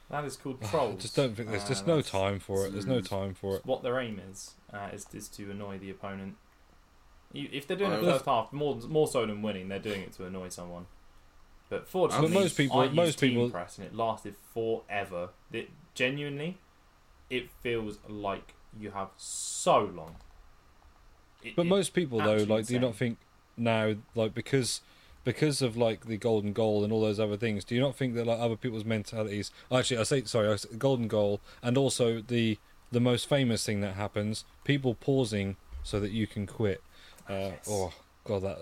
That 0.09 0.25
is 0.25 0.35
called 0.35 0.57
I 0.63 0.67
trolls. 0.67 1.01
just 1.01 1.15
don't 1.15 1.33
think 1.33 1.49
there's 1.49 1.63
Uh, 1.63 1.67
just 1.69 1.87
no 1.87 2.01
time 2.01 2.39
for 2.39 2.65
it. 2.65 2.73
There's 2.73 2.85
no 2.85 2.99
time 2.99 3.33
for 3.33 3.55
it. 3.55 3.65
What 3.65 3.83
their 3.83 3.97
aim 4.01 4.19
is 4.29 4.51
uh, 4.73 4.89
is 4.91 5.05
is 5.13 5.29
to 5.29 5.49
annoy 5.49 5.77
the 5.79 5.89
opponent. 5.89 6.35
If 7.33 7.65
they're 7.67 7.77
doing 7.77 7.93
I 7.93 7.97
the 7.97 8.11
first 8.11 8.25
half 8.25 8.51
more 8.51 8.75
more 8.97 9.07
so 9.07 9.25
than 9.25 9.41
winning, 9.41 9.69
they're 9.69 9.79
doing 9.79 10.01
it 10.01 10.11
to 10.17 10.25
annoy 10.25 10.49
someone. 10.49 10.87
But 11.69 11.87
fortunately, 11.87 12.27
But 12.27 12.39
most 12.41 12.57
people- 12.57 12.79
I 12.81 12.83
used 12.85 12.95
most 12.95 13.19
team 13.19 13.29
people- 13.31 13.49
press 13.49 13.77
and 13.77 13.87
it 13.87 13.95
lasted 13.95 14.35
forever. 14.53 15.29
It 15.53 15.69
genuinely, 15.95 16.57
it 17.29 17.49
feels 17.63 17.97
like 18.09 18.53
you 18.77 18.91
have 18.91 19.11
so 19.17 19.79
long. 19.79 20.17
It- 21.43 21.55
But 21.55 21.65
it- 21.65 21.69
most 21.69 21.93
people 21.93 22.19
though, 22.19 22.43
like, 22.47 22.67
do 22.67 22.73
you 22.73 22.79
not 22.79 22.95
think 22.95 23.17
now, 23.57 23.95
like, 24.15 24.33
because 24.33 24.81
because 25.25 25.61
of 25.61 25.77
like 25.77 26.07
the 26.07 26.17
golden 26.17 26.51
goal 26.51 26.83
and 26.83 26.91
all 26.91 26.99
those 27.01 27.19
other 27.19 27.37
things, 27.37 27.63
do 27.63 27.73
you 27.75 27.81
not 27.81 27.95
think 27.95 28.13
that 28.15 28.27
like 28.27 28.39
other 28.39 28.57
people's 28.57 28.83
mentalities? 28.85 29.51
Actually, 29.71 29.97
I 29.97 30.03
say 30.03 30.23
sorry, 30.25 30.49
I 30.49 30.55
say 30.57 30.69
golden 30.77 31.07
goal, 31.07 31.39
and 31.61 31.77
also 31.77 32.21
the 32.21 32.57
the 32.91 32.99
most 32.99 33.27
famous 33.29 33.65
thing 33.65 33.81
that 33.81 33.93
happens: 33.95 34.43
people 34.65 34.95
pausing 34.95 35.55
so 35.83 35.99
that 35.99 36.11
you 36.11 36.27
can 36.27 36.45
quit. 36.47 36.81
Uh, 37.29 37.33
Yes. 37.55 37.67
Oh 37.69 37.93
god, 38.25 38.41
that 38.43 38.57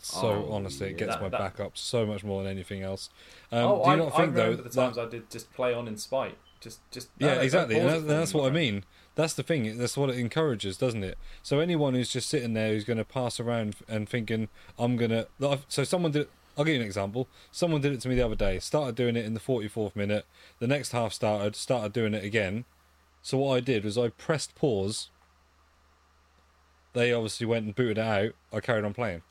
so 0.00 0.46
Oh, 0.46 0.52
honestly, 0.52 0.88
it 0.90 0.98
gets 0.98 1.12
That- 1.14 1.22
my 1.22 1.28
that- 1.30 1.38
back 1.40 1.60
up 1.60 1.78
so 1.78 2.04
much 2.04 2.22
more 2.22 2.42
than 2.42 2.52
anything 2.52 2.82
else. 2.82 3.08
Um, 3.50 3.64
oh, 3.64 3.76
do 3.84 3.90
you 3.90 3.92
I, 3.92 3.96
not 3.96 4.12
I 4.12 4.16
think 4.18 4.34
though? 4.34 4.42
remember 4.42 4.62
the 4.64 4.68
that- 4.68 4.74
times 4.74 4.98
I 4.98 5.06
did 5.08 5.30
just 5.30 5.50
play 5.54 5.72
on 5.72 5.88
in 5.88 5.96
spite. 5.96 6.36
Just, 6.60 6.80
just 6.90 7.08
yeah, 7.18 7.34
no, 7.36 7.40
exactly. 7.40 7.78
And 7.78 8.08
that's, 8.08 8.32
what 8.34 8.46
I 8.46 8.50
mean. 8.50 8.84
That's 9.14 9.34
the 9.34 9.42
thing. 9.42 9.78
That's 9.78 9.96
what 9.96 10.10
it 10.10 10.18
encourages, 10.18 10.76
doesn't 10.76 11.04
it? 11.04 11.16
So 11.42 11.60
anyone 11.60 11.94
who's 11.94 12.12
just 12.12 12.28
sitting 12.28 12.54
there 12.54 12.72
who's 12.72 12.84
going 12.84 12.98
to 12.98 13.04
pass 13.04 13.38
around 13.38 13.76
and 13.88 14.08
thinking, 14.08 14.48
"I'm 14.78 14.96
gonna." 14.96 15.26
So 15.68 15.84
someone 15.84 16.12
did. 16.12 16.28
I'll 16.56 16.64
give 16.64 16.74
you 16.74 16.80
an 16.80 16.86
example. 16.86 17.28
Someone 17.50 17.80
did 17.80 17.92
it 17.92 18.00
to 18.02 18.08
me 18.08 18.14
the 18.14 18.24
other 18.24 18.36
day. 18.36 18.58
Started 18.60 18.94
doing 18.94 19.16
it 19.16 19.24
in 19.24 19.34
the 19.34 19.40
44th 19.40 19.96
minute. 19.96 20.24
The 20.60 20.68
next 20.68 20.92
half 20.92 21.12
started. 21.12 21.56
Started 21.56 21.92
doing 21.92 22.14
it 22.14 22.24
again. 22.24 22.64
So 23.22 23.38
what 23.38 23.56
I 23.56 23.60
did 23.60 23.84
was 23.84 23.98
I 23.98 24.10
pressed 24.10 24.54
pause. 24.54 25.10
They 26.92 27.12
obviously 27.12 27.46
went 27.46 27.66
and 27.66 27.74
booted 27.74 27.98
it 27.98 28.04
out. 28.04 28.32
I 28.52 28.60
carried 28.60 28.84
on 28.84 28.94
playing. 28.94 29.22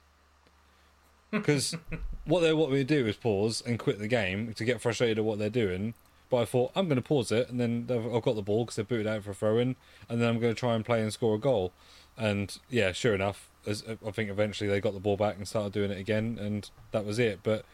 Because 1.31 1.75
what 2.25 2.41
they 2.41 2.53
me 2.53 2.77
to 2.77 2.83
do 2.83 3.07
is 3.07 3.15
pause 3.15 3.61
and 3.65 3.79
quit 3.79 3.99
the 3.99 4.07
game 4.07 4.53
to 4.53 4.65
get 4.65 4.81
frustrated 4.81 5.17
at 5.17 5.23
what 5.23 5.39
they're 5.39 5.49
doing. 5.49 5.93
But 6.33 6.41
I 6.41 6.45
thought 6.45 6.71
I'm 6.75 6.85
going 6.87 6.95
to 6.95 7.03
pause 7.03 7.31
it, 7.31 7.47
and 7.47 7.59
then 7.59 7.85
I've 7.91 8.11
I've 8.11 8.23
got 8.23 8.35
the 8.35 8.41
ball 8.41 8.65
because 8.65 8.77
they 8.77 8.81
booted 8.81 9.05
out 9.05 9.23
for 9.23 9.29
a 9.29 9.33
throw 9.35 9.59
in, 9.59 9.75
and 10.09 10.19
then 10.19 10.27
I'm 10.29 10.39
going 10.39 10.51
to 10.51 10.59
try 10.59 10.73
and 10.73 10.83
play 10.83 10.99
and 10.99 11.13
score 11.13 11.35
a 11.35 11.37
goal. 11.37 11.73
And 12.17 12.57
yeah, 12.71 12.91
sure 12.91 13.13
enough, 13.13 13.51
as 13.67 13.83
I 14.03 14.09
think 14.09 14.31
eventually 14.31 14.67
they 14.67 14.81
got 14.81 14.95
the 14.95 14.99
ball 14.99 15.15
back 15.15 15.37
and 15.37 15.47
started 15.47 15.73
doing 15.73 15.91
it 15.91 15.99
again, 15.99 16.39
and 16.41 16.67
that 16.89 17.05
was 17.05 17.19
it. 17.19 17.41
But 17.43 17.65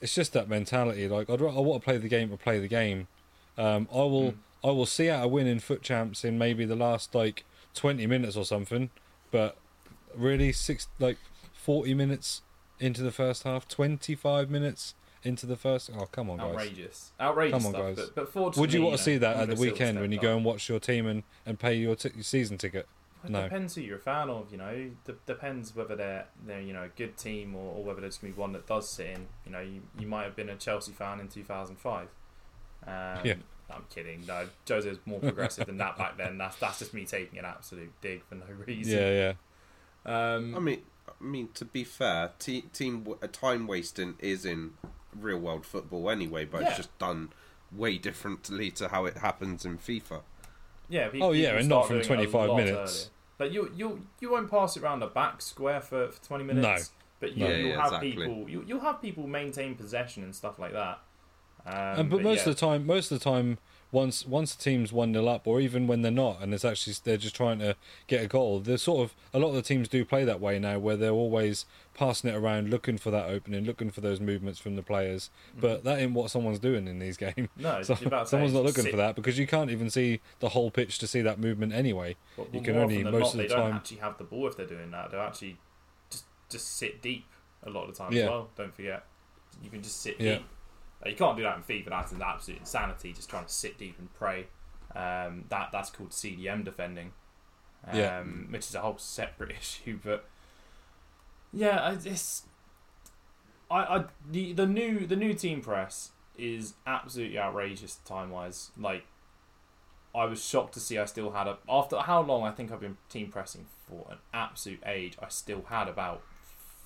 it's 0.00 0.12
just 0.12 0.32
that 0.32 0.48
mentality. 0.48 1.06
Like 1.06 1.30
I'd, 1.30 1.40
I 1.40 1.60
want 1.60 1.82
to 1.82 1.84
play 1.84 1.98
the 1.98 2.08
game 2.08 2.30
to 2.30 2.36
play 2.36 2.58
the 2.58 2.66
game. 2.66 3.06
Um, 3.56 3.86
I 3.92 3.98
will 3.98 4.32
Mm. 4.32 4.36
I 4.64 4.70
will 4.72 4.86
see 4.86 5.08
out 5.08 5.24
a 5.24 5.28
win 5.28 5.46
in 5.46 5.60
FUT 5.60 5.80
Champs 5.80 6.24
in 6.24 6.36
maybe 6.36 6.64
the 6.64 6.74
last 6.74 7.14
like 7.14 7.44
20 7.74 8.08
minutes 8.08 8.36
or 8.36 8.44
something, 8.44 8.90
but 9.30 9.56
really 10.16 10.50
six 10.50 10.88
like 10.98 11.18
40 11.52 11.94
minutes 11.94 12.42
into 12.80 13.02
the 13.02 13.12
first 13.12 13.44
half, 13.44 13.68
25 13.68 14.50
minutes 14.50 14.94
into 15.22 15.46
the 15.46 15.56
first. 15.56 15.90
Oh 15.96 16.06
come 16.06 16.30
on, 16.30 16.38
guys! 16.38 16.46
Outrageous, 16.54 17.12
outrageous 17.20 17.58
Come 17.62 17.66
on, 17.66 17.72
stuff. 17.72 17.96
guys. 17.96 17.96
But, 17.96 18.14
but 18.14 18.32
fortunately, 18.32 18.60
Would 18.60 18.72
you 18.72 18.82
want 18.82 18.96
to 18.96 19.02
see 19.02 19.16
that 19.18 19.36
at 19.36 19.48
the 19.48 19.56
weekend 19.56 20.00
when 20.00 20.12
you 20.12 20.18
go 20.20 20.34
and 20.36 20.44
watch 20.44 20.68
your 20.68 20.80
team 20.80 21.06
and, 21.06 21.22
and 21.46 21.58
pay 21.58 21.74
your, 21.74 21.94
t- 21.96 22.10
your 22.14 22.22
season 22.24 22.58
ticket? 22.58 22.86
It 23.22 23.30
No. 23.30 23.42
depends 23.42 23.74
who 23.74 23.82
you're 23.82 23.96
a 23.98 24.00
fan 24.00 24.30
of. 24.30 24.50
You 24.50 24.56
know, 24.58 24.90
D- 25.06 25.12
depends 25.26 25.76
whether 25.76 25.94
they're 25.94 26.26
they're 26.46 26.62
you 26.62 26.72
know 26.72 26.84
a 26.84 26.88
good 26.88 27.16
team 27.18 27.54
or, 27.54 27.76
or 27.76 27.84
whether 27.84 28.00
there's 28.00 28.16
gonna 28.18 28.32
be 28.32 28.38
one 28.40 28.52
that 28.52 28.66
does 28.66 28.88
sit 28.88 29.06
in. 29.08 29.26
You 29.44 29.52
know, 29.52 29.60
you, 29.60 29.82
you 29.98 30.06
might 30.06 30.24
have 30.24 30.34
been 30.36 30.48
a 30.48 30.56
Chelsea 30.56 30.92
fan 30.92 31.20
in 31.20 31.28
2005. 31.28 32.08
Um, 32.86 33.20
Yeah. 33.24 33.34
I'm 33.72 33.84
kidding. 33.88 34.24
No, 34.26 34.46
Jose's 34.68 34.98
more 35.06 35.20
progressive 35.20 35.66
than 35.66 35.76
that 35.78 35.96
back 35.96 36.16
then. 36.16 36.38
That's 36.38 36.56
that's 36.56 36.80
just 36.80 36.92
me 36.92 37.04
taking 37.04 37.38
an 37.38 37.44
absolute 37.44 37.92
dig 38.00 38.24
for 38.24 38.34
no 38.34 38.46
reason. 38.66 38.98
Yeah, 38.98 39.34
yeah. 40.06 40.34
Um, 40.34 40.56
I 40.56 40.58
mean, 40.58 40.82
I 41.08 41.22
mean 41.22 41.50
to 41.54 41.64
be 41.64 41.84
fair, 41.84 42.30
te- 42.40 42.62
team 42.72 43.00
w- 43.04 43.18
uh, 43.22 43.28
time 43.28 43.66
wasting 43.68 44.14
is 44.18 44.44
in 44.44 44.72
real 45.18 45.38
world 45.38 45.64
football 45.66 46.10
anyway, 46.10 46.44
but 46.44 46.62
Yeah. 46.62 46.68
it's 46.68 46.76
just 46.78 46.98
done 46.98 47.32
way 47.72 47.98
differently 47.98 48.70
to 48.72 48.88
how 48.88 49.04
it 49.06 49.18
happens 49.18 49.64
in 49.64 49.78
FIFA. 49.78 50.22
yeah. 50.88 51.08
pe- 51.08 51.20
Oh, 51.20 51.32
yeah, 51.32 51.50
and 51.56 51.68
not 51.68 51.84
start 51.84 51.86
from 51.86 51.96
doing 51.96 52.20
it 52.20 52.28
a 52.28 52.30
25 52.32 52.56
minutes. 52.56 53.10
earlier. 53.10 53.10
Like 53.38 53.52
you 53.52 53.72
you 53.76 54.06
you 54.20 54.30
won't 54.32 54.50
pass 54.50 54.76
it 54.76 54.82
around 54.82 55.00
the 55.00 55.06
back 55.06 55.40
square 55.40 55.80
for, 55.80 56.08
for 56.10 56.22
20 56.24 56.44
minutes. 56.44 56.90
No. 56.90 56.96
But 57.20 57.36
you, 57.36 57.44
No. 57.44 57.50
you'll 57.50 57.58
Yeah, 57.58 57.66
yeah, 57.68 57.76
have 57.76 57.86
exactly. 57.86 58.10
people 58.12 58.50
you, 58.50 58.64
you'll 58.66 58.80
have 58.80 59.00
people 59.00 59.26
maintain 59.26 59.74
possession 59.76 60.22
and 60.24 60.34
stuff 60.34 60.58
like 60.58 60.72
that. 60.72 60.98
Um, 61.66 61.74
and 62.00 62.10
but, 62.10 62.22
most 62.22 62.44
yeah. 62.44 62.50
of 62.50 62.56
the 62.56 62.60
time, 62.66 62.86
most 62.86 63.10
of 63.12 63.18
the 63.18 63.24
time, 63.24 63.58
once 63.92 64.26
once 64.26 64.54
the 64.54 64.62
team's 64.62 64.92
one 64.92 65.12
0 65.12 65.26
up, 65.26 65.46
or 65.46 65.60
even 65.60 65.86
when 65.86 66.02
they're 66.02 66.12
not, 66.12 66.40
and 66.40 66.54
it's 66.54 66.64
actually 66.64 66.94
they're 67.04 67.16
just 67.16 67.34
trying 67.34 67.58
to 67.58 67.74
get 68.06 68.22
a 68.24 68.26
goal. 68.28 68.60
There's 68.60 68.82
sort 68.82 69.02
of 69.04 69.14
a 69.34 69.38
lot 69.38 69.48
of 69.48 69.54
the 69.54 69.62
teams 69.62 69.88
do 69.88 70.04
play 70.04 70.24
that 70.24 70.40
way 70.40 70.58
now, 70.58 70.78
where 70.78 70.96
they're 70.96 71.10
always 71.10 71.66
passing 71.94 72.30
it 72.30 72.36
around, 72.36 72.70
looking 72.70 72.96
for 72.98 73.10
that 73.10 73.28
opening, 73.28 73.64
looking 73.64 73.90
for 73.90 74.00
those 74.00 74.20
movements 74.20 74.58
from 74.58 74.76
the 74.76 74.82
players. 74.82 75.28
Mm. 75.56 75.60
But 75.60 75.84
that 75.84 75.98
ain't 75.98 76.12
what 76.12 76.30
someone's 76.30 76.58
doing 76.60 76.86
in 76.88 76.98
these 76.98 77.16
games. 77.18 77.48
No, 77.56 77.82
So, 77.82 77.94
someone's 78.24 78.52
not 78.54 78.64
looking 78.64 78.84
sit- 78.84 78.90
for 78.92 78.96
that 78.96 79.16
because 79.16 79.38
you 79.38 79.46
can't 79.46 79.70
even 79.70 79.90
see 79.90 80.20
the 80.38 80.50
whole 80.50 80.70
pitch 80.70 80.98
to 81.00 81.06
see 81.06 81.20
that 81.22 81.38
movement 81.40 81.72
anyway. 81.72 82.16
Well, 82.36 82.46
You 82.52 82.60
more 82.60 82.64
can 82.64 82.76
only- 82.76 83.04
most 83.04 83.12
not, 83.12 83.26
of 83.26 83.32
the 83.32 83.38
they 83.42 83.48
don't 83.48 83.58
time- 83.58 83.74
actually 83.76 83.96
have 83.98 84.18
the 84.18 84.24
ball 84.24 84.46
if 84.46 84.56
they're 84.56 84.66
doing 84.66 84.90
that. 84.92 85.10
They'll 85.10 85.20
actually 85.20 85.56
just 86.10 86.24
just 86.48 86.76
sit 86.76 87.02
deep 87.02 87.26
a 87.64 87.70
lot 87.70 87.88
of 87.88 87.94
the 87.94 87.98
time 88.02 88.12
Yeah. 88.12 88.22
as 88.22 88.28
well. 88.30 88.48
Don't 88.56 88.74
forget, 88.74 89.04
you 89.62 89.68
can 89.68 89.82
just 89.82 90.00
sit 90.00 90.16
Yeah. 90.18 90.36
deep. 90.36 90.46
You 91.06 91.14
can't 91.16 91.36
do 91.36 91.42
that 91.44 91.56
in 91.56 91.62
FIFA. 91.62 91.88
That's 91.90 92.12
an 92.12 92.20
absolute 92.22 92.60
insanity. 92.60 93.12
Just 93.12 93.30
trying 93.30 93.44
to 93.46 93.52
sit 93.52 93.78
deep 93.78 93.98
and 93.98 94.12
pray. 94.14 94.46
Um, 94.94 95.44
that 95.48 95.70
that's 95.72 95.88
called 95.90 96.10
CDM 96.10 96.64
defending, 96.64 97.12
um, 97.86 97.96
Yeah. 97.98 98.22
which 98.22 98.66
is 98.66 98.74
a 98.74 98.80
whole 98.80 98.98
separate 98.98 99.50
issue. 99.58 99.98
But 100.02 100.26
yeah, 101.52 101.96
it's 102.04 102.42
I, 103.70 103.76
I 103.98 104.04
the 104.30 104.52
the 104.52 104.66
new 104.66 105.06
the 105.06 105.16
new 105.16 105.32
team 105.34 105.60
press 105.62 106.10
is 106.36 106.74
absolutely 106.86 107.38
outrageous 107.38 107.96
time 108.04 108.30
wise. 108.30 108.70
Like 108.76 109.04
I 110.14 110.24
was 110.24 110.44
shocked 110.44 110.74
to 110.74 110.80
see 110.80 110.98
I 110.98 111.04
still 111.04 111.30
had 111.30 111.46
a 111.46 111.58
after 111.68 111.98
how 112.00 112.20
long 112.20 112.42
I 112.42 112.50
think 112.50 112.72
I've 112.72 112.80
been 112.80 112.96
team 113.08 113.30
pressing 113.30 113.66
for 113.88 114.06
an 114.10 114.18
absolute 114.34 114.82
age. 114.84 115.16
I 115.22 115.28
still 115.28 115.62
had 115.68 115.88
about 115.88 116.22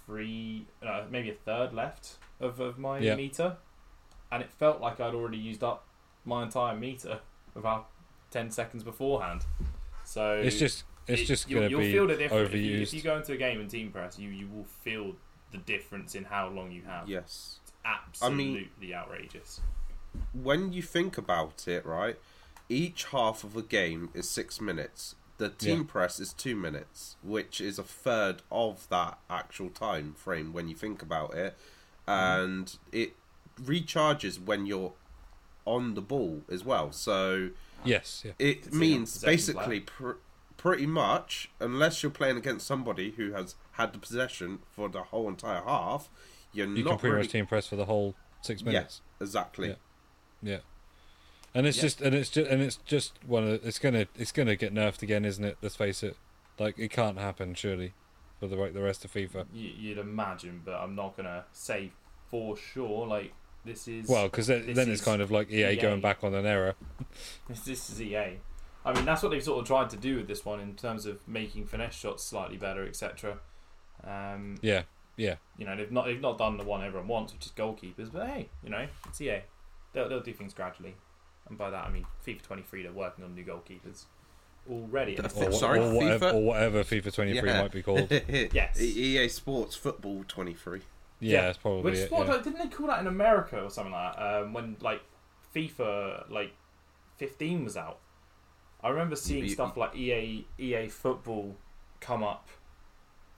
three, 0.07 0.66
uh, 0.87 1.05
maybe 1.11 1.31
a 1.31 1.35
third 1.35 1.72
left 1.72 2.16
of, 2.38 2.61
of 2.61 2.79
my 2.79 2.98
Yeah. 2.98 3.14
meter, 3.14 3.57
and 4.35 4.42
it 4.42 4.51
felt 4.51 4.81
like 4.81 5.01
I'd 5.01 5.14
already 5.14 5.38
used 5.38 5.62
up 5.62 5.85
my 6.25 6.42
entire 6.42 6.75
meter 6.77 7.20
about 7.57 7.88
ten 8.31 8.51
seconds 8.51 8.83
beforehand. 8.83 9.42
So 10.05 10.35
It's 10.44 10.59
just 10.59 10.85
it's 11.07 11.23
it- 11.23 11.25
just 11.27 11.49
you'll, 11.49 11.61
going 11.61 11.70
to 11.70 11.70
you'll 11.70 11.81
be 11.81 11.92
feel 11.92 12.07
the 12.07 12.16
difference 12.16 12.49
if 12.53 12.61
you, 12.61 12.81
if 12.83 12.92
you 12.94 13.03
go 13.03 13.16
into 13.16 13.33
a 13.33 13.37
game 13.37 13.61
in 13.61 13.68
team 13.68 13.90
press. 13.90 14.18
You 14.18 14.31
you 14.31 14.49
will 14.49 14.64
feel 14.64 15.14
the 15.53 15.59
difference 15.59 16.14
in 16.14 16.25
how 16.25 16.49
long 16.49 16.73
you 16.73 16.83
have. 16.83 17.09
Yes. 17.09 17.61
It's 17.62 17.73
absolutely 17.85 18.94
outrageous. 18.94 19.61
When 20.33 20.73
you 20.73 20.83
think 20.83 21.16
about 21.18 21.66
it, 21.68 21.85
right, 21.87 22.16
each 22.68 23.05
half 23.07 23.44
of 23.44 23.57
a 23.57 23.62
game 23.62 24.11
is 24.14 24.29
six 24.29 24.61
minutes. 24.61 25.14
The 25.38 25.49
team 25.49 25.79
Yeah. 25.81 25.85
press 25.88 26.20
is 26.20 26.33
two 26.33 26.55
minutes, 26.57 27.16
which 27.23 27.61
is 27.61 27.79
a 27.79 27.83
third 27.83 28.42
of 28.51 28.88
that 28.88 29.18
actual 29.29 29.68
time 29.70 30.14
frame 30.14 30.53
when 30.53 30.68
you 30.68 30.75
think 30.75 31.03
about 31.03 31.35
it. 31.35 31.57
Mm-hmm. 32.07 32.11
And 32.42 32.79
it 32.92 33.14
recharges 33.62 34.43
when 34.43 34.67
you're 34.67 34.93
on 35.64 35.95
the 35.95 36.01
ball 36.03 36.43
as 36.51 36.64
well. 36.64 36.93
So 36.93 37.51
yes, 37.85 38.23
yeah. 38.25 38.33
it 38.38 38.67
It's 38.67 38.73
means 38.75 39.23
basically 39.23 39.81
pr- 39.81 40.12
pretty 40.57 40.87
much, 40.87 41.51
unless 41.61 42.03
you're 42.03 42.11
playing 42.12 42.37
against 42.37 42.67
somebody 42.67 43.12
who 43.12 43.33
has 43.33 43.55
had 43.73 43.93
the 43.93 43.99
possession 43.99 44.61
for 44.71 44.88
the 44.88 45.05
whole 45.05 45.29
entire 45.29 45.62
half, 45.62 46.09
you're 46.53 46.67
You 46.69 46.83
can 46.83 46.85
not 46.85 47.01
pretty 47.01 47.12
really. 47.14 47.25
much 47.27 47.33
team 47.33 47.47
press 47.47 47.67
for 47.67 47.77
the 47.77 47.87
whole 47.87 48.14
six 48.43 48.62
minutes. 48.62 49.01
Exactly. 49.21 49.69
Yeah. 49.71 49.75
Yeah. 50.43 50.59
And 51.55 51.67
it's 51.67 51.77
Yeah. 51.79 51.83
just 51.83 52.01
and 52.01 52.14
it's 52.14 52.31
just 52.31 52.51
and 52.51 52.61
it's 52.62 52.77
just 52.85 53.12
one 53.27 53.45
of 53.45 53.64
it's 53.67 53.79
gonna 53.79 54.07
it's 54.17 54.33
gonna 54.33 54.57
get 54.57 54.75
nerfed 54.75 55.03
again, 55.03 55.25
isn't 55.25 55.45
it? 55.45 55.57
Let's 55.62 55.77
face 55.77 56.03
it. 56.03 56.17
Like 56.59 56.79
it 56.79 56.90
can't 56.90 57.19
happen 57.19 57.55
surely 57.55 57.93
for 58.38 58.47
the 58.49 58.57
the 58.73 58.83
rest 58.83 59.05
of 59.05 59.12
FIFA. 59.12 59.47
You, 59.53 59.71
you'd 59.77 59.99
imagine, 59.99 60.62
but 60.64 60.75
I'm 60.75 60.95
not 60.95 61.17
gonna 61.17 61.45
say 61.53 61.93
for 62.31 62.57
sure. 62.57 63.07
Like 63.07 63.33
this 63.64 63.88
is 63.88 64.09
Well, 64.09 64.24
because 64.24 64.46
then, 64.48 64.66
this 64.66 64.77
then 64.77 64.90
it's 64.90 65.03
kind 65.05 65.22
of 65.22 65.31
like 65.31 65.50
EA, 65.50 65.70
EA. 65.72 65.77
going 65.77 66.00
back 66.00 66.22
on 66.24 66.35
an 66.35 66.46
error. 66.46 66.74
this, 67.48 67.61
this 67.61 67.90
is 67.90 68.00
EA. 68.03 68.38
I 68.85 68.92
mean, 68.92 69.05
that's 69.07 69.22
what 69.22 69.31
they've 69.31 69.42
sort 69.42 69.61
of 69.61 69.66
tried 69.66 69.88
to 69.90 69.96
do 69.96 70.16
with 70.16 70.29
this 70.29 70.44
one 70.44 70.61
in 70.61 70.74
terms 70.74 71.07
of 71.07 71.27
making 71.27 71.64
finesse 71.66 71.94
shots 71.94 72.22
slightly 72.22 72.57
better, 72.59 72.87
etc. 72.87 73.38
Um, 74.07 74.57
Yeah, 74.61 74.83
yeah, 75.16 75.37
you 75.57 75.64
know, 75.64 75.77
they've 75.77 75.90
not 75.90 76.05
they've 76.07 76.20
not 76.20 76.37
done 76.38 76.59
the 76.59 76.64
one 76.64 76.85
everyone 76.85 77.09
wants, 77.09 77.33
which 77.33 77.46
is 77.46 77.53
goalkeepers. 77.53 78.12
But 78.12 78.27
hey, 78.27 78.48
you 78.62 78.68
know, 78.70 78.87
it's 79.07 79.20
EA. 79.20 79.38
They'll 79.92 80.09
they'll 80.09 80.21
do 80.21 80.33
things 80.33 80.52
gradually, 80.52 80.96
and 81.48 81.56
by 81.56 81.71
that 81.71 81.87
I 81.87 81.90
mean 81.90 82.04
FIFA 82.27 82.42
23. 82.42 82.83
They're 82.83 82.92
working 82.92 83.25
on 83.25 83.35
new 83.35 83.44
goalkeepers 83.44 84.04
already. 84.71 85.17
and 85.17 85.27
or, 85.27 85.52
sorry, 85.52 85.79
or 85.79 85.92
whatever, 85.94 86.27
FIFA? 86.33 86.35
or 86.35 86.42
whatever 86.42 86.85
FIFA 86.85 87.15
23 87.15 87.48
Yeah. 87.50 87.62
might 87.62 87.73
be 87.73 87.83
called. 87.83 88.10
Yes. 88.52 88.81
EA 88.81 89.29
Sports 89.29 89.77
Football 89.77 90.25
23. 90.29 90.81
Yeah, 91.21 91.33
Yeah. 91.33 91.42
that's 91.42 91.58
probably 91.58 91.83
Which 91.83 92.00
it. 92.00 92.10
what 92.10 92.27
yeah. 92.27 92.35
like, 92.35 92.44
didn't 92.44 92.58
they 92.58 92.69
call 92.77 92.87
that 92.88 93.00
in 93.00 93.06
America 93.06 93.62
or 93.62 93.71
something 93.71 93.92
like 93.92 94.17
that? 94.17 94.23
Um, 94.42 94.52
when 94.52 94.77
like 94.81 95.02
FIFA 95.54 96.31
like 96.31 96.52
15 97.17 97.65
was 97.65 97.77
out, 97.77 97.98
I 98.83 98.88
remember 98.90 99.17
seeing 99.17 99.44
You- 99.44 99.50
stuff 99.50 99.77
like 99.77 99.94
EA 99.96 100.46
EA 100.58 100.88
Football 100.88 101.56
come 102.00 102.23
up 102.23 102.48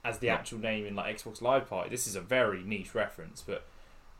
as 0.03 0.19
the 0.19 0.27
Yeah. 0.27 0.35
actual 0.35 0.59
name 0.59 0.85
in 0.85 0.95
like 0.95 1.17
Xbox 1.17 1.41
Live 1.41 1.69
Party. 1.69 1.89
This 1.89 2.07
is 2.07 2.15
a 2.15 2.21
very 2.21 2.63
niche 2.63 2.93
reference, 2.95 3.41
but 3.41 3.65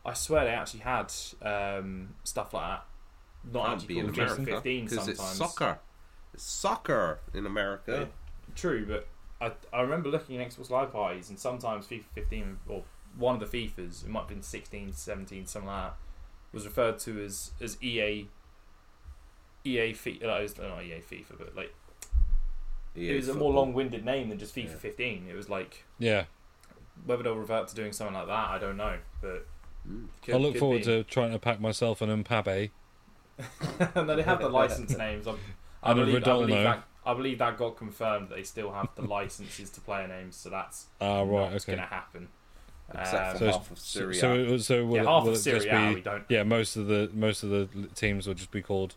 I 0.06 0.14
swear 0.14 0.46
they 0.46 0.52
actually 0.52 0.82
had 0.82 1.12
um, 1.42 2.16
stuff 2.24 2.54
like 2.54 2.64
that. 2.80 2.86
Not 3.52 3.62
Can't 3.66 3.74
actually 3.74 3.88
be 3.88 4.00
in 4.00 4.06
called 4.06 4.16
FIFA 4.18 4.22
America 4.34 4.46
15 4.56 4.84
because 4.86 4.98
sometimes. 4.98 5.20
it's 5.20 5.38
soccer. 5.38 5.80
It's 6.34 6.44
soccer 6.44 7.20
in 7.34 7.46
America. 7.46 8.10
True, 8.56 8.86
but 8.86 9.08
I, 9.40 9.52
I 9.76 9.82
remember 9.82 10.10
looking 10.10 10.38
at 10.42 10.50
Xbox 10.50 10.70
Live 10.70 10.92
parties, 10.92 11.30
and 11.30 11.38
sometimes 11.40 11.88
FIFA 11.88 12.04
15 12.16 12.60
or 12.68 12.84
one 13.18 13.42
of 13.42 13.52
the 13.52 13.58
FIFAs, 13.68 14.04
it 14.04 14.10
might 14.10 14.22
have 14.22 14.30
been 14.30 14.42
16, 14.42 14.94
17, 14.94 15.46
something 15.46 15.68
like 15.68 15.92
that, 15.92 15.98
was 16.54 16.66
referred 16.66 17.00
to 17.00 17.24
as 17.24 17.52
as 17.62 17.82
EA. 17.82 18.28
EA 19.66 19.92
FIFA, 19.92 20.24
uh, 20.24 20.28
it 20.40 20.42
was 20.44 20.58
not 20.58 20.84
EA 20.84 21.02
FIFA, 21.02 21.38
but 21.38 21.56
like 21.56 21.74
EA 22.96 23.10
it 23.10 23.16
was 23.18 23.28
a 23.28 23.34
more 23.34 23.52
long-winded 23.52 24.06
name 24.06 24.30
than 24.30 24.40
just 24.40 24.56
FIFA 24.56 24.70
Yeah. 24.72 24.76
15. 24.78 25.28
It 25.30 25.36
was 25.36 25.50
like 25.50 25.84
Yeah, 26.00 26.26
whether 27.06 27.24
they'll 27.24 27.36
revert 27.36 27.68
to 27.70 27.76
doing 27.76 27.92
something 27.92 28.14
like 28.16 28.28
that, 28.28 28.50
I 28.50 28.60
don't 28.60 28.78
know, 28.78 28.98
but 29.22 29.46
Mm. 29.88 30.08
could, 30.22 30.36
I 30.36 30.38
look 30.38 30.58
forward 30.58 30.80
be. 30.80 30.86
to 30.86 31.04
trying 31.04 31.32
to 31.32 31.40
pack 31.40 31.60
myself 31.62 32.02
an 32.02 32.24
Mbappé. 32.24 32.72
and 33.96 34.10
they 34.10 34.22
have 34.24 34.40
the 34.40 34.50
license 34.50 34.98
names. 34.98 35.28
I'm, 35.28 35.38
I 35.84 35.92
And 35.92 36.00
a 36.00 36.06
believe, 36.06 36.24
I 36.24 36.34
believe 36.40 36.64
that 36.64 36.84
I 37.06 37.14
believe 37.14 37.38
that 37.40 37.58
got 37.58 37.78
confirmed 37.78 38.30
that 38.30 38.36
they 38.36 38.44
still 38.44 38.72
have 38.74 38.90
the 38.96 39.02
licenses 39.08 39.70
to 39.72 39.82
player 39.82 40.08
names, 40.08 40.36
so 40.36 40.50
that's 40.50 40.88
Ah, 41.00 41.20
right, 41.22 41.52
what's 41.52 41.64
okay. 41.66 41.76
going 41.78 41.88
to 41.88 41.94
happen. 41.94 42.30
Except 42.94 43.14
Um, 43.14 43.32
for 43.34 43.38
So, 43.40 43.46
half 43.52 43.72
of 43.72 43.80
Serie. 43.80 44.16
so, 44.16 44.34
it- 44.36 44.60
so 44.62 44.86
will, 44.86 44.96
yeah, 44.98 45.04
half 45.04 45.24
will 45.24 45.32
of 45.32 45.38
Serie 45.38 45.68
A, 45.70 45.94
we 45.94 46.02
don't. 46.02 46.24
Yeah, 46.30 46.44
most 46.44 46.76
of 46.78 46.88
the 46.88 47.10
most 47.14 47.44
of 47.44 47.50
the 47.50 47.68
teams 47.96 48.28
will 48.28 48.34
just 48.34 48.52
be 48.52 48.62
called, 48.62 48.96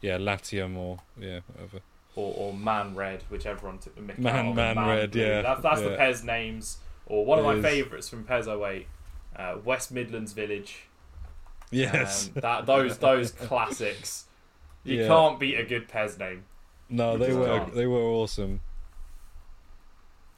yeah, 0.00 0.16
Latium 0.16 0.76
or 0.76 0.98
yeah, 1.18 1.40
whatever. 1.52 1.80
or, 2.16 2.34
or 2.36 2.52
Man 2.52 2.94
Red, 2.96 3.22
whichever 3.30 3.66
one 3.68 3.78
took 3.78 3.94
the 3.94 4.00
mick 4.00 4.18
Man- 4.18 4.54
Man 4.56 4.76
Red, 4.76 5.12
Blue. 5.12 5.22
yeah, 5.22 5.42
That's, 5.42 5.62
that's 5.62 5.80
the 5.82 5.90
yeah. 5.90 5.96
PES 5.96 6.24
names. 6.24 6.78
Or 7.06 7.24
one 7.24 7.38
of 7.38 7.44
It 7.44 7.48
my 7.48 7.54
is. 7.54 7.62
favourites 7.64 8.08
from 8.08 8.24
PES 8.24 8.48
08, 8.48 8.86
uh, 9.36 9.56
West 9.64 9.92
Midlands 9.92 10.32
Village. 10.32 10.80
Yes. 11.70 12.26
Um, 12.28 12.32
that 12.42 12.66
those 12.66 12.98
those 13.08 13.30
classics. 13.32 14.24
You 14.84 15.00
Yeah. 15.02 15.06
can't 15.08 15.38
beat 15.38 15.54
a 15.58 15.64
good 15.64 15.86
PES 15.88 16.18
name. 16.18 16.44
No, 16.90 17.16
they 17.16 17.32
were 17.32 17.66
they 17.72 17.86
were 17.86 18.00
awesome. 18.00 18.60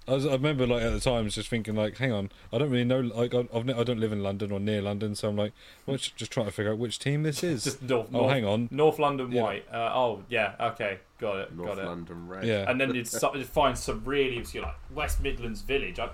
I, 0.08 0.12
was, 0.14 0.26
I 0.26 0.32
remember 0.32 0.66
like 0.66 0.82
at 0.82 0.92
the 0.92 0.98
time 1.00 1.28
just 1.28 1.48
thinking 1.48 1.76
like, 1.76 1.98
hang 1.98 2.10
on, 2.10 2.30
I 2.52 2.58
don't 2.58 2.70
really 2.70 2.84
know. 2.84 3.00
Like 3.00 3.34
I, 3.34 3.46
I've, 3.54 3.64
ne- 3.64 3.74
I 3.74 3.84
don't 3.84 4.00
live 4.00 4.12
in 4.12 4.22
London 4.22 4.50
or 4.50 4.58
near 4.58 4.82
London, 4.82 5.14
so 5.14 5.28
I'm 5.28 5.36
like, 5.36 5.52
which, 5.84 6.16
just 6.16 6.32
trying 6.32 6.46
to 6.46 6.52
figure 6.52 6.72
out 6.72 6.78
which 6.78 6.98
team 6.98 7.22
this 7.22 7.44
is. 7.44 7.64
Just 7.70 7.82
North, 7.82 8.08
oh, 8.12 8.18
North, 8.18 8.32
hang 8.32 8.44
on, 8.44 8.68
North 8.72 8.98
London 8.98 9.30
Yeah. 9.30 9.42
White. 9.42 9.66
Uh, 9.72 9.92
oh 9.94 10.22
yeah, 10.28 10.54
okay, 10.58 10.98
got 11.18 11.36
it, 11.38 11.54
North 11.54 11.68
got 11.68 11.78
it. 11.78 11.84
London 11.84 12.26
Red. 12.28 12.44
yeah, 12.44 12.68
and 12.68 12.80
then 12.80 12.94
you'd, 12.94 13.06
so- 13.06 13.34
you'd 13.36 13.46
find 13.46 13.76
some 13.78 14.02
really 14.04 14.38
obscure, 14.38 14.64
like 14.64 14.76
West 14.94 15.20
Midlands 15.20 15.60
Village. 15.60 15.98
I, 15.98 16.08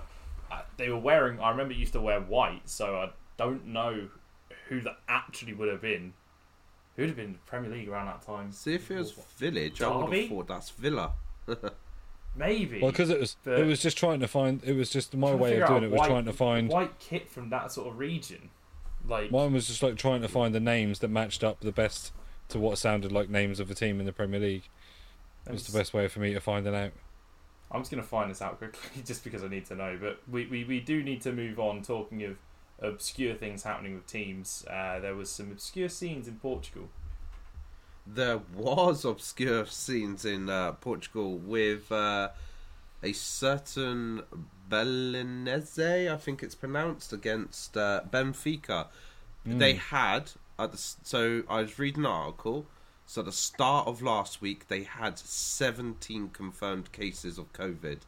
I, 0.51 0.61
they 0.77 0.89
were 0.89 0.99
wearing. 0.99 1.39
I 1.39 1.49
remember 1.49 1.73
used 1.73 1.93
to 1.93 2.01
wear 2.01 2.19
white, 2.19 2.69
so 2.69 2.97
I 2.97 3.09
don't 3.37 3.67
know 3.67 4.09
who 4.69 4.81
that 4.81 4.97
actually 5.07 5.53
would 5.53 5.69
have 5.69 5.81
been. 5.81 6.13
Who 6.97 7.03
would 7.03 7.09
have 7.09 7.15
been 7.17 7.25
in 7.27 7.33
the 7.33 7.39
Premier 7.45 7.69
League 7.71 7.87
around 7.89 8.07
that 8.07 8.21
time? 8.23 8.51
See 8.51 8.73
if 8.75 8.89
it 8.91 8.97
was 8.97 9.13
Village, 9.37 9.81
I 9.81 9.87
would 9.95 10.13
have 10.13 10.29
thought 10.29 10.47
that's 10.47 10.69
Villa. 10.71 11.13
Maybe. 12.37 12.79
well, 12.81 12.91
because 12.91 13.09
it 13.09 13.19
was 13.19 13.35
But- 13.43 13.59
it 13.59 13.65
was 13.65 13.81
just 13.81 13.97
trying 13.97 14.19
to 14.19 14.27
find. 14.27 14.63
It 14.63 14.73
was 14.73 14.89
just 14.89 15.15
my 15.15 15.33
way 15.33 15.59
of 15.59 15.67
doing 15.67 15.83
it 15.83 15.91
was 15.91 15.99
white- 15.99 16.07
trying 16.07 16.25
to 16.25 16.33
find. 16.33 16.69
white 16.69 16.99
kit 16.99 17.29
from 17.29 17.49
that 17.49 17.71
sort 17.71 17.87
of 17.87 17.97
region. 17.97 18.49
Like 19.07 19.31
Mine 19.31 19.53
was 19.53 19.67
just 19.67 19.81
like 19.81 19.95
trying 19.95 20.21
to 20.21 20.27
find 20.27 20.53
the 20.53 20.59
names 20.59 20.99
that 20.99 21.07
matched 21.07 21.43
up 21.43 21.61
the 21.61 21.71
best 21.71 22.11
to 22.49 22.59
what 22.59 22.77
sounded 22.77 23.11
like 23.11 23.29
names 23.29 23.59
of 23.59 23.71
a 23.71 23.73
team 23.73 23.99
in 23.99 24.05
the 24.05 24.11
Premier 24.13 24.39
League. 24.39 24.67
It 25.45 25.53
was 25.53 25.65
the 25.65 25.77
best 25.77 25.93
way 25.93 26.07
for 26.09 26.19
me 26.19 26.33
to 26.33 26.41
find 26.41 26.67
it 26.67 26.73
out. 26.73 26.91
I'm 27.71 27.81
just 27.81 27.91
going 27.91 28.03
to 28.03 28.07
find 28.07 28.29
this 28.29 28.41
out 28.41 28.57
quickly 28.57 29.01
just 29.05 29.23
because 29.23 29.43
I 29.43 29.47
need 29.47 29.65
to 29.67 29.75
know. 29.75 29.97
But 29.99 30.19
we, 30.29 30.45
we, 30.45 30.63
we 30.65 30.79
do 30.79 31.01
need 31.03 31.21
to 31.21 31.31
move 31.31 31.59
on. 31.59 31.81
Talking 31.81 32.23
of 32.23 32.37
obscure 32.79 33.33
things 33.35 33.63
happening 33.63 33.95
with 33.95 34.05
teams, 34.07 34.65
uh, 34.69 34.99
there 34.99 35.15
was 35.15 35.29
some 35.29 35.51
obscure 35.51 35.89
scenes 35.89 36.27
in 36.27 36.35
Portugal. 36.35 36.89
There 38.13 38.39
was 38.55 39.03
obscure 39.05 39.65
scenes 39.65 40.23
in 40.25 40.49
uh, 40.49 40.73
Portugal 40.73 41.37
with 41.37 41.91
uh, 41.91 42.29
a 43.03 43.11
certain 43.13 44.23
Belenese, 44.69 46.11
I 46.11 46.17
think 46.17 46.43
it's 46.43 46.55
pronounced, 46.55 47.11
against 47.13 47.75
uh, 47.77 48.01
Benfica. 48.11 48.87
Mm. 49.45 49.59
They 49.59 49.73
had 49.73 50.31
at 50.59 50.71
the, 50.71 50.77
so 50.77 51.43
I 51.49 51.61
was 51.61 51.77
reading 51.79 52.05
an 52.05 52.11
article. 52.11 52.65
So 53.05 53.21
at 53.21 53.25
the 53.25 53.31
start 53.31 53.87
of 53.87 54.01
last 54.01 54.41
week, 54.41 54.67
they 54.67 54.83
had 54.83 55.17
17 55.17 56.29
confirmed 56.29 56.91
cases 56.91 57.37
of 57.37 57.53
COVID, 57.53 57.99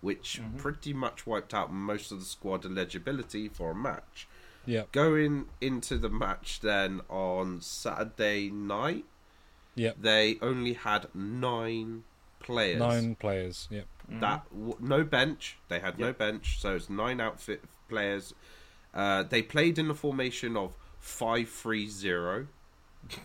which 0.00 0.40
Mhm. 0.42 0.56
pretty 0.58 0.92
much 0.92 1.24
wiped 1.26 1.54
out 1.54 1.72
most 1.72 2.10
of 2.10 2.18
the 2.18 2.24
squad 2.24 2.64
eligibility 2.66 3.48
for 3.48 3.70
a 3.70 3.74
match. 3.76 4.26
Yeah, 4.66 4.84
Going 4.92 5.48
into 5.60 5.98
the 5.98 6.08
match 6.08 6.60
then 6.60 7.00
on 7.08 7.60
Saturday 7.60 8.50
night, 8.50 9.04
yeah, 9.74 9.92
they 10.00 10.38
only 10.42 10.72
had 10.74 11.06
nine 11.14 12.04
players. 12.40 12.78
nine 12.78 13.14
players. 13.16 13.68
Yeah, 13.70 13.82
Mhm. 14.10 14.20
That 14.20 14.44
w- 14.50 14.76
no 14.80 15.04
bench. 15.04 15.56
They 15.68 15.78
had 15.80 15.98
no 15.98 16.12
bench, 16.12 16.60
so 16.60 16.74
it's 16.76 16.90
nine 16.90 17.20
outfit 17.20 17.62
players. 17.88 18.34
Uh, 18.94 19.22
they 19.22 19.42
played 19.42 19.78
in 19.78 19.88
the 19.88 19.94
formation 19.94 20.56
of 20.56 20.74
five 20.98 21.48
three 21.48 21.86
zero. 21.88 22.46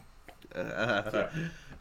Uh, 0.55 1.01
Yeah. 1.13 1.29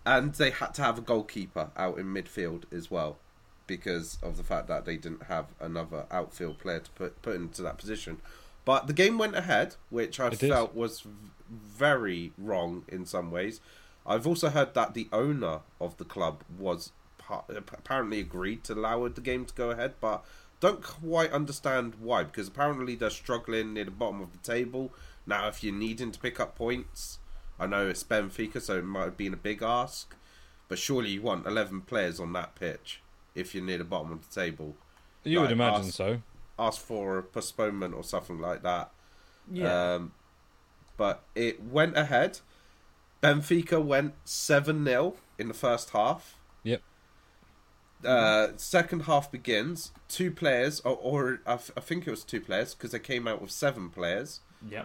And 0.07 0.35
they 0.35 0.51
had 0.51 0.75
to 0.75 0.83
have 0.83 0.99
a 0.99 1.01
goalkeeper 1.01 1.71
out 1.77 1.99
in 1.99 2.07
midfield 2.13 2.65
as 2.73 2.91
well, 2.91 3.19
because 3.67 4.19
of 4.23 4.37
the 4.37 4.43
fact 4.43 4.67
that 4.69 4.85
they 4.85 4.97
didn't 4.99 5.25
have 5.25 5.47
another 5.61 6.07
outfield 6.11 6.59
player 6.59 6.81
to 6.81 6.91
put 6.91 7.23
put 7.23 7.37
into 7.37 7.63
that 7.63 7.79
position. 7.79 8.21
But 8.67 8.87
the 8.87 8.93
game 8.93 9.17
went 9.17 9.35
ahead, 9.37 9.77
which 9.91 10.19
I 10.21 10.29
It 10.29 10.39
did. 10.41 10.51
felt 10.51 10.75
was 10.75 11.01
v- 11.01 11.11
very 11.49 12.33
wrong 12.37 12.85
in 12.89 13.07
some 13.07 13.31
ways. 13.31 13.61
I've 14.07 14.27
also 14.27 14.51
heard 14.51 14.75
that 14.75 14.95
the 14.95 15.09
owner 15.13 15.61
of 15.81 15.97
the 15.97 16.05
club 16.05 16.43
was 16.59 16.93
pa- 17.19 17.45
apparently 17.49 18.21
agreed 18.21 18.65
to 18.65 18.75
allow 18.75 19.07
the 19.09 19.21
game 19.21 19.45
to 19.47 19.55
go 19.55 19.71
ahead, 19.71 19.95
but 20.01 20.25
don't 20.61 20.83
quite 20.83 21.33
understand 21.33 21.95
why. 22.01 22.25
Because 22.25 22.49
apparently 22.49 22.95
they're 22.95 23.11
struggling 23.11 23.75
near 23.75 23.85
the 23.85 23.91
bottom 23.91 24.21
of 24.21 24.33
the 24.33 24.39
table 24.39 24.93
now. 25.27 25.49
If 25.49 25.65
you're 25.65 25.75
needing 25.75 26.13
to 26.13 26.19
pick 26.19 26.39
up 26.39 26.57
points, 26.57 27.19
I 27.59 27.67
know 27.67 27.87
it's 27.89 28.05
Benfica, 28.05 28.61
so 28.61 28.79
it 28.79 28.85
might 28.85 29.05
have 29.05 29.17
been 29.17 29.33
a 29.33 29.39
big 29.39 29.63
ask, 29.63 30.15
but 30.69 30.79
surely 30.79 31.11
you 31.11 31.23
want 31.23 31.47
11 31.47 31.83
players 31.83 32.21
on 32.21 32.33
that 32.35 32.55
pitch 32.55 33.01
if 33.35 33.55
you're 33.55 33.65
near 33.65 33.79
the 33.79 33.85
bottom 33.85 34.13
of 34.13 34.29
the 34.29 34.41
table. 34.41 34.77
you 35.25 35.41
would 35.41 35.53
imagine 35.53 35.89
us. 35.89 35.95
so. 35.95 36.21
Ask 36.59 36.81
for 36.81 37.19
a 37.19 37.23
postponement 37.23 37.95
or 37.95 38.05
something 38.05 38.39
like 38.39 38.63
that. 38.63 38.91
yeah. 39.51 39.95
Um, 39.95 40.13
but 40.97 41.25
it 41.35 41.63
went 41.65 41.97
ahead. 41.97 42.39
Benfica 43.25 43.83
went 43.85 44.15
7 44.25 44.85
0 44.85 45.15
in 45.39 45.49
the 45.49 45.55
first 45.55 45.91
half. 45.91 46.37
Yep. 46.63 46.83
Uh, 48.05 48.49
second 48.57 49.01
half 49.03 49.33
begins. 49.33 49.93
Two 50.09 50.31
players, 50.31 50.81
or, 50.81 50.97
or 51.01 51.41
I, 51.47 51.55
f- 51.55 51.71
I 51.77 51.81
think 51.81 52.07
it 52.07 52.11
was 52.11 52.23
two 52.23 52.41
players 52.41 52.75
because 52.75 52.91
they 52.93 52.99
came 52.99 53.27
out 53.27 53.41
with 53.41 53.51
seven 53.51 53.89
players, 53.89 54.41
yeah. 54.69 54.85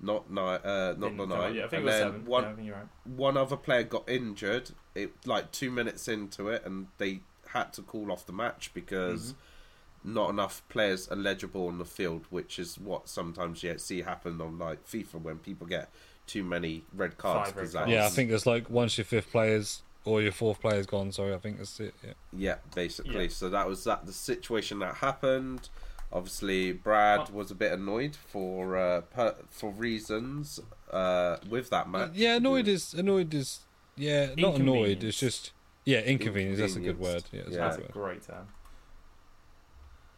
not 0.00 0.30
nine. 0.30 0.60
Uh, 0.64 0.94
not 0.98 1.16
the 1.16 1.26
nine. 1.26 1.54
Yeah, 1.54 1.64
I 1.66 1.68
think 1.68 1.72
and 1.72 1.82
it 1.82 1.84
was 1.84 1.94
seven. 1.94 2.24
one 2.24 2.42
Yeah, 2.44 2.50
I 2.50 2.54
think 2.54 2.66
you're 2.66 2.76
right. 2.76 2.86
one 3.04 3.36
other 3.36 3.56
player 3.56 3.82
got 3.82 4.08
injured. 4.08 4.70
It 4.94 5.12
like 5.26 5.52
two 5.52 5.70
minutes 5.70 6.08
into 6.08 6.48
it, 6.48 6.64
and 6.64 6.86
they 6.98 7.20
had 7.48 7.72
to 7.74 7.82
call 7.82 8.10
off 8.10 8.24
the 8.26 8.32
match 8.32 8.70
because 8.72 9.32
Mm-hmm. 9.32 10.14
not 10.14 10.30
enough 10.30 10.62
players 10.70 11.06
are 11.08 11.16
legible 11.16 11.68
on 11.68 11.76
the 11.78 11.84
field, 11.84 12.24
which 12.30 12.58
is 12.58 12.78
what 12.78 13.08
sometimes 13.10 13.62
you 13.62 13.76
see 13.78 14.02
happen 14.02 14.40
on 14.40 14.58
like 14.58 14.86
FIFA 14.86 15.20
when 15.22 15.38
people 15.38 15.66
get 15.66 15.90
too 16.26 16.42
many 16.44 16.84
red 16.94 17.16
cards. 17.18 17.48
Five 17.50 17.56
red 17.56 17.62
'cause 17.64 17.72
cards. 17.74 17.90
Yeah, 17.90 18.06
I 18.06 18.08
think 18.08 18.30
there's 18.30 18.46
like 18.46 18.70
once 18.70 18.96
your 18.98 19.04
fifth 19.04 19.30
players 19.30 19.82
or 20.04 20.20
your 20.22 20.32
fourth 20.32 20.60
player's 20.60 20.86
gone. 20.86 21.12
Sorry, 21.12 21.34
I 21.34 21.38
think 21.38 21.58
that's 21.58 21.78
it. 21.80 21.94
Yeah. 22.04 22.12
yeah, 22.32 22.56
basically. 22.74 23.22
Yeah. 23.24 23.28
So 23.30 23.48
that 23.50 23.66
was 23.68 23.84
that 23.84 24.06
the 24.06 24.12
situation 24.12 24.78
that 24.80 24.96
happened. 24.96 25.68
Obviously, 26.12 26.72
Brad 26.72 27.30
was 27.30 27.50
a 27.50 27.54
bit 27.54 27.72
annoyed 27.72 28.14
for 28.14 28.76
uh, 28.76 29.00
per, 29.00 29.34
for 29.50 29.70
reasons 29.72 30.60
uh, 30.92 31.38
with 31.48 31.70
that 31.70 31.88
match. 31.90 32.10
Yeah, 32.14 32.36
annoyed 32.36 32.68
is 32.68 32.94
annoyed 32.94 33.34
is 33.34 33.60
yeah, 33.96 34.30
not 34.36 34.56
annoyed. 34.56 35.02
It's 35.02 35.18
just 35.18 35.52
yeah, 35.84 36.00
inconvenience. 36.00 36.60
That's 36.60 36.76
a 36.76 36.80
good 36.80 37.00
word. 37.00 37.24
Yeah, 37.32 37.42
that's 37.42 37.54
Yeah. 37.54 37.60
That's 37.68 37.78
a 37.78 37.84
a 37.84 37.88
great 37.88 38.22
term. 38.22 38.48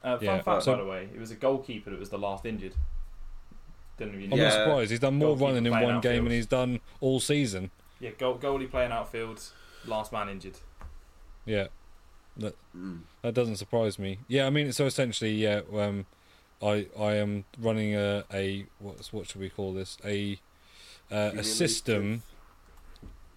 Uh, 0.04 0.16
fun 0.18 0.24
Yeah, 0.24 0.42
fact, 0.42 0.62
so- 0.62 0.72
by 0.76 0.82
the 0.82 0.88
way, 0.88 1.08
it 1.14 1.18
was 1.18 1.30
a 1.30 1.34
goalkeeper 1.34 1.90
that 1.90 1.98
was 1.98 2.10
the 2.10 2.18
last 2.18 2.44
injured. 2.46 2.74
Didn't 3.98 4.14
know 4.18 4.24
I'm 4.34 4.38
Yeah. 4.38 4.44
not 4.44 4.52
surprised. 4.52 4.90
He's 4.90 5.00
done 5.00 5.14
more 5.16 5.28
Goalkeeper 5.36 5.44
running 5.46 5.66
in 5.66 5.72
playing 5.72 5.86
one 5.86 6.00
game 6.00 6.10
outfield. 6.10 6.24
than 6.26 6.32
he's 6.32 6.46
done 6.46 6.80
all 7.00 7.20
season. 7.20 7.70
Yeah, 8.00 8.10
goal, 8.18 8.36
goalie 8.38 8.70
playing 8.70 8.92
outfield, 8.92 9.42
last 9.86 10.12
man 10.12 10.28
injured. 10.28 10.58
Yeah, 11.46 11.68
Mm. 12.38 13.00
that 13.22 13.32
doesn't 13.32 13.56
surprise 13.56 13.98
me. 13.98 14.18
Yeah, 14.28 14.46
I 14.46 14.50
mean, 14.50 14.72
so 14.72 14.84
essentially, 14.84 15.32
yeah, 15.32 15.62
um, 15.74 16.04
I 16.62 16.86
I 16.98 17.14
am 17.14 17.44
running 17.58 17.94
a 17.94 18.24
a 18.32 18.66
what's 18.78 19.12
what 19.12 19.26
should 19.28 19.40
we 19.40 19.48
call 19.48 19.72
this 19.72 19.96
a 20.04 20.38
uh, 21.10 21.30
a 21.36 21.42
system 21.44 22.22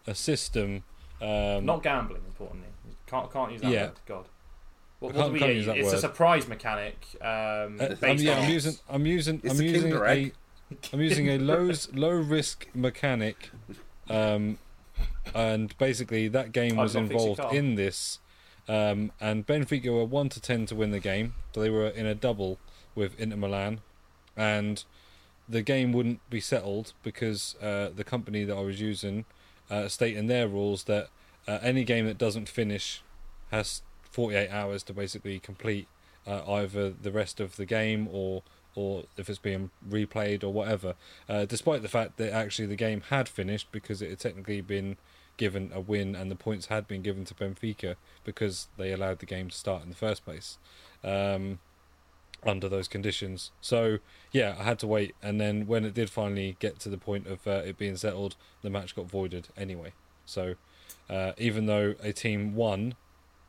a 0.07 0.15
system. 0.15 0.83
Um, 1.21 1.65
Not 1.65 1.83
gambling, 1.83 2.23
importantly. 2.27 2.67
Can't 3.07 3.31
can't 3.31 3.51
use 3.53 3.61
that 3.61 3.71
Yeah. 3.71 3.85
word. 3.87 3.99
God. 4.05 4.25
What, 4.99 5.13
what 5.13 5.27
do 5.27 5.31
we 5.33 5.39
can't 5.39 5.51
use? 5.53 5.57
use 5.59 5.65
that 5.67 5.77
It's 5.77 5.93
a 5.93 5.99
surprise 5.99 6.47
mechanic. 6.47 6.97
Um, 7.21 7.79
Uh, 7.79 7.87
based 7.89 8.03
I'm, 8.03 8.17
yeah, 8.17 8.37
on 8.37 8.43
I'm 8.43 8.49
using. 8.51 8.75
I'm 8.89 9.05
using. 9.05 9.41
It's 9.43 9.53
I'm 9.53 9.59
a 9.61 9.63
using 9.63 9.91
Kinder 9.91 10.05
a. 10.05 10.31
I'm 10.93 11.01
using 11.01 11.29
a 11.29 11.37
low 11.37 11.71
low 11.93 12.11
risk 12.11 12.67
mechanic, 12.73 13.51
um, 14.09 14.57
and 15.33 15.75
basically 15.77 16.27
that 16.27 16.51
game 16.51 16.75
was 16.75 16.95
it's 16.95 17.01
not 17.01 17.07
fix 17.09 17.23
your 17.23 17.31
involved 17.31 17.55
in 17.55 17.75
this. 17.75 18.19
Um, 18.67 19.11
and 19.19 19.47
Benfica 19.47 19.91
were 19.91 20.05
one 20.05 20.29
to 20.29 20.39
ten 20.39 20.65
to 20.67 20.75
win 20.75 20.91
the 20.91 20.99
game. 20.99 21.33
So 21.53 21.61
they 21.61 21.71
were 21.71 21.87
in 21.87 22.05
a 22.05 22.13
double 22.13 22.59
with 22.93 23.19
Inter 23.19 23.37
Milan, 23.37 23.81
and 24.37 24.83
the 25.47 25.63
game 25.63 25.91
wouldn't 25.91 26.27
be 26.29 26.39
settled 26.39 26.93
because 27.01 27.55
uh, 27.61 27.89
the 27.95 28.03
company 28.03 28.43
that 28.43 28.55
I 28.55 28.61
was 28.61 28.79
using 28.79 29.25
uh, 29.69 29.87
state 29.87 30.15
in 30.15 30.27
their 30.27 30.47
rules 30.47 30.83
that 30.83 31.09
uh, 31.47 31.57
any 31.63 31.83
game 31.83 32.05
that 32.05 32.19
doesn't 32.19 32.47
finish 32.47 33.01
has 33.51 33.81
48 34.03 34.49
hours 34.49 34.83
to 34.83 34.93
basically 34.93 35.39
complete 35.39 35.87
uh, 36.27 36.41
either 36.47 36.91
the 36.91 37.11
rest 37.11 37.39
of 37.39 37.55
the 37.55 37.65
game 37.65 38.07
or 38.11 38.43
or 38.79 39.03
if 39.17 39.29
it's 39.29 39.39
being 39.39 39.71
replayed 39.87 40.41
or 40.43 40.53
whatever. 40.53 40.95
Uh, 41.27 41.45
despite 41.45 41.81
the 41.81 41.89
fact 41.89 42.15
that 42.17 42.31
actually 42.31 42.65
the 42.65 42.77
game 42.77 43.01
had 43.09 43.27
finished 43.27 43.67
because 43.71 44.01
it 44.01 44.09
had 44.09 44.19
technically 44.19 44.61
been 44.61 44.95
given 45.35 45.69
a 45.73 45.81
win 45.81 46.15
and 46.15 46.31
the 46.31 46.35
points 46.35 46.67
had 46.67 46.87
been 46.87 47.01
given 47.01 47.25
to 47.25 47.33
Benfica 47.33 47.95
because 48.23 48.67
they 48.77 48.91
allowed 48.93 49.19
the 49.19 49.25
game 49.25 49.49
to 49.49 49.55
start 49.55 49.83
in 49.83 49.89
the 49.89 49.95
first 49.95 50.23
place 50.23 50.57
um, 51.03 51.59
under 52.45 52.69
those 52.69 52.87
conditions. 52.87 53.51
So 53.59 53.99
yeah, 54.31 54.55
I 54.57 54.63
had 54.63 54.79
to 54.79 54.87
wait, 54.87 55.15
and 55.21 55.39
then 55.41 55.67
when 55.67 55.83
it 55.83 55.93
did 55.93 56.09
finally 56.09 56.55
get 56.59 56.79
to 56.79 56.89
the 56.89 56.97
point 56.97 57.27
of 57.27 57.45
uh, 57.45 57.61
it 57.65 57.77
being 57.77 57.97
settled, 57.97 58.37
the 58.61 58.69
match 58.69 58.95
got 58.95 59.05
voided 59.07 59.49
anyway. 59.57 59.91
So 60.25 60.55
uh, 61.09 61.33
even 61.37 61.65
though 61.65 61.95
a 62.01 62.13
team 62.13 62.55
won 62.55 62.95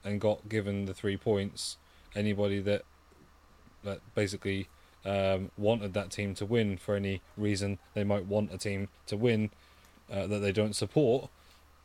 and 0.03 0.21
got 0.21 0.49
given 0.49 0.87
the 0.87 0.95
three 0.95 1.17
points, 1.17 1.77
anybody 2.17 2.61
that 2.61 2.83
that 3.85 4.01
basically 4.15 4.69
um, 5.05 5.51
wanted 5.57 5.95
that 5.95 6.11
team 6.11 6.35
to 6.35 6.47
win 6.47 6.77
for 6.77 6.95
any 6.95 7.23
reason 7.37 7.79
they 7.95 8.05
might 8.05 8.27
want 8.27 8.53
a 8.53 8.59
team 8.59 8.89
to 9.07 9.17
win 9.17 9.51
uh, 10.13 10.27
that 10.27 10.41
they 10.41 10.53
don't 10.53 10.75
support 10.77 11.31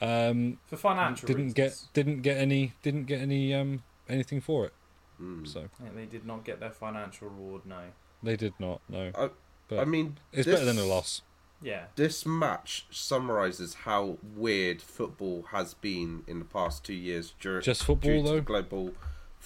um, 0.02 0.58
For 0.68 0.76
financial 0.78 1.28
didn't 1.28 1.54
get 1.54 1.82
didn't 1.94 2.22
get 2.22 2.38
any 2.38 2.74
didn't 2.84 3.06
get 3.06 3.22
any 3.22 3.54
um, 3.54 3.84
anything 4.10 4.42
for 4.42 4.66
it. 4.66 4.74
Mm. 5.22 5.48
So 5.48 5.70
Yeah, 5.82 5.90
they 5.96 6.06
did 6.06 6.26
not 6.26 6.44
get 6.44 6.60
their 6.60 6.72
financial 6.72 7.30
reward. 7.30 7.62
No. 7.66 7.80
they 8.22 8.36
did 8.36 8.54
not. 8.60 8.82
No, 8.90 9.12
I, 9.18 9.30
but 9.70 9.80
I 9.80 9.86
mean, 9.86 10.18
it's 10.34 10.46
this- 10.46 10.56
better 10.56 10.66
than 10.66 10.78
a 10.78 10.86
loss. 10.86 11.22
Yeah. 11.62 11.86
This 11.96 12.26
match 12.26 12.86
summarizes 12.92 13.74
how 13.86 14.18
weird 14.36 14.82
football 14.82 15.44
has 15.52 15.74
been 15.74 16.24
in 16.28 16.40
the 16.40 16.46
past 16.46 16.84
two 16.84 16.94
years 16.94 17.34
during 17.40 17.62
Just 17.64 17.86
football, 17.86 18.12
due 18.12 18.18
to 18.22 18.24
though? 18.28 18.36
the 18.36 18.42
global 18.42 18.94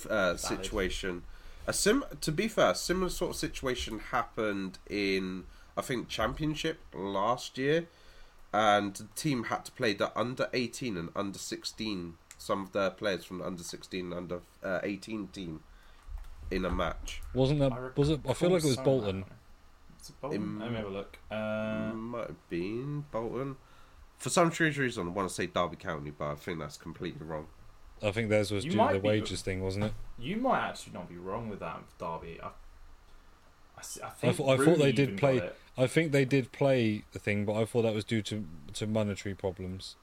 uh, 0.09 0.35
situation. 0.35 1.23
A 1.67 1.73
sim, 1.73 2.03
to 2.21 2.31
be 2.31 2.47
fair, 2.47 2.71
a 2.71 2.75
similar 2.75 3.09
sort 3.09 3.31
of 3.31 3.35
situation 3.37 3.99
happened 4.11 4.79
in 4.89 5.45
I 5.77 5.81
think 5.81 6.07
Championship 6.09 6.79
last 6.93 7.57
year, 7.57 7.87
and 8.51 8.95
the 8.95 9.07
team 9.15 9.45
had 9.45 9.65
to 9.65 9.71
play 9.71 9.93
the 9.93 10.17
under 10.17 10.49
eighteen 10.53 10.97
and 10.97 11.09
under 11.15 11.37
sixteen. 11.39 12.15
Some 12.37 12.63
of 12.63 12.71
their 12.71 12.89
players 12.89 13.23
from 13.25 13.39
the 13.39 13.45
under 13.45 13.63
sixteen 13.63 14.05
and 14.05 14.13
under 14.13 14.39
uh, 14.63 14.79
eighteen 14.83 15.27
team 15.27 15.61
in 16.49 16.65
a 16.65 16.71
match. 16.71 17.21
Wasn't 17.33 17.59
that? 17.59 17.71
I 17.71 17.89
was 17.95 18.09
it? 18.09 18.21
I 18.27 18.33
feel 18.33 18.49
like 18.49 18.63
it 18.63 18.67
was 18.67 18.77
recall 18.77 19.01
Bolton. 19.01 19.25
some- 20.01 20.15
Is 20.31 20.35
it 20.35 20.59
Let 20.59 20.71
me 20.71 20.77
have 20.77 20.85
a 20.85 20.89
look. 20.89 21.17
Uh, 21.29 21.91
Might 21.93 22.27
have 22.27 22.49
been 22.49 23.05
Bolton. 23.11 23.57
For 24.17 24.29
some 24.29 24.51
strange 24.51 24.77
reason, 24.77 25.07
I 25.07 25.11
want 25.11 25.29
to 25.29 25.33
say 25.35 25.45
Derby 25.47 25.75
County, 25.77 26.11
but 26.11 26.31
I 26.31 26.35
think 26.35 26.59
that's 26.59 26.75
completely 26.77 27.25
wrong. 27.25 27.47
I 28.01 28.11
think 28.11 28.29
theirs 28.29 28.51
was 28.51 28.63
You 28.65 28.71
due 28.71 28.77
to 28.77 28.83
might 28.83 28.93
the 28.93 28.99
be- 28.99 29.07
wages 29.07 29.41
thing, 29.41 29.61
wasn't 29.63 29.85
it? 29.85 29.93
you 30.17 30.37
might 30.37 30.59
actually 30.67 30.93
not 30.93 31.09
be 31.09 31.17
wrong 31.17 31.49
with 31.49 31.59
that, 31.59 31.81
Derby. 31.97 32.39
I, 32.41 32.47
I, 32.47 33.79
s- 33.79 33.99
I 34.03 34.07
I, 34.07 34.09
think 34.11 34.35
thought 34.37 34.59
I 34.59 34.63
thought 34.65 34.77
they 34.77 34.91
did 34.91 35.17
play. 35.17 35.49
I 35.77 35.87
think 35.87 36.11
they 36.11 36.25
did 36.25 36.51
play 36.51 37.03
the 37.13 37.19
thing, 37.19 37.45
but 37.45 37.53
I 37.55 37.65
thought 37.65 37.83
that 37.83 37.93
was 37.93 38.03
due 38.05 38.21
to 38.23 38.45
to 38.73 38.87
monetary 38.87 39.35
problems. 39.35 39.95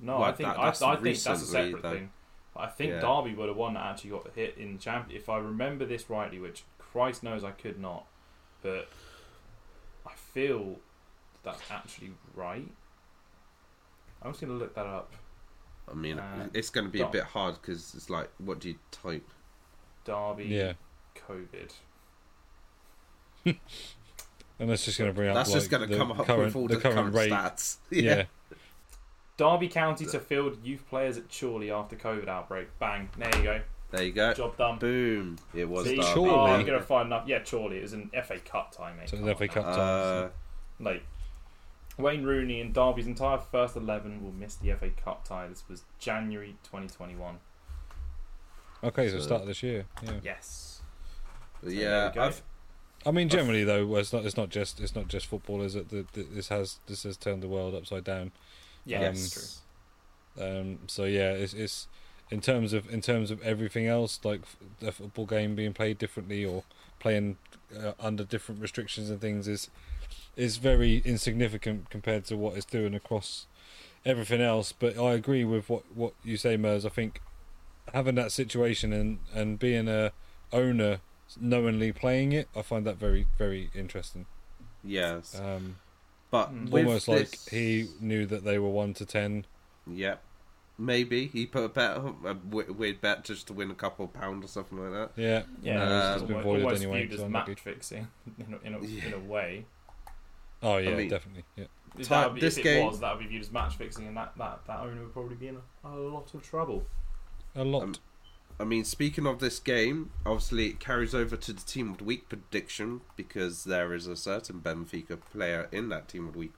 No, 0.00 0.14
Well, 0.20 0.24
I 0.24 0.32
think 0.32 0.48
that- 0.48 0.58
I, 0.58 0.64
that's 0.66 0.82
I 0.82 0.94
think 0.96 1.18
that's 1.18 1.42
a 1.42 1.46
separate 1.46 1.82
though. 1.82 1.92
thing. 1.94 2.10
I 2.56 2.66
think 2.66 2.90
Yeah. 2.92 3.00
Derby 3.00 3.34
were 3.34 3.46
the 3.46 3.52
one 3.54 3.74
that 3.74 3.84
actually 3.86 4.10
got 4.10 4.28
hit 4.34 4.56
in 4.58 4.72
the 4.74 4.78
champ. 4.78 5.08
If 5.12 5.28
I 5.28 5.38
remember 5.38 5.84
this 5.86 6.08
rightly, 6.10 6.38
which 6.40 6.64
Christ 6.78 7.22
knows 7.22 7.44
I 7.44 7.52
could 7.52 7.78
not, 7.78 8.06
but 8.62 8.88
I 10.06 10.12
feel 10.14 10.76
that's 11.44 11.60
actually 11.70 12.12
right. 12.34 12.68
I'm 14.22 14.32
just 14.32 14.40
gonna 14.40 14.54
look 14.54 14.74
that 14.74 14.86
up. 14.86 15.12
I 15.90 15.94
mean, 15.94 16.18
Uh, 16.18 16.48
it's 16.54 16.70
going 16.70 16.86
to 16.86 16.92
be 16.92 17.00
a 17.00 17.06
bit 17.08 17.24
hard 17.24 17.56
because 17.60 17.94
it's 17.94 18.10
like, 18.10 18.28
what 18.38 18.60
do 18.60 18.68
you 18.68 18.76
type? 18.90 19.26
Derby 20.04 20.44
Yeah, 20.44 20.72
COVID. 21.28 21.72
and 23.44 23.58
that's 24.70 24.84
just 24.84 24.98
going 24.98 25.10
to 25.10 25.14
bring 25.14 25.28
up. 25.28 25.34
That's 25.34 25.52
just 25.52 25.70
going 25.70 25.82
the 25.82 25.86
to 25.88 25.96
come 25.96 26.12
up 26.12 26.26
current, 26.26 26.46
with 26.46 26.56
all 26.56 26.68
the, 26.68 26.74
the, 26.76 26.80
current, 26.80 26.96
current, 26.96 27.14
rate. 27.14 27.30
stats. 27.32 27.76
Yeah. 27.90 28.24
Derby 29.36 29.68
County 29.68 30.04
to 30.06 30.18
field 30.18 30.58
youth 30.64 30.84
players 30.88 31.16
at 31.16 31.24
Chorley 31.30 31.70
after 31.70 31.94
COVID 31.94 32.26
outbreak. 32.26 32.68
Bang! 32.80 33.08
There 33.16 33.30
you 33.36 33.42
go. 33.44 33.60
there 33.92 34.02
you 34.02 34.10
go. 34.12 34.34
Job 34.34 34.56
done. 34.56 34.78
Boom! 34.80 35.38
It 35.54 35.68
was 35.68 35.86
See, 35.86 35.94
Derby. 35.94 36.08
Chorley. 36.08 36.30
Oh, 36.34 36.46
I'm 36.46 36.66
gonna 36.66 36.82
find 36.82 37.06
enough. 37.06 37.22
Yeah, 37.28 37.38
Chorley. 37.44 37.76
It 37.78 37.82
was 37.82 37.92
an 37.92 38.10
FA 38.24 38.40
Cup 38.40 38.72
time, 38.76 38.96
mate. 38.96 39.08
So 39.08 39.16
it 39.16 39.20
Come 39.20 39.28
was 39.28 39.34
on 39.34 39.36
FA 39.38 39.46
now. 39.46 39.52
Cup 39.52 39.78
Uh, 39.78 40.28
Like 40.80 41.02
Wayne 41.98 42.22
Rooney 42.24 42.60
and 42.60 42.72
Derby's 42.72 43.06
entire 43.06 43.38
first 43.38 43.76
eleven 43.76 44.22
will 44.22 44.32
miss 44.32 44.54
the 44.54 44.72
FA 44.74 44.90
Cup 44.90 45.26
tie. 45.26 45.48
This 45.48 45.64
was 45.68 45.84
January 45.98 46.56
2021. 46.64 47.38
Okay, 48.84 49.08
so 49.10 49.18
So- 49.18 49.24
start 49.24 49.42
of 49.42 49.48
this 49.48 49.62
year. 49.62 49.86
Yeah. 50.02 50.12
Yes. 50.22 50.80
but 51.60 51.70
So 51.70 51.74
yeah, 51.74 51.82
there 51.88 52.08
we 52.10 52.14
go. 52.14 52.22
I've, 52.22 52.42
I 53.06 53.10
mean, 53.10 53.28
generally 53.28 53.64
though, 53.64 53.96
it's 53.96 54.12
not. 54.12 54.24
It's 54.24 54.36
not 54.36 54.50
just. 54.50 54.80
It's 54.80 54.94
not 54.94 55.08
just 55.08 55.26
football. 55.26 55.62
Is 55.62 55.74
it? 55.74 55.88
The, 55.88 56.04
the, 56.12 56.22
this 56.22 56.48
has. 56.48 56.78
This 56.86 57.02
has 57.04 57.16
turned 57.16 57.42
the 57.42 57.48
world 57.48 57.74
upside 57.74 58.04
down. 58.04 58.32
Yeah, 58.84 58.98
Um, 58.98 59.04
that's 59.04 59.60
true. 60.36 60.44
Um, 60.44 60.78
so 60.86 61.04
yeah, 61.04 61.30
it's, 61.32 61.52
it's 61.54 61.88
in 62.30 62.40
terms 62.40 62.72
of 62.72 62.88
in 62.92 63.00
terms 63.00 63.30
of 63.30 63.40
everything 63.42 63.86
else, 63.86 64.20
like 64.24 64.40
the 64.80 64.92
football 64.92 65.26
game 65.26 65.54
being 65.56 65.72
played 65.72 65.98
differently 65.98 66.44
or 66.44 66.62
playing 67.00 67.36
uh, 67.76 67.92
under 68.00 68.24
different 68.24 68.60
restrictions 68.60 69.10
and 69.10 69.20
things 69.20 69.46
is 69.48 69.68
is 70.38 70.56
very 70.56 71.02
insignificant 71.04 71.90
compared 71.90 72.24
to 72.26 72.36
what 72.36 72.56
it's 72.56 72.64
doing 72.64 72.94
across 72.94 73.46
everything 74.06 74.40
else. 74.40 74.72
But 74.72 74.96
I 74.98 75.12
agree 75.12 75.44
with 75.44 75.68
what 75.68 75.82
what 75.94 76.14
you 76.24 76.36
say, 76.38 76.56
Mers. 76.56 76.86
I 76.86 76.88
think 76.90 77.20
having 77.92 78.14
that 78.14 78.32
situation 78.32 78.92
and 78.92 79.18
and 79.34 79.58
being 79.58 79.88
a 79.88 80.12
owner 80.52 81.00
knowingly 81.38 81.92
playing 81.92 82.32
it, 82.32 82.48
I 82.56 82.62
find 82.62 82.86
that 82.86 82.96
very 82.96 83.26
very 83.36 83.70
interesting. 83.74 84.24
yes, 84.84 85.38
Um, 85.38 85.76
but 86.30 86.50
Mm. 86.54 86.70
with 86.70 86.86
almost 86.86 87.08
like 87.08 87.30
this- 87.30 87.48
he 87.48 87.88
knew 88.00 88.24
that 88.26 88.44
they 88.44 88.58
were 88.58 88.70
one 88.70 88.94
to 88.94 89.04
ten. 89.04 89.44
Yep. 89.86 90.22
Maybe 90.80 91.26
he 91.26 91.44
put 91.44 91.64
a 91.64 91.68
bet, 91.68 91.96
a 91.96 92.34
w- 92.34 92.72
weird 92.72 93.00
bet 93.00 93.24
just 93.24 93.48
to 93.48 93.52
win 93.52 93.68
a 93.72 93.74
couple 93.74 94.04
of 94.04 94.12
pounds 94.12 94.44
or 94.44 94.48
something 94.48 94.78
like 94.78 94.92
that. 94.92 95.20
Yeah, 95.20 95.42
Yeah, 95.60 96.12
it's 96.14 96.22
it's 96.22 96.28
been 96.28 96.36
almost, 96.36 96.44
voided 96.46 96.64
almost 96.64 96.82
anyway, 96.82 97.06
viewed 97.06 97.18
so 97.18 97.24
as 97.26 97.30
match 97.32 97.60
fixing 97.60 98.06
in 98.38 98.54
a, 98.54 98.58
in 98.66 98.74
a, 98.74 98.86
Yeah. 98.86 99.04
in 99.06 99.12
a 99.14 99.18
way. 99.18 99.66
Oh 100.62 100.76
yeah, 100.78 100.96
mean- 100.96 101.08
definitely. 101.08 101.44
Yeah. 101.56 101.64
If, 101.98 102.06
Ty- 102.08 102.20
that 102.20 102.26
would 102.28 102.34
be, 102.36 102.40
this 102.40 102.58
if 102.58 102.64
game- 102.64 102.82
it 102.82 102.86
was, 102.86 103.00
that 103.00 103.14
would 103.16 103.22
be 103.22 103.28
viewed 103.28 103.42
as 103.42 103.50
match 103.50 103.76
fixing, 103.76 104.06
and 104.06 104.16
that, 104.16 104.32
that, 104.38 104.60
that 104.66 104.80
owner 104.80 105.02
would 105.02 105.12
probably 105.12 105.34
be 105.34 105.48
in 105.48 105.56
a, 105.56 105.88
a 105.88 105.96
lot 105.96 106.32
of 106.34 106.42
trouble. 106.42 106.84
A 107.56 107.64
lot. 107.64 107.82
Um, 107.82 107.94
I 108.60 108.64
mean, 108.64 108.84
speaking 108.84 109.26
of 109.26 109.38
this 109.38 109.58
game, 109.58 110.10
obviously 110.26 110.66
it 110.66 110.80
carries 110.80 111.14
over 111.14 111.36
to 111.36 111.52
the 111.52 111.62
team 111.62 111.90
of 111.90 111.98
the 111.98 112.04
week 112.04 112.28
prediction 112.28 113.00
because 113.16 113.64
there 113.64 113.94
is 113.94 114.06
a 114.06 114.16
certain 114.16 114.60
Benfica 114.60 115.18
player 115.32 115.68
in 115.72 115.88
that 115.90 116.08
team 116.08 116.26
of 116.26 116.32
the 116.34 116.38
week 116.40 116.52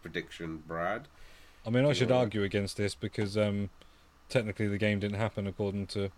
prediction, 0.00 0.62
Brad. 0.66 1.08
I 1.66 1.70
mean, 1.70 1.84
I 1.84 1.92
should 1.92 2.10
argue 2.12 2.42
against 2.42 2.76
this 2.76 2.94
because 2.94 3.36
um, 3.36 3.68
technically 4.28 4.68
the 4.68 4.78
game 4.78 5.00
didn't 5.00 5.18
happen 5.18 5.46
according 5.46 5.88
to 5.88 6.10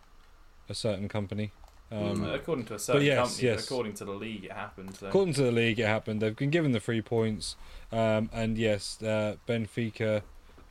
a 0.69 0.75
certain 0.75 1.09
company. 1.09 1.51
Um, 1.93 2.25
according 2.25 2.65
to 2.67 2.75
a 2.75 2.79
certain 2.79 3.03
yes, 3.03 3.17
company, 3.19 3.49
yes. 3.49 3.65
according 3.65 3.93
to 3.95 4.05
the 4.07 4.13
league, 4.13 4.45
it 4.45 4.53
happened. 4.53 4.97
So. 4.97 5.09
According 5.09 5.35
to 5.35 5.43
the 5.43 5.53
league, 5.53 5.79
it 5.79 5.87
happened. 5.87 6.23
They've 6.23 6.35
been 6.35 6.51
given 6.51 6.73
the 6.73 6.81
three 6.81 7.03
points, 7.03 7.57
um, 7.93 8.31
and 8.33 8.57
yes, 8.57 9.03
uh, 9.03 9.37
Benfica 9.47 10.23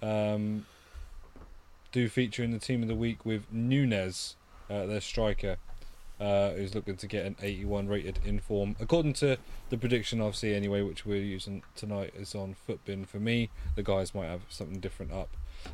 um, 0.01 0.65
do 1.91 2.09
feature 2.09 2.43
in 2.43 2.51
the 2.51 2.59
team 2.59 2.82
of 2.82 2.88
the 2.88 2.95
week 2.95 3.24
with 3.24 3.43
Nunez, 3.51 4.36
uh, 4.67 4.88
their 4.88 5.01
striker, 5.01 5.57
uh, 6.19 6.51
who's 6.51 6.74
looking 6.74 6.97
to 6.97 7.05
get 7.05 7.26
an 7.26 7.36
81 7.39 7.88
rated 7.88 8.19
in 8.26 8.39
form. 8.39 8.76
According 8.80 9.13
to 9.13 9.38
the 9.69 9.78
prediction 9.78 10.22
I've 10.22 10.36
seen 10.36 10.55
anyway, 10.55 10.82
which 10.82 11.05
we're 11.05 11.22
using 11.22 11.61
tonight, 11.76 12.13
is 12.17 12.34
on 12.34 12.55
FUTBIN 12.67 13.07
for 13.07 13.19
me. 13.19 13.51
The 13.76 13.84
guys 13.84 14.15
might 14.15 14.28
have 14.28 14.41
something 14.49 14.80
different 14.80 15.11
up, 15.11 15.30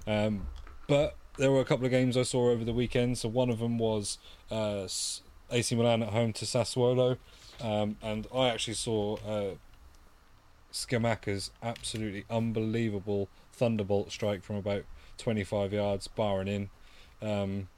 um, 0.06 0.48
but 0.90 1.16
there 1.38 1.52
were 1.52 1.62
a 1.62 1.66
couple 1.66 1.86
of 1.86 1.92
games 1.92 2.18
I 2.18 2.24
saw 2.24 2.50
over 2.50 2.66
the 2.66 2.74
weekend. 2.74 3.18
So 3.18 3.30
one 3.30 3.50
of 3.50 3.60
them 3.60 3.78
was 3.78 4.18
uh, 4.52 4.88
AC 5.52 5.76
Milan 5.76 6.04
at 6.04 6.10
home 6.10 6.34
to 6.34 6.46
Sassuolo. 6.46 7.18
Um, 7.62 7.98
and 8.02 8.28
I 8.34 8.50
actually 8.50 8.76
saw 8.76 9.18
uh, 9.28 9.56
absolutely 11.64 12.26
unbelievable 12.30 13.30
thunderbolt 13.54 14.12
strike 14.12 14.44
from 14.44 14.58
about 14.58 14.84
25 15.18 15.74
yards, 15.74 16.08
barring 16.08 16.48
in. 16.48 16.70
Um, 17.22 17.70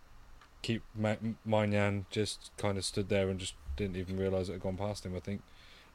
keep 0.62 0.84
Ma- 0.94 1.16
just 2.10 2.52
kind 2.58 2.78
of 2.78 2.84
stood 2.84 3.10
there 3.10 3.30
and 3.30 3.40
just 3.40 3.54
didn't 3.78 3.96
even 3.96 4.18
realise 4.18 4.50
it 4.50 4.54
had 4.54 4.62
gone 4.62 4.78
past 4.78 5.06
him. 5.06 5.16
I 5.16 5.20
think. 5.20 5.42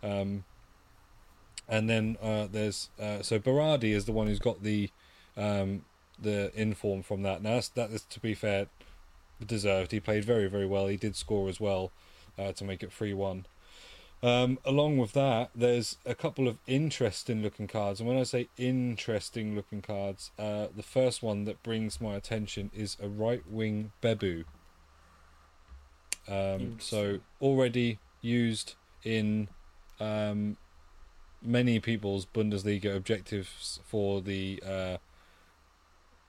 Um, 0.03 0.45
and 1.69 1.89
then 1.89 2.17
uh, 2.23 2.47
there's 2.51 2.91
uh, 3.01 3.23
so 3.23 3.39
Berardi 3.39 3.93
is 3.95 4.05
the 4.05 4.13
one 4.13 4.27
who's 4.27 4.39
got 4.39 4.63
the 4.63 4.91
um, 5.37 5.85
the 6.19 6.51
inform 6.55 7.03
from 7.03 7.23
that. 7.23 7.43
Now 7.43 7.55
that's, 7.55 7.69
that 7.71 7.91
is 7.91 8.03
to 8.03 8.21
be 8.21 8.35
fair, 8.35 8.67
deserved. 9.45 9.93
He 9.93 10.01
played 10.01 10.25
very 10.25 10.47
very 10.47 10.67
well. 10.67 10.87
He 10.87 10.97
did 10.97 11.17
score 11.17 11.49
as 11.49 11.61
well 11.61 11.93
uh, 12.39 12.53
to 12.53 12.65
make 12.65 12.83
it 12.83 12.93
three 12.93 13.15
one. 13.15 13.47
Um, 14.23 14.59
along 14.65 14.97
with 14.97 15.13
that, 15.13 15.51
there's 15.55 15.99
a 16.07 16.15
couple 16.15 16.49
of 16.49 16.57
interesting 16.67 17.43
looking 17.43 17.67
cards, 17.67 18.01
and 18.01 18.09
when 18.09 18.19
I 18.19 18.23
say 18.23 18.49
interesting 18.57 19.55
looking 19.55 19.83
cards, 19.83 20.31
uh, 20.39 20.69
the 20.75 20.83
first 20.83 21.23
one 21.23 21.45
that 21.45 21.63
brings 21.63 22.01
my 22.01 22.15
attention 22.15 22.71
is 22.75 22.97
a 23.03 23.09
right 23.09 23.43
wing 23.47 23.93
Bebou. 24.03 24.45
Um, 26.27 26.79
so 26.81 27.19
already 27.43 27.99
used 28.23 28.77
in 29.03 29.49
um, 30.01 30.57
many 31.43 31.79
people's 31.79 32.25
Bundesliga 32.25 32.97
objectives 32.97 33.81
for 33.85 34.23
the 34.23 34.63
uh, 34.67 34.97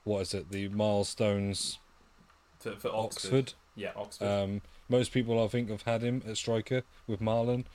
what 0.03 0.19
is 0.21 0.33
it? 0.33 0.51
The 0.51 0.67
milestones 0.69 1.79
For, 2.65 2.79
for 2.79 2.95
Oxford. 2.95 3.27
Oxford. 3.27 3.53
Yeah, 3.75 3.91
Oxford. 3.95 4.25
Um, 4.25 4.61
most 4.89 5.11
people, 5.11 5.43
I 5.43 5.47
think, 5.47 5.69
have 5.69 5.83
had 5.83 6.01
him 6.01 6.23
at 6.27 6.37
striker 6.37 6.81
with 7.07 7.19
Marlon. 7.19 7.65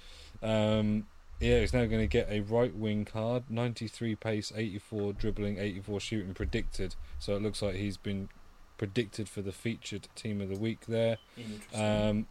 Um, 0.42 1.06
yeah, 1.38 1.60
he's 1.60 1.72
now 1.72 1.86
going 1.86 2.02
to 2.02 2.06
get 2.06 2.28
a 2.30 2.40
right 2.40 2.74
wing 2.74 3.04
card, 3.04 3.44
93 3.48 4.16
pace, 4.16 4.52
84 4.54 5.12
dribbling, 5.14 5.58
84 5.58 6.00
shooting 6.00 6.34
predicted. 6.34 6.96
So 7.18 7.36
it 7.36 7.42
looks 7.42 7.62
like 7.62 7.76
he's 7.76 7.96
been 7.96 8.28
predicted 8.78 9.28
for 9.28 9.42
the 9.42 9.52
featured 9.52 10.08
team 10.14 10.40
of 10.40 10.48
the 10.48 10.58
week 10.58 10.86
there. 10.88 11.18
Um, 11.74 12.26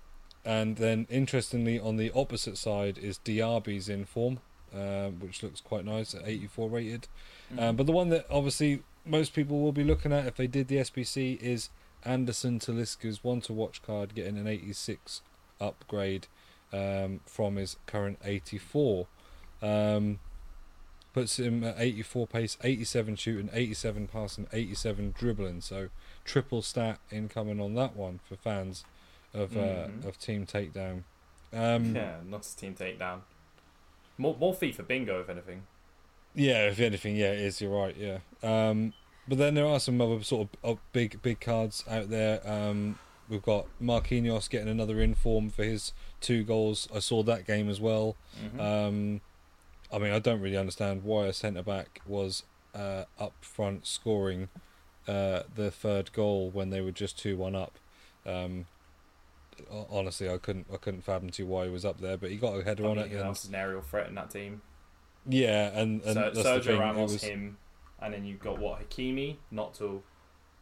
and 0.45 0.78
then, 0.78 1.07
interestingly, 1.10 1.80
on 1.80 1.97
the 1.97 2.12
opposite 2.14 2.57
side 2.57 2.97
is 2.97 3.20
Diaby's 3.20 3.89
in 3.89 4.05
form, 4.05 4.39
uh, 4.76 5.07
which 5.07 5.43
looks 5.43 5.62
quite 5.62 5.86
nice 5.86 6.14
at 6.14 6.28
84 6.28 6.70
rated. 6.70 7.07
Mm. 7.53 7.62
Um, 7.62 7.76
but 7.76 7.86
the 7.86 7.91
one 7.91 8.10
that 8.10 8.26
obviously 8.30 8.84
most 9.05 9.34
people 9.34 9.60
will 9.60 9.72
be 9.72 9.84
looking 9.84 10.14
at 10.14 10.28
if 10.28 10.36
they 10.36 10.47
did 10.47 10.68
the 10.68 10.78
SBC 10.78 11.41
is 11.41 11.70
Anderson 12.06 12.60
Talisca's 12.60 13.24
one 13.24 13.41
to 13.41 13.54
watch 13.54 13.82
card 13.82 14.16
getting 14.16 14.38
an 14.38 14.47
86 14.47 15.22
upgrade 15.60 16.28
um, 16.72 17.20
from 17.26 17.56
his 17.58 17.78
current 17.86 18.20
84. 18.24 19.08
Um, 19.62 20.20
puts 21.14 21.39
him 21.39 21.64
at 21.64 21.76
84 21.78 22.28
pace, 22.28 22.58
87 22.64 23.16
shooting, 23.16 23.50
87 23.52 24.08
passing, 24.08 24.47
87 24.54 25.14
dribbling. 25.18 25.62
So 25.62 25.89
triple 26.24 26.62
stat 26.62 27.00
incoming 27.12 27.60
on 27.60 27.74
that 27.76 27.95
one 27.95 28.20
for 28.24 28.36
fans 28.36 28.86
of 29.34 29.58
uh, 29.58 29.88
Mhm. 29.88 30.06
of 30.06 30.18
Team 30.20 30.45
Takedown. 30.45 31.04
Um, 31.52 31.95
yeah, 31.95 32.18
not 32.28 32.43
team 32.58 32.76
takedown. 32.76 33.22
More 34.20 34.36
more 34.39 34.54
FIFA 34.54 34.86
bingo, 34.88 35.20
if 35.20 35.30
anything. 35.30 35.64
Yeah, 36.36 36.68
if 36.68 36.80
anything, 36.80 37.16
yeah, 37.16 37.32
it 37.32 37.39
is. 37.39 37.60
You're 37.60 37.72
right. 37.76 37.95
Yeah. 37.97 38.20
Um, 38.43 38.93
but 39.30 39.38
then 39.38 39.53
there 39.53 39.65
are 39.65 39.80
some 39.80 40.01
other 40.01 40.21
sort 40.23 40.49
of, 40.63 40.71
of 40.71 40.80
big, 40.91 41.21
big 41.21 41.39
cards 41.39 41.84
out 41.89 42.09
there. 42.09 42.41
Um, 42.49 42.99
we've 43.30 43.41
got 43.43 43.67
Marquinhos 43.82 44.49
getting 44.49 44.67
another 44.67 44.99
inform 44.99 45.49
for 45.51 45.63
his 45.63 45.93
two 46.19 46.43
goals. 46.43 46.88
I 46.93 46.99
saw 46.99 47.23
that 47.23 47.45
game 47.47 47.69
as 47.69 47.80
well. 47.80 48.15
Mhm. 48.43 48.59
Um, 48.59 49.21
I 49.93 49.99
mean, 49.99 50.11
I 50.11 50.19
don't 50.19 50.41
really 50.41 50.57
understand 50.57 51.03
why 51.03 51.27
a 51.27 51.34
centre 51.34 51.63
back 51.63 52.01
was 52.05 52.43
uh, 52.75 53.05
up 53.19 53.34
front 53.41 53.88
scoring 53.88 54.49
uh, 55.07 55.43
the 55.55 55.71
third 55.71 56.11
goal 56.13 56.49
when 56.51 56.69
they 56.71 56.82
were 56.82 56.91
just 56.91 57.17
two 57.17 57.38
one 57.38 57.55
up. 57.55 57.77
Um, 58.25 58.65
honestly, 59.89 60.30
I 60.30 60.38
couldn't, 60.38 60.67
I 60.73 60.77
couldn't 60.77 61.01
fathom 61.03 61.30
to 61.32 61.43
why 61.45 61.65
he 61.65 61.71
was 61.71 61.86
up 61.86 61.99
there, 62.01 62.17
but 62.17 62.30
he 62.30 62.38
got 62.38 62.57
a 62.59 62.63
header 62.63 62.86
I 62.86 62.89
on 62.89 62.97
it. 62.99 63.09
who 63.09 63.17
And, 63.17 63.25
else 63.27 63.43
is 63.43 63.49
an 63.49 63.55
aerial 63.55 63.82
threat 63.82 64.07
in 64.07 64.15
that 64.15 64.30
team? 64.32 64.61
yeah, 65.27 65.67
and, 65.77 66.01
and 66.03 66.13
so, 66.13 66.32
that's 66.32 66.38
the 66.38 66.43
Sergio. 66.71 66.80
Ramos, 66.80 67.11
was- 67.13 67.23
him, 67.23 67.57
and 68.02 68.14
then 68.14 68.26
you've 68.26 68.39
got 68.39 68.60
what 68.60 68.80
Hakimi, 68.88 69.38
not 69.52 69.74
to 69.76 70.02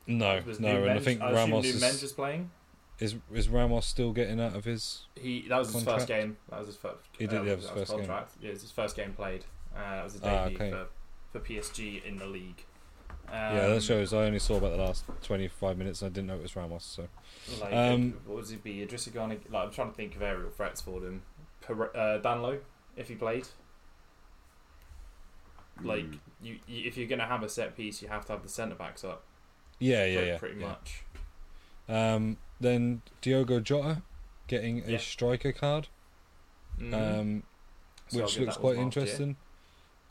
No, 0.06 0.42
no, 0.60 0.84
and 0.84 0.92
I 0.92 1.00
think 1.00 1.22
I 1.22 1.32
Ramos 1.34 1.66
is, 1.66 2.04
is 2.04 2.14
playing. 2.14 2.50
is 3.00 3.16
is 3.34 3.50
Ramos 3.50 3.86
still 3.86 4.12
getting 4.14 4.40
out 4.40 4.56
of 4.56 4.66
his. 4.66 5.06
He 5.16 5.46
that 5.50 5.58
was 5.60 5.74
his 5.74 5.84
first 5.84 6.08
game. 6.08 6.38
That 6.50 6.60
was 6.60 6.68
his 6.68 6.78
first. 6.78 6.98
He 7.18 7.28
did 7.28 7.40
uh, 7.40 7.44
have 7.44 7.60
his 7.60 7.70
first 7.70 7.92
game. 7.92 8.00
contract. 8.00 8.32
Yeah, 8.42 8.50
it 8.50 8.54
was 8.54 8.62
his 8.62 8.72
first 8.72 8.96
game 8.96 9.14
played. 9.14 9.46
Uh, 9.76 9.96
that 9.98 10.04
was 10.04 10.16
a 10.16 10.28
Ah, 10.28 10.44
debut 10.50 10.56
okay. 10.58 10.72
for 10.72 10.88
for 11.40 11.46
PSG 11.46 12.04
in 12.06 12.18
the 12.18 12.26
league. 12.26 12.64
Um, 13.30 13.34
yeah, 13.34 13.68
that 13.68 13.84
shows. 13.84 14.14
I 14.14 14.20
only 14.24 14.40
saw 14.40 14.56
about 14.56 14.72
the 14.78 14.82
last 14.82 15.04
twenty 15.22 15.48
five 15.50 15.78
minutes, 15.78 16.02
and 16.02 16.10
I 16.10 16.14
didn't 16.14 16.28
know 16.28 16.36
it 16.38 16.42
was 16.44 16.56
Ramos. 16.56 16.86
So 16.86 17.08
Like, 17.62 17.74
Um, 17.74 18.14
what 18.26 18.38
would 18.38 18.52
it 18.52 18.64
be? 18.64 18.86
Idrissa 18.86 19.14
Gana. 19.14 19.36
Like, 19.52 19.66
I'm 19.66 19.72
trying 19.72 19.90
to 19.90 19.96
think 19.96 20.16
of 20.16 20.22
aerial 20.22 20.50
threats 20.50 20.80
for 20.82 21.00
them. 21.02 21.22
Per- 21.62 21.92
uh, 21.96 22.20
Danilo, 22.20 22.60
if 22.96 23.10
he 23.10 23.16
played. 23.16 23.46
Like, 25.84 26.06
Mm. 26.06 26.20
you, 26.42 26.56
you, 26.68 26.88
if 26.88 26.98
you're 26.98 27.08
going 27.08 27.20
to 27.20 27.26
have 27.26 27.44
a 27.44 27.50
set 27.50 27.76
piece, 27.76 28.02
you 28.02 28.08
have 28.08 28.26
to 28.26 28.34
have 28.34 28.44
the 28.44 28.50
centre 28.50 28.76
backs 28.76 29.04
up. 29.04 29.24
yeah, 29.80 30.06
yeah, 30.06 30.16
pretty, 30.16 30.28
yeah, 30.32 30.38
pretty 30.38 30.60
yeah. 30.60 30.68
much. 30.68 31.04
Um, 31.90 32.38
then 32.60 33.02
Diogo 33.22 33.60
Jota 33.60 34.02
getting 34.48 34.84
a 34.86 34.92
Yeah. 34.94 34.98
striker 34.98 35.52
card, 35.52 35.88
Mhm. 36.80 36.94
um, 36.94 37.44
So 38.10 38.22
which 38.24 38.40
looks 38.40 38.58
quite 38.58 38.76
year. 38.76 38.84
interesting. 38.84 39.36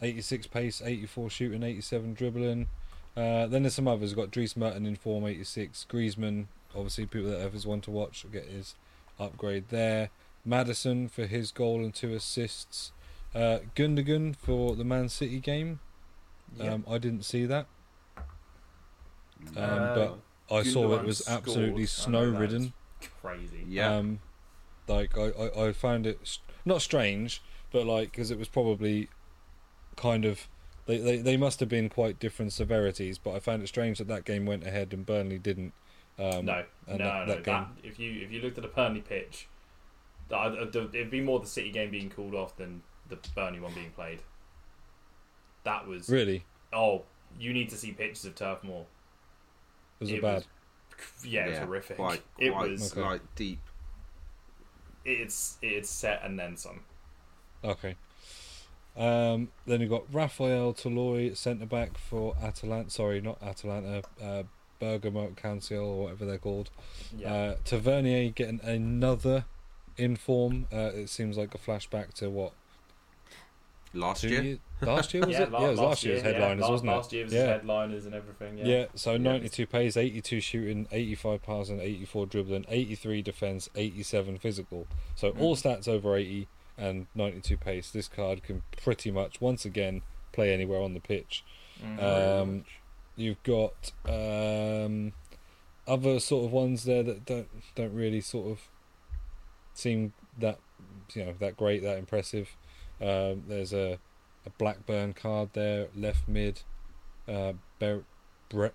Eighty 0.02 0.20
six 0.20 0.46
pace, 0.46 0.82
eighty 0.82 1.06
four 1.06 1.30
shooting, 1.30 1.62
eighty 1.62 1.80
seven 1.80 2.12
dribbling. 2.14 2.68
Uh, 3.16 3.46
then 3.46 3.62
there's 3.62 3.74
some 3.74 3.88
others. 3.88 4.10
We've 4.10 4.16
got 4.24 4.30
Dries 4.30 4.56
Mertens 4.56 4.86
in 4.86 4.96
form, 4.96 5.24
eighty 5.26 5.44
six. 5.44 5.86
Griezmann, 5.88 6.46
obviously 6.74 7.06
people 7.06 7.30
that 7.30 7.40
have 7.40 7.54
his 7.54 7.66
one 7.66 7.80
to 7.82 7.90
watch 7.90 8.22
will 8.22 8.30
get 8.30 8.44
his 8.46 8.74
upgrade 9.18 9.68
there. 9.70 10.10
Maddison 10.44 11.08
for 11.08 11.26
his 11.26 11.50
goal 11.50 11.82
and 11.82 11.94
two 11.94 12.12
assists. 12.14 12.92
Uh, 13.34 13.58
Gundogan 13.74 14.34
for 14.36 14.74
the 14.76 14.84
Man 14.84 15.08
City 15.08 15.40
game. 15.40 15.80
Yeah. 16.56 16.74
Um, 16.74 16.84
I 16.88 16.98
didn't 16.98 17.22
see 17.24 17.44
that. 17.46 17.66
Um, 18.18 19.56
Uh, 19.56 19.94
but 19.94 20.18
I 20.50 20.62
saw 20.62 20.94
it 20.94 21.04
was 21.04 21.28
absolutely 21.28 21.86
snow 21.86 22.24
ridden. 22.24 22.72
Crazy. 23.20 23.64
Yeah. 23.68 23.94
Um, 23.94 24.20
like 24.88 25.18
I, 25.18 25.30
I, 25.30 25.66
I 25.68 25.72
found 25.72 26.06
it 26.06 26.18
s- 26.22 26.38
not 26.64 26.80
strange, 26.80 27.42
but 27.72 27.84
like 27.86 28.12
because 28.12 28.30
it 28.30 28.38
was 28.38 28.48
probably 28.48 29.08
kind 29.96 30.24
of 30.24 30.48
they, 30.86 30.98
they 30.98 31.16
they 31.18 31.36
must 31.36 31.60
have 31.60 31.68
been 31.68 31.88
quite 31.88 32.18
different 32.18 32.52
severities. 32.52 33.18
But 33.18 33.34
I 33.34 33.40
found 33.40 33.62
it 33.62 33.66
strange 33.66 33.98
that 33.98 34.08
that 34.08 34.24
game 34.24 34.46
went 34.46 34.64
ahead 34.66 34.92
and 34.94 35.04
Burnley 35.04 35.38
didn't. 35.38 35.72
Um, 36.18 36.46
no, 36.46 36.64
and 36.88 36.98
no, 37.00 37.04
that- 37.04 37.26
no. 37.26 37.34
that 37.34 37.44
That, 37.44 37.68
if 37.82 37.98
you 37.98 38.22
if 38.24 38.30
you 38.30 38.40
looked 38.40 38.56
at 38.56 38.62
the 38.62 38.68
Burnley 38.68 39.02
pitch, 39.02 39.48
that, 40.28 40.38
I'd- 40.38 40.58
I'd- 40.58 40.78
it'd 40.98 41.10
be 41.10 41.20
more 41.20 41.40
the 41.40 41.46
City 41.46 41.70
game 41.70 41.90
being 41.90 42.08
called 42.08 42.34
off 42.34 42.56
than 42.56 42.82
the 43.08 43.18
Burnley 43.34 43.60
one 43.60 43.72
being 43.74 43.90
played. 43.90 44.20
That 45.64 45.86
was 45.86 46.08
Really, 46.08 46.44
oh, 46.72 47.02
you 47.38 47.52
need 47.52 47.70
to 47.70 47.76
see 47.76 47.92
pictures 47.92 48.24
of 48.24 48.34
Turf 48.34 48.62
Moor. 48.62 48.86
was 50.00 50.10
It 50.10 50.16
it 50.16 50.22
bad? 50.22 50.44
was- 50.96 51.26
Yeah, 51.26 51.46
it 51.46 51.50
was 51.50 51.58
horrific. 51.58 51.96
Quite, 51.96 52.22
it 52.38 52.54
was 52.54 52.92
Okay. 52.92 53.00
like 53.02 53.34
deep. 53.34 53.60
it's 55.04 55.56
it's 55.62 55.88
set 55.90 56.22
and 56.24 56.38
then 56.38 56.56
some. 56.56 56.80
Okay. 57.64 57.96
Um, 58.96 59.52
then 59.66 59.80
you've 59.80 59.90
got 59.90 60.12
Raphael 60.12 60.72
Toloi, 60.72 61.36
centre 61.36 61.66
back 61.66 61.98
for 61.98 62.34
Atalanta. 62.42 62.90
Sorry, 62.90 63.20
not 63.20 63.40
Atalanta. 63.42 64.02
Uh, 64.20 64.44
Bergamo 64.78 65.30
Calcio 65.30 65.82
or 65.84 66.02
whatever 66.04 66.24
they're 66.26 66.38
called. 66.38 66.70
Yeah, 67.16 67.32
Uh, 67.32 67.56
Tavernier 67.64 68.30
getting 68.30 68.60
another 68.62 69.44
inform. 69.96 70.66
Uh, 70.72 70.90
it 70.94 71.08
seems 71.08 71.36
like 71.38 71.54
a 71.54 71.58
flashback 71.58 72.12
to 72.14 72.28
what 72.30 72.52
Last 73.96 74.20
two 74.22 74.28
year, 74.28 74.42
years? 74.42 74.58
Last 74.82 75.14
year 75.14 75.26
was 75.26 75.32
yeah, 75.36 75.42
it? 75.44 75.50
la- 75.50 75.60
yeah, 75.60 75.66
it 75.66 75.70
was 75.70 75.80
last, 75.80 76.04
year's 76.04 76.22
year, 76.22 76.32
headliners, 76.32 76.60
last, 76.60 76.70
wasn't 76.70 76.90
it? 76.90 76.94
Last 76.94 77.12
year 77.12 77.24
was 77.24 77.32
yeah. 77.32 77.46
headliners 77.46 78.06
and 78.06 78.14
everything. 78.14 78.58
yeah. 78.58 78.64
Yeah, 78.66 78.84
So 78.94 79.12
Yeah. 79.12 79.18
92 79.18 79.66
pace, 79.66 79.96
82 79.96 80.40
shooting, 80.40 80.86
85 80.92 81.42
passing, 81.42 81.80
84 81.80 82.26
dribbling, 82.26 82.64
83 82.68 83.22
defense, 83.22 83.68
87 83.74 84.38
physical. 84.38 84.86
So 85.14 85.32
Mm. 85.32 85.40
all 85.40 85.56
stats 85.56 85.88
over 85.88 86.14
80 86.16 86.46
and 86.78 87.06
92 87.14 87.56
pace. 87.56 87.90
This 87.90 88.06
card 88.08 88.42
can 88.42 88.62
pretty 88.82 89.10
much 89.10 89.40
once 89.40 89.64
again 89.64 90.02
play 90.32 90.52
anywhere 90.52 90.80
on 90.82 90.92
the 90.94 91.00
pitch. 91.00 91.42
Mhm. 91.82 92.02
Um, 92.02 92.64
You've 93.18 93.42
got 93.44 93.92
um, 94.04 95.14
other 95.88 96.20
sort 96.20 96.44
of 96.44 96.52
ones 96.52 96.84
there 96.84 97.02
that 97.02 97.24
don't 97.24 97.48
don't 97.74 97.94
really 97.94 98.20
sort 98.20 98.50
of 98.50 98.68
seem 99.72 100.12
that 100.38 100.58
you 101.14 101.24
know 101.24 101.34
that 101.38 101.56
great, 101.56 101.82
that 101.82 101.96
impressive. 101.96 102.56
Um, 103.00 103.44
there's 103.48 103.72
a 103.72 103.98
a 104.46 104.50
Blackburn 104.58 105.12
card 105.12 105.50
there, 105.54 105.88
left 105.96 106.28
mid. 106.28 106.62
Uh, 107.28 107.54
Ber- 107.80 108.04
Bre- 108.48 108.66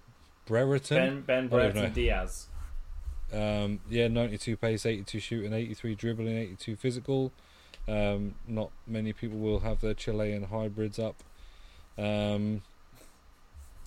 Brereton. 0.45 0.97
ben 0.97 1.21
Ben 1.21 1.37
I 1.37 1.47
don't 1.47 1.51
know. 1.51 1.71
Brereton 1.71 1.93
Diaz. 1.93 2.47
Um, 3.31 3.79
yeah, 3.89 4.09
92 4.09 4.57
pace, 4.57 4.85
82 4.85 5.19
shooting, 5.21 5.53
83 5.53 5.95
dribbling, 5.95 6.37
82 6.37 6.75
physical. 6.75 7.31
Um, 7.87 8.35
not 8.47 8.71
many 8.85 9.13
people 9.13 9.37
will 9.39 9.61
have 9.61 9.79
their 9.79 9.93
Chilean 9.93 10.43
hybrids 10.43 10.99
up. 10.99 11.23
Um, 11.97 12.61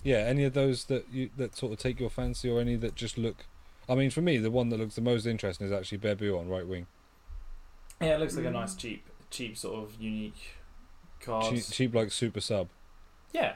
yeah, 0.03 0.17
any 0.17 0.43
of 0.43 0.53
those 0.53 0.85
that 0.85 1.05
you 1.11 1.29
that 1.37 1.55
sort 1.55 1.71
of 1.73 1.79
take 1.79 1.99
your 1.99 2.09
fancy, 2.09 2.49
or 2.49 2.59
any 2.59 2.75
that 2.77 2.95
just 2.95 3.17
look. 3.17 3.45
I 3.87 3.93
mean, 3.95 4.09
for 4.09 4.21
me, 4.21 4.37
the 4.37 4.49
one 4.51 4.69
that 4.69 4.77
looks 4.79 4.95
the 4.95 5.01
most 5.01 5.25
interesting 5.27 5.67
is 5.67 5.71
actually 5.73 5.99
Bebou 5.99 6.39
on 6.39 6.49
right 6.49 6.65
wing. 6.67 6.87
Yeah, 8.01 8.15
it 8.15 8.19
looks 8.19 8.35
like 8.35 8.45
a 8.45 8.49
Mm. 8.49 8.53
nice 8.53 8.73
cheap 8.75 9.05
cheap 9.29 9.57
sort 9.57 9.75
of 9.83 9.95
unique 10.01 10.57
card. 11.19 11.53
Cheap, 11.53 11.63
cheap 11.71 11.95
like 11.95 12.11
super 12.11 12.41
sub. 12.41 12.69
Yeah, 13.33 13.55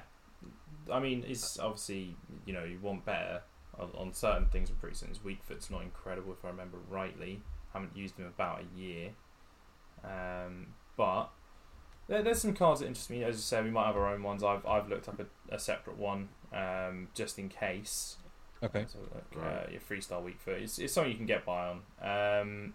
I 0.92 1.00
mean, 1.00 1.24
it's 1.28 1.58
obviously 1.60 2.16
you 2.46 2.54
know 2.54 2.64
you 2.64 2.80
want 2.82 3.06
better 3.06 3.42
on, 3.80 3.90
on 3.98 4.14
certain 4.14 4.46
things 4.48 4.70
with 4.70 4.80
Priest. 4.82 5.06
His 5.06 5.24
weak 5.24 5.44
foot's 5.44 5.70
not 5.70 5.82
incredible 5.84 6.34
if 6.34 6.44
I 6.44 6.50
remember 6.50 6.78
rightly. 6.90 7.42
Haven't 7.74 7.96
used 7.96 8.18
him 8.18 8.26
about 8.26 8.62
a 8.62 8.80
year, 8.80 9.10
um, 10.04 10.68
but 10.98 11.30
there, 12.08 12.22
there's 12.24 12.42
some 12.42 12.54
cards 12.54 12.80
that 12.82 12.88
interest 12.88 13.10
me. 13.10 13.24
As 13.24 13.36
you 13.36 13.42
say, 13.42 13.62
we 13.62 13.70
might 13.70 13.86
have 13.86 13.96
our 13.96 14.08
own 14.14 14.24
ones. 14.24 14.44
I've 14.44 14.66
I've 14.66 14.90
looked 14.90 15.08
up 15.08 15.20
a, 15.20 15.56
a 15.56 15.60
separate 15.60 15.98
one 15.98 16.30
um, 16.54 17.10
just 17.14 17.38
in 17.38 17.50
case. 17.50 18.18
Okay. 18.62 18.86
So 18.92 19.00
like, 19.14 19.24
Right. 19.36 19.68
uh, 19.68 19.72
your 19.72 19.80
freestyle 19.82 20.24
week 20.24 20.40
foot. 20.42 20.62
It's, 20.62 20.80
it's 20.80 20.92
something 20.94 21.12
you 21.12 21.18
can 21.18 21.26
get 21.26 21.46
by 21.46 21.70
on. 22.02 22.42
Um, 22.42 22.74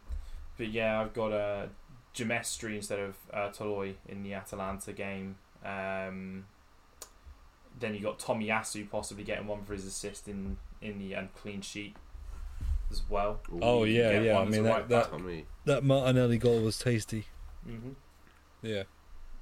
but 0.57 0.69
yeah, 0.69 1.01
I've 1.01 1.13
got 1.13 1.33
a 1.33 1.69
Gemestri 2.15 2.77
instead 2.77 2.99
of 3.01 3.17
uh, 3.33 3.49
Toloi 3.51 3.95
in 4.09 4.23
the 4.23 4.35
Atalanta 4.35 4.93
game. 4.93 5.37
Um, 5.65 6.47
then 7.79 7.95
you 7.95 8.01
got 8.01 8.19
Tomiyasu 8.19 8.89
possibly 8.91 9.25
getting 9.25 9.47
one 9.47 9.65
for 9.65 9.73
his 9.75 9.85
assist 9.87 10.29
in 10.29 10.57
in 10.81 10.99
the 10.99 11.15
and 11.15 11.35
clean 11.35 11.61
sheet 11.61 11.97
as 12.91 13.03
well. 13.09 13.41
Ooh, 13.53 13.61
Oh 13.63 13.85
yeah, 13.85 14.21
yeah. 14.21 14.39
I 14.39 14.45
mean 14.45 14.63
that 14.65 14.71
right 14.71 14.89
that, 14.89 15.11
Tommy. 15.11 15.47
that 15.65 15.83
Martinelli 15.83 16.39
goal 16.39 16.61
was 16.61 16.79
tasty. 16.79 17.25
Mm-hmm. 17.69 17.93
Yeah. 18.63 18.85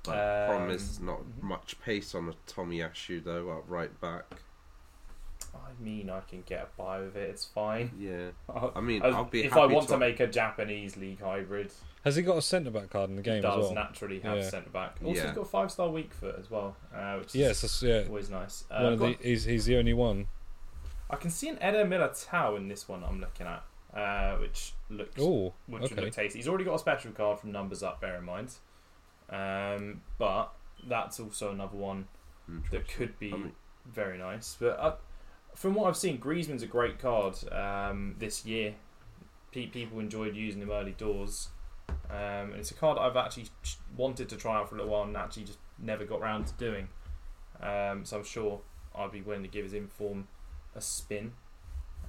But 0.04 0.46
problem 0.46 0.70
Um, 0.70 0.74
is 0.74 1.00
not 1.00 1.20
mhm. 1.20 1.42
much 1.42 1.80
pace 1.80 2.14
on 2.14 2.28
a 2.28 2.50
Tomiyasu 2.50 3.22
though, 3.22 3.50
up 3.50 3.64
right 3.68 4.00
back. 4.00 4.24
I 5.54 5.82
mean, 5.82 6.08
I 6.10 6.20
can 6.20 6.42
get 6.46 6.62
a 6.62 6.66
buy 6.80 7.00
with 7.00 7.16
it. 7.16 7.28
It's 7.30 7.44
fine. 7.44 7.90
Yeah. 7.98 8.30
I'll- 8.48 8.80
mean, 8.80 9.02
I'll- 9.02 9.14
I'll 9.16 9.24
be 9.24 9.44
if 9.44 9.52
I 9.56 9.66
want 9.66 9.86
to 9.88 9.94
to- 9.94 9.98
make 9.98 10.20
a 10.20 10.26
Japanese 10.26 10.96
league 10.96 11.20
hybrid, 11.20 11.72
Has 12.04 12.16
he 12.16 12.22
got 12.22 12.36
a 12.38 12.42
centre 12.42 12.70
back 12.70 12.90
card 12.90 13.10
in 13.10 13.16
the 13.16 13.22
game 13.22 13.42
does 13.42 13.50
as 13.52 13.56
well? 13.58 13.68
He 13.68 13.74
does 13.74 13.84
naturally 13.84 14.20
have 14.20 14.38
Yeah. 14.38 14.48
centre 14.50 14.70
back. 14.70 14.96
Also, 15.04 15.20
Yeah. 15.20 15.26
he's 15.28 15.36
got 15.36 15.48
five 15.48 15.70
star 15.70 15.88
weak 15.88 16.12
foot 16.14 16.36
as 16.38 16.50
well, 16.50 16.76
uh, 16.94 17.16
which 17.18 17.28
is 17.28 17.34
Yes, 17.36 17.60
that's, 17.60 17.82
yeah. 17.82 18.04
always 18.08 18.28
nice. 18.30 18.64
Uh, 18.70 18.80
One 18.82 18.92
of 18.94 18.98
got- 18.98 19.18
the, 19.20 19.28
he's 19.28 19.44
he's 19.44 19.64
the 19.66 19.76
only 19.76 19.92
one. 19.94 20.26
I 21.10 21.16
can 21.16 21.30
see 21.30 21.48
an 21.48 21.58
Eder 21.60 21.84
Militao 21.84 22.56
in 22.56 22.68
this 22.68 22.88
one 22.88 23.04
I'm 23.04 23.20
looking 23.20 23.46
at, 23.46 23.62
uh, 23.94 24.36
which 24.38 24.72
looks 24.88 25.20
Oh, 25.20 25.52
which 25.66 25.82
would 25.82 25.92
okay. 25.92 26.00
look 26.00 26.12
tasty. 26.12 26.38
He's 26.38 26.48
already 26.48 26.64
got 26.64 26.74
a 26.74 26.78
special 26.78 27.12
card 27.12 27.38
from 27.38 27.52
numbers 27.52 27.82
up. 27.82 28.00
Bear 28.00 28.16
in 28.16 28.24
mind, 28.24 28.54
um, 29.30 30.02
but 30.18 30.52
that's 30.86 31.20
also 31.20 31.52
another 31.52 31.76
one 31.76 32.08
that 32.70 32.88
could 32.88 33.18
be 33.18 33.32
I 33.32 33.36
mean- 33.36 33.52
very 33.86 34.18
nice. 34.18 34.56
But 34.58 34.78
uh, 34.80 34.96
from 35.62 35.74
what 35.74 35.86
I've 35.86 35.96
seen, 35.96 36.18
Griezmann's 36.18 36.64
a 36.64 36.66
great 36.66 36.98
card 36.98 37.36
um, 37.52 38.16
this 38.18 38.44
year. 38.44 38.74
Pe- 39.52 39.66
people 39.66 40.00
enjoyed 40.00 40.34
using 40.34 40.60
him 40.60 40.72
early 40.72 40.90
doors, 40.90 41.50
um, 42.10 42.50
and 42.50 42.54
it's 42.56 42.72
a 42.72 42.74
card 42.74 42.98
I've 42.98 43.16
actually 43.16 43.46
wanted 43.96 44.28
to 44.30 44.36
try 44.36 44.56
out 44.56 44.68
for 44.68 44.74
a 44.74 44.78
little 44.78 44.92
while 44.92 45.04
and 45.04 45.16
actually 45.16 45.44
just 45.44 45.60
never 45.78 46.04
got 46.04 46.20
round 46.20 46.48
to 46.48 46.52
doing. 46.54 46.88
Um, 47.60 48.04
so 48.04 48.18
I'm 48.18 48.24
sure 48.24 48.60
I'd 48.92 49.12
be 49.12 49.20
willing 49.20 49.44
to 49.44 49.48
give 49.48 49.62
his 49.62 49.72
inform 49.72 50.26
a 50.74 50.80
spin. 50.80 51.34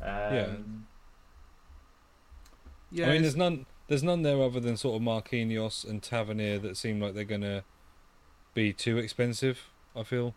Um, 0.02 0.08
Yeah. 0.10 0.56
Yeah, 2.92 3.10
I 3.10 3.14
mean, 3.14 3.22
there's 3.22 3.36
none. 3.36 3.66
There's 3.88 4.04
none 4.04 4.24
there 4.24 4.42
other 4.42 4.60
than 4.60 4.78
sort 4.78 4.96
of 4.96 5.02
Marquinhos 5.04 5.88
and 5.88 6.02
Tavernier 6.02 6.58
that 6.60 6.76
seem 6.78 7.00
like 7.00 7.14
they're 7.14 7.24
gonna 7.24 7.64
be 8.56 8.74
too 8.74 8.98
expensive. 8.98 9.70
I 9.96 10.04
feel. 10.04 10.34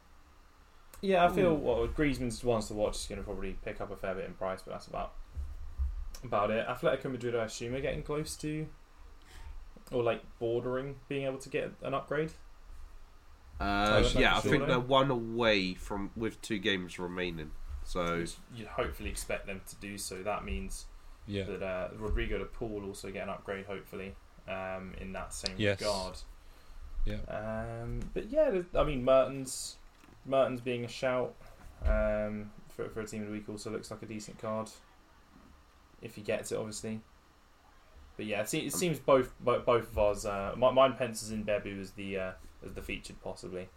Yeah, 1.06 1.24
I 1.24 1.28
feel 1.28 1.52
Ooh. 1.52 1.54
well, 1.54 1.86
Griezmann's 1.88 2.42
ones 2.42 2.66
to 2.68 2.74
watch 2.74 2.96
is 2.96 3.06
going 3.06 3.18
to 3.20 3.24
probably 3.24 3.56
pick 3.64 3.80
up 3.80 3.90
a 3.92 3.96
fair 3.96 4.14
bit 4.14 4.24
in 4.24 4.34
price, 4.34 4.62
but 4.62 4.72
that's 4.72 4.86
about 4.88 5.12
about 6.24 6.50
it. 6.50 6.66
Atletico 6.66 7.10
Madrid, 7.12 7.36
I 7.36 7.44
assume, 7.44 7.74
are 7.74 7.80
getting 7.80 8.02
close 8.02 8.34
to, 8.38 8.66
or 9.92 10.02
like 10.02 10.22
bordering 10.38 10.96
being 11.08 11.26
able 11.26 11.38
to 11.38 11.48
get 11.48 11.70
an 11.82 11.94
upgrade. 11.94 12.32
uh, 13.60 14.00
that's 14.00 14.14
yeah, 14.14 14.36
I 14.36 14.40
think 14.40 14.56
sure, 14.56 14.66
they're 14.66 14.80
one 14.80 15.10
away 15.10 15.74
from 15.74 16.10
with 16.16 16.40
two 16.42 16.58
games 16.58 16.98
remaining. 16.98 17.52
So 17.84 18.24
You'd 18.54 18.66
hopefully 18.66 19.08
expect 19.10 19.46
them 19.46 19.60
to 19.68 19.76
do 19.76 19.96
so. 19.98 20.22
That 20.22 20.44
means 20.44 20.86
Yeah. 21.26 21.44
that 21.44 21.62
uh, 21.62 21.88
Rodrigo 21.96 22.38
de 22.38 22.44
Paul 22.46 22.84
also 22.84 23.10
get 23.12 23.22
an 23.22 23.28
upgrade, 23.30 23.66
hopefully, 23.66 24.16
um, 24.48 24.92
in 25.00 25.12
that 25.12 25.32
same 25.32 25.54
Yes. 25.56 25.80
regard. 25.80 26.16
Yeah. 27.04 27.18
Um, 27.28 28.00
but 28.12 28.28
yeah, 28.30 28.62
I 28.74 28.82
mean, 28.82 29.04
Mertens, 29.04 29.76
Mertens 30.26 30.60
being 30.60 30.84
a 30.84 30.88
shout 30.88 31.34
um, 31.84 32.50
for 32.68 32.88
for 32.88 33.00
a 33.00 33.06
team 33.06 33.22
of 33.22 33.28
the 33.28 33.32
week 33.32 33.48
also 33.48 33.70
looks 33.70 33.90
like 33.90 34.02
a 34.02 34.06
decent 34.06 34.38
card. 34.38 34.70
If 36.02 36.14
he 36.14 36.22
gets 36.22 36.52
it, 36.52 36.58
obviously. 36.58 37.00
But 38.16 38.26
yeah, 38.26 38.40
it, 38.40 38.48
se- 38.48 38.60
it 38.60 38.72
seems 38.72 38.98
both 38.98 39.34
both 39.40 39.68
of 39.90 39.98
ours. 39.98 40.24
Uh, 40.26 40.54
mi- 40.56 40.72
mine 40.72 40.94
pencils 40.94 41.30
in 41.30 41.44
Bebou 41.44 41.80
as 41.80 41.92
the 41.92 42.18
uh, 42.18 42.32
as 42.64 42.72
the 42.72 42.82
featured 42.82 43.20
possibly, 43.22 43.68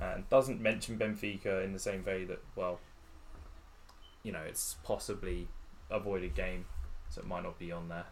and 0.00 0.28
doesn't 0.28 0.60
mention 0.60 0.98
Benfica 0.98 1.64
in 1.64 1.72
the 1.72 1.78
same 1.78 2.04
way 2.04 2.24
that 2.24 2.42
well, 2.56 2.80
you 4.22 4.32
know, 4.32 4.42
it's 4.46 4.76
possibly 4.84 5.48
avoided 5.90 6.34
game, 6.34 6.66
so 7.08 7.20
it 7.20 7.26
might 7.26 7.42
not 7.42 7.58
be 7.58 7.72
on 7.72 7.88
there. 7.88 8.06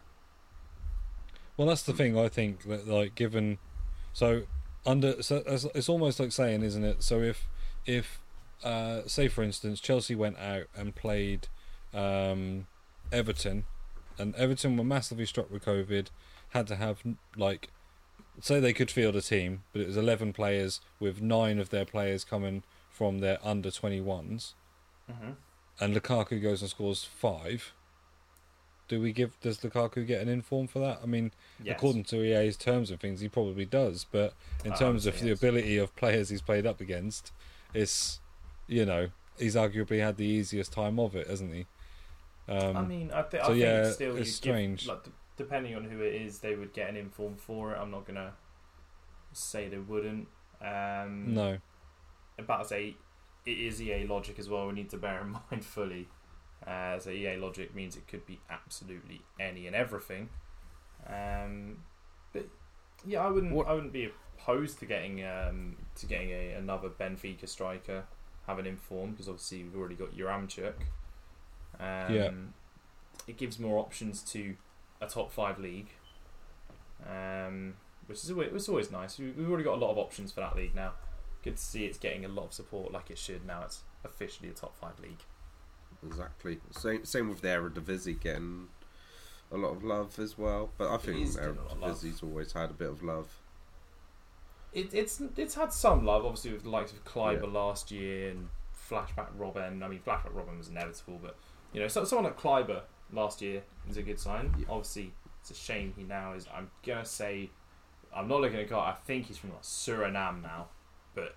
Well, 1.57 1.69
that's 1.69 1.83
the 1.83 1.93
thing. 1.93 2.19
I 2.19 2.29
think 2.29 2.65
that 2.65 2.89
like 2.89 3.15
given, 3.15 3.59
so 4.13 4.43
under 4.85 5.23
so 5.23 5.43
it's 5.75 5.89
almost 5.89 6.19
like 6.19 6.33
saying, 6.33 6.63
isn't 6.63 6.85
it? 6.85 7.03
So 7.03 7.21
if 7.21 7.47
if 7.87 8.21
uh, 8.65 9.03
say 9.07 9.29
for 9.29 9.43
instance 9.43 9.81
Chelsea 9.81 10.15
went 10.15 10.39
out 10.39 10.67
and 10.77 10.95
played 10.95 11.49
um, 11.93 12.67
Everton, 13.11 13.65
and 14.19 14.35
Everton 14.37 14.77
were 14.77 14.85
massively 14.85 15.27
struck 15.27 15.51
with 15.51 15.65
COVID, 15.65 16.09
had 16.51 16.67
to 16.69 16.77
have 16.77 17.03
like 17.37 17.69
say 18.41 18.61
they 18.61 18.73
could 18.73 18.91
field 18.91 19.17
a 19.17 19.21
team, 19.21 19.63
but 19.73 19.83
it 19.83 19.87
was 19.89 19.97
eleven 19.97 20.33
players 20.33 20.81
with 21.01 21.21
nine 21.21 21.59
of 21.59 21.71
their 21.71 21.85
players 21.85 22.25
coming 22.25 22.63
from 22.91 23.19
their 23.19 23.39
under 23.43 23.71
twenty 23.71 24.01
ones, 24.01 24.55
Mm-hmm. 25.11 25.33
and 25.81 25.97
Lukaku 25.97 26.41
goes 26.43 26.61
and 26.63 26.71
scores 26.71 27.05
five. 27.05 27.73
Do 28.89 29.01
we 29.01 29.13
give? 29.13 29.39
Does 29.41 29.59
Lukaku 29.59 30.07
get 30.07 30.21
an 30.21 30.29
inform 30.29 30.67
for 30.67 30.79
that? 30.81 31.01
I 31.03 31.07
mean, 31.07 31.33
Yes. 31.63 31.77
according 31.77 32.05
to 32.05 32.23
EA's 32.23 32.57
terms 32.57 32.91
and 32.91 33.01
things, 33.01 33.21
he 33.21 33.29
probably 33.29 33.65
does. 33.65 34.05
But 34.11 34.35
in 34.65 34.73
terms 34.75 35.05
would 35.07 35.15
of 35.15 35.21
say 35.21 35.27
the 35.27 35.33
ability 35.33 35.79
of 35.79 35.95
players 35.97 36.29
he's 36.29 36.43
played 36.43 36.67
up 36.67 36.81
against, 36.81 37.33
it's 37.75 38.21
you 38.67 38.85
know 38.87 39.09
he's 39.39 39.55
arguably 39.57 40.01
had 40.01 40.17
the 40.17 40.25
easiest 40.27 40.73
time 40.73 40.99
of 41.01 41.15
it, 41.17 41.27
hasn't 41.29 41.53
he? 41.55 41.67
Um, 42.49 42.77
I 42.77 42.83
mean, 42.83 43.11
I, 43.13 43.23
th- 43.23 43.43
so 43.45 43.53
I 43.53 43.55
yeah, 43.55 43.83
think 43.85 43.95
still 43.95 44.17
it's 44.17 44.33
strange. 44.33 44.81
Give, 44.81 44.89
like, 44.89 45.05
d- 45.05 45.11
depending 45.37 45.75
on 45.77 45.85
who 45.85 46.01
it 46.01 46.15
is, 46.15 46.39
they 46.41 46.55
would 46.55 46.73
get 46.73 46.89
an 46.91 46.97
inform 46.97 47.37
for 47.37 47.73
it. 47.73 47.79
I'm 47.79 47.91
not 47.91 48.07
gonna 48.07 48.33
say 49.33 49.69
they 49.69 49.79
wouldn't. 49.79 50.29
Um, 50.61 51.35
no, 51.35 51.59
About 52.39 52.63
to 52.63 52.69
say, 52.69 52.97
it 53.47 53.51
is 53.59 53.81
EA 53.83 54.07
logic 54.07 54.39
as 54.39 54.49
well. 54.49 54.67
We 54.67 54.75
need 54.75 54.91
to 54.91 54.97
bear 54.97 55.21
in 55.23 55.29
mind 55.51 55.65
fully. 55.65 56.09
Uh, 56.67 56.99
so 56.99 57.11
EA 57.11 57.37
logic 57.37 57.75
means 57.75 57.97
it 57.97 58.07
could 58.07 58.25
be 58.27 58.39
absolutely 58.51 59.23
any 59.41 59.67
and 59.67 59.75
everything. 59.75 60.29
Um, 61.09 61.79
but 62.33 62.47
yeah, 63.05 63.25
I 63.25 63.29
wouldn't. 63.31 63.53
What- 63.53 63.67
I 63.69 63.73
wouldn't 63.73 63.93
be 63.93 64.11
opposed 64.43 64.79
to 64.81 64.87
getting 64.87 65.25
um, 65.25 65.77
to 65.97 66.07
getting 66.07 66.31
a, 66.31 66.53
another 66.55 66.89
Benfica 66.89 67.49
striker, 67.49 68.05
having 68.47 68.67
an 68.67 68.73
inform 68.73 69.13
because 69.13 69.29
obviously 69.29 69.63
we've 69.65 69.77
already 69.77 69.95
got 69.95 70.17
Yaremchuk. 70.17 70.75
Um, 71.81 72.15
Yeah. 72.15 72.31
It 73.29 73.37
gives 73.37 73.59
more 73.61 73.79
options 73.79 74.21
to 74.33 74.57
a 75.01 75.07
top 75.07 75.31
five 75.33 75.59
league, 75.61 75.91
um, 77.09 77.75
which 78.07 78.19
is 78.25 78.31
always, 78.31 78.51
it's 78.53 78.69
always 78.69 78.91
nice. 78.91 79.19
We- 79.19 79.31
We've 79.31 79.49
already 79.49 79.65
got 79.65 79.75
a 79.75 79.81
lot 79.81 79.93
of 79.93 79.99
options 79.99 80.33
for 80.33 80.41
that 80.41 80.57
league 80.57 80.75
now. 80.75 80.93
Good 81.43 81.57
to 81.57 81.63
see 81.63 81.85
it's 81.85 81.99
getting 81.99 82.25
a 82.25 82.29
lot 82.29 82.47
of 82.47 82.53
support 82.53 82.93
like 82.93 83.11
it 83.11 83.19
should 83.19 83.47
now. 83.47 83.63
It's 83.65 83.83
officially 84.05 84.49
a 84.49 84.53
top 84.53 84.77
five 84.77 84.99
league. 85.01 85.23
exactly 86.05 86.59
same 86.73 87.05
same 87.05 87.29
with 87.29 87.43
the 87.43 87.49
Eredivisie 87.49 88.19
getting 88.19 88.67
a 89.53 89.57
lot 89.57 89.69
of 89.71 89.85
love 89.85 90.19
as 90.19 90.37
well. 90.37 90.71
But 90.77 90.93
I 90.93 90.97
think 90.99 91.23
is 91.29 91.37
getting 91.37 91.57
a 91.59 91.63
lot 91.63 91.73
of 91.73 91.79
love. 91.79 91.97
Eredivisie's 91.97 92.23
always 92.25 92.53
had 92.53 92.71
a 92.71 92.75
bit 92.75 92.89
of 92.89 93.03
love. 93.05 93.29
It, 94.73 94.95
it's 94.95 95.21
it's 95.37 95.55
had 95.55 95.73
some 95.73 96.05
love, 96.05 96.25
obviously, 96.25 96.53
with 96.53 96.63
the 96.63 96.71
likes 96.71 96.93
of 96.93 97.05
Klaiber 97.05 97.43
Yeah. 97.43 97.59
last 97.61 97.91
year 97.91 98.31
and 98.31 98.49
Flashback 98.89 99.29
Robben. 99.39 99.83
I 99.83 99.89
mean, 99.89 100.01
Flashback 100.07 100.33
Robben 100.35 100.57
was 100.59 100.69
inevitable, 100.69 101.19
but 101.23 101.37
you 101.73 101.81
know, 101.81 101.89
so, 101.89 102.05
someone 102.05 102.25
like 102.25 102.39
Klaiber 102.39 102.83
last 103.13 103.43
year 103.43 103.63
is 103.89 103.97
a 103.97 104.03
good 104.03 104.19
sign. 104.19 104.55
Yeah. 104.59 104.67
Obviously, 104.71 105.13
it's 105.41 105.51
a 105.51 105.55
shame 105.55 105.93
he 105.97 106.05
now 106.05 106.33
is. 106.35 106.47
I'm 106.55 106.71
gonna 106.87 107.05
say, 107.05 107.51
I'm 108.15 108.29
not 108.29 108.41
looking 108.41 108.61
at 108.61 108.69
God. 108.71 108.89
I 108.89 108.97
think 109.05 109.27
he's 109.27 109.39
from 109.39 109.51
like, 109.51 109.63
Suriname 109.63 110.43
now, 110.43 110.69
but 111.15 111.35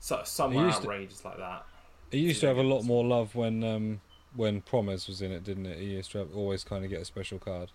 so, 0.00 0.22
somewhere 0.24 0.66
used 0.66 0.78
to- 0.82 0.84
outrageous 0.88 1.24
like 1.24 1.36
that. 1.38 1.64
he 2.10 2.18
used 2.18 2.40
to 2.40 2.46
have 2.46 2.58
a 2.58 2.62
lot 2.62 2.82
more 2.84 3.04
love 3.04 3.34
when 3.34 3.62
um, 3.62 4.00
when 4.36 4.60
Promes 4.62 5.06
was 5.06 5.20
in 5.22 5.32
it, 5.32 5.44
didn't 5.44 5.66
it? 5.66 5.78
He 5.78 5.86
used 5.86 6.10
to 6.12 6.18
have, 6.18 6.34
always 6.34 6.64
kind 6.64 6.82
of 6.84 6.90
get 6.90 7.00
a 7.02 7.04
special 7.04 7.38
card. 7.38 7.70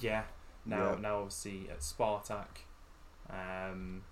Yeah. 0.00 0.22
Now, 0.64 0.92
Yeah. 0.94 1.00
now 1.00 1.16
obviously 1.18 1.68
at 1.70 1.80
Spartak. 1.80 2.64
Um, 3.30 4.02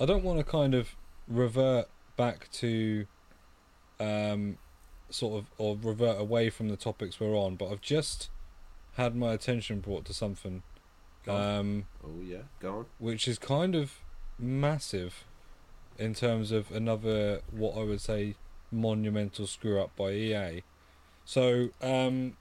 I 0.00 0.06
don't 0.06 0.24
want 0.24 0.38
to 0.38 0.44
kind 0.44 0.74
of 0.74 0.96
revert 1.28 1.88
back 2.16 2.50
to 2.52 3.06
um, 3.98 4.56
sort 5.10 5.38
of 5.42 5.50
or 5.58 5.76
revert 5.80 6.20
away 6.20 6.50
from 6.50 6.68
the 6.68 6.76
topics 6.76 7.20
we're 7.20 7.36
on, 7.36 7.56
but 7.56 7.70
I've 7.70 7.80
just 7.82 8.30
had 8.94 9.14
my 9.14 9.32
attention 9.32 9.80
brought 9.80 10.04
to 10.06 10.14
something 10.14 10.62
um, 11.28 11.86
Oh 12.04 12.20
yeah, 12.24 12.42
go 12.60 12.78
on. 12.78 12.86
which 12.98 13.28
is 13.28 13.38
kind 13.38 13.74
of 13.76 13.98
massive. 14.38 15.24
in 15.98 16.14
terms 16.14 16.50
of 16.50 16.70
another 16.72 17.42
what 17.50 17.76
I 17.76 17.82
would 17.84 18.00
say 18.00 18.34
monumental 18.72 19.46
screw 19.46 19.78
up 19.80 19.94
by 19.96 20.12
EA. 20.12 20.62
So 21.26 21.68
um, 21.82 22.36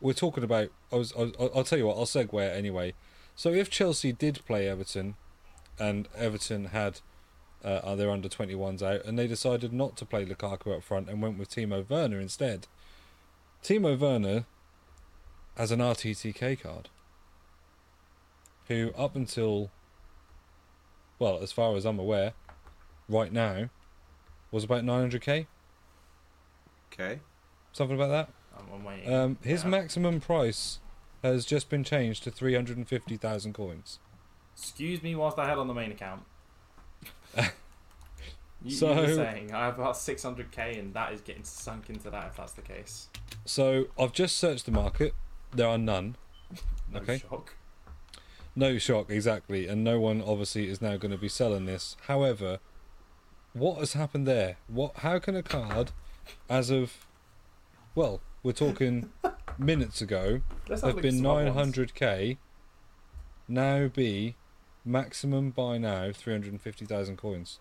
we're 0.00 0.14
talking 0.14 0.42
about. 0.42 0.70
I 0.90 0.96
was. 0.96 1.12
I'll, 1.16 1.30
I'll 1.54 1.64
tell 1.64 1.78
you 1.78 1.86
what. 1.86 1.96
I'll 1.98 2.06
segue 2.06 2.32
it 2.42 2.56
anyway. 2.56 2.94
So 3.36 3.52
if 3.52 3.68
Chelsea 3.70 4.12
did 4.12 4.40
play 4.46 4.66
Everton, 4.66 5.14
and 5.78 6.08
Everton 6.16 6.66
had 6.66 7.00
uh, 7.64 7.94
their 7.94 8.10
under 8.10 8.28
21s 8.28 8.82
out, 8.82 9.04
and 9.04 9.18
they 9.18 9.26
decided 9.26 9.72
not 9.72 9.96
to 9.96 10.04
play 10.04 10.24
Lukaku 10.24 10.76
up 10.76 10.82
front 10.82 11.08
and 11.08 11.22
went 11.22 11.38
with 11.38 11.48
Timo 11.50 11.88
Werner 11.88 12.18
instead. 12.20 12.66
Timo 13.62 13.96
Werner 13.98 14.44
has 15.56 15.70
an 15.70 15.78
RTTK 15.80 16.60
card, 16.60 16.88
who 18.68 18.90
up 18.96 19.14
until, 19.14 19.70
well, 21.18 21.38
as 21.42 21.52
far 21.52 21.76
as 21.76 21.84
I'm 21.84 21.98
aware, 21.98 22.32
right 23.08 23.32
now, 23.32 23.68
was 24.50 24.64
about 24.64 24.84
900k, 24.84 25.46
Okay. 26.92 27.20
something 27.72 27.96
about 27.96 28.08
that. 28.08 28.28
I'm, 28.58 28.66
I'm 28.74 28.84
waiting. 28.84 29.12
Um, 29.12 29.38
his 29.42 29.62
Yeah. 29.64 29.70
maximum 29.70 30.20
price 30.20 30.78
has 31.22 31.46
just 31.46 31.70
been 31.70 31.84
changed 31.84 32.24
to 32.24 32.30
350,000 32.30 33.52
coins. 33.54 33.98
Excuse 34.62 35.02
me 35.02 35.16
whilst 35.16 35.38
I 35.40 35.48
had 35.48 35.58
on 35.58 35.66
the 35.66 35.74
main 35.74 35.90
account. 35.90 36.22
you, 38.62 38.70
So- 38.70 38.92
you 38.94 39.00
were 39.00 39.14
saying 39.14 39.52
I 39.52 39.66
have 39.66 39.78
about 39.78 39.96
600k, 39.96 40.78
and 40.78 40.94
that 40.94 41.12
is 41.12 41.20
getting 41.20 41.42
sunk 41.42 41.90
into 41.90 42.08
that 42.10 42.28
if 42.28 42.36
that's 42.36 42.52
the 42.52 42.62
case. 42.62 43.08
So 43.44 43.86
I've 43.98 44.12
just 44.12 44.36
searched 44.36 44.66
the 44.66 44.70
market. 44.72 45.14
There 45.52 45.66
are 45.68 45.78
none. 45.78 46.16
No 46.92 47.00
Okay. 47.00 47.18
shock. 47.18 47.54
No 48.54 48.76
shock, 48.78 49.10
exactly. 49.10 49.66
And 49.66 49.82
no 49.82 49.98
one 49.98 50.20
obviously 50.22 50.68
is 50.68 50.80
now 50.82 50.96
going 50.98 51.10
to 51.10 51.16
be 51.16 51.28
selling 51.28 51.64
this. 51.64 51.96
However, 52.02 52.58
what 53.54 53.78
has 53.78 53.94
happened 53.94 54.26
there? 54.28 54.58
What? 54.68 54.98
How 54.98 55.18
can 55.18 55.34
a 55.34 55.42
card, 55.42 55.90
as 56.50 56.68
of, 56.70 57.06
well, 57.94 58.20
we're 58.42 58.52
talking 58.52 59.10
minutes 59.58 60.02
ago, 60.02 60.42
have 60.68 61.00
been 61.00 61.16
some 61.16 61.26
other 61.26 61.50
ones. 61.50 61.76
900k, 61.78 62.36
now 63.48 63.88
be 63.88 64.36
maximum 64.84 65.50
by 65.50 65.78
now 65.78 66.10
350,000 66.12 67.16
coins. 67.16 67.58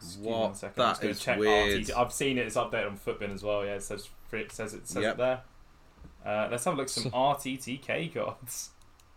Excuse 0.00 0.18
me 0.24 0.30
one 0.30 0.40
What? 0.40 0.56
second, 0.56 0.82
I'm 0.82 0.90
just 0.90 1.00
That 1.00 1.04
gonna 1.06 1.10
is 1.12 1.20
check 1.20 1.38
weird. 1.38 1.80
RTT. 1.82 1.96
I've 1.96 2.12
seen 2.12 2.38
it. 2.38 2.46
It's 2.46 2.56
updated 2.56 2.86
on 2.90 2.98
FUTBIN 2.98 3.32
as 3.34 3.42
well. 3.42 3.64
Yeah, 3.64 3.74
it 3.74 3.82
says 3.82 4.08
it 4.32 4.52
says 4.52 4.74
it 4.74 4.88
says 4.88 5.02
Yep. 5.02 5.14
it 5.14 5.18
there. 5.18 5.42
Uh, 6.26 6.48
let's 6.50 6.64
have 6.64 6.74
a 6.74 6.76
look 6.76 6.86
at 6.86 6.90
some 6.90 7.04
So- 7.04 7.10
RTTK 7.10 8.08
cards. 8.12 8.70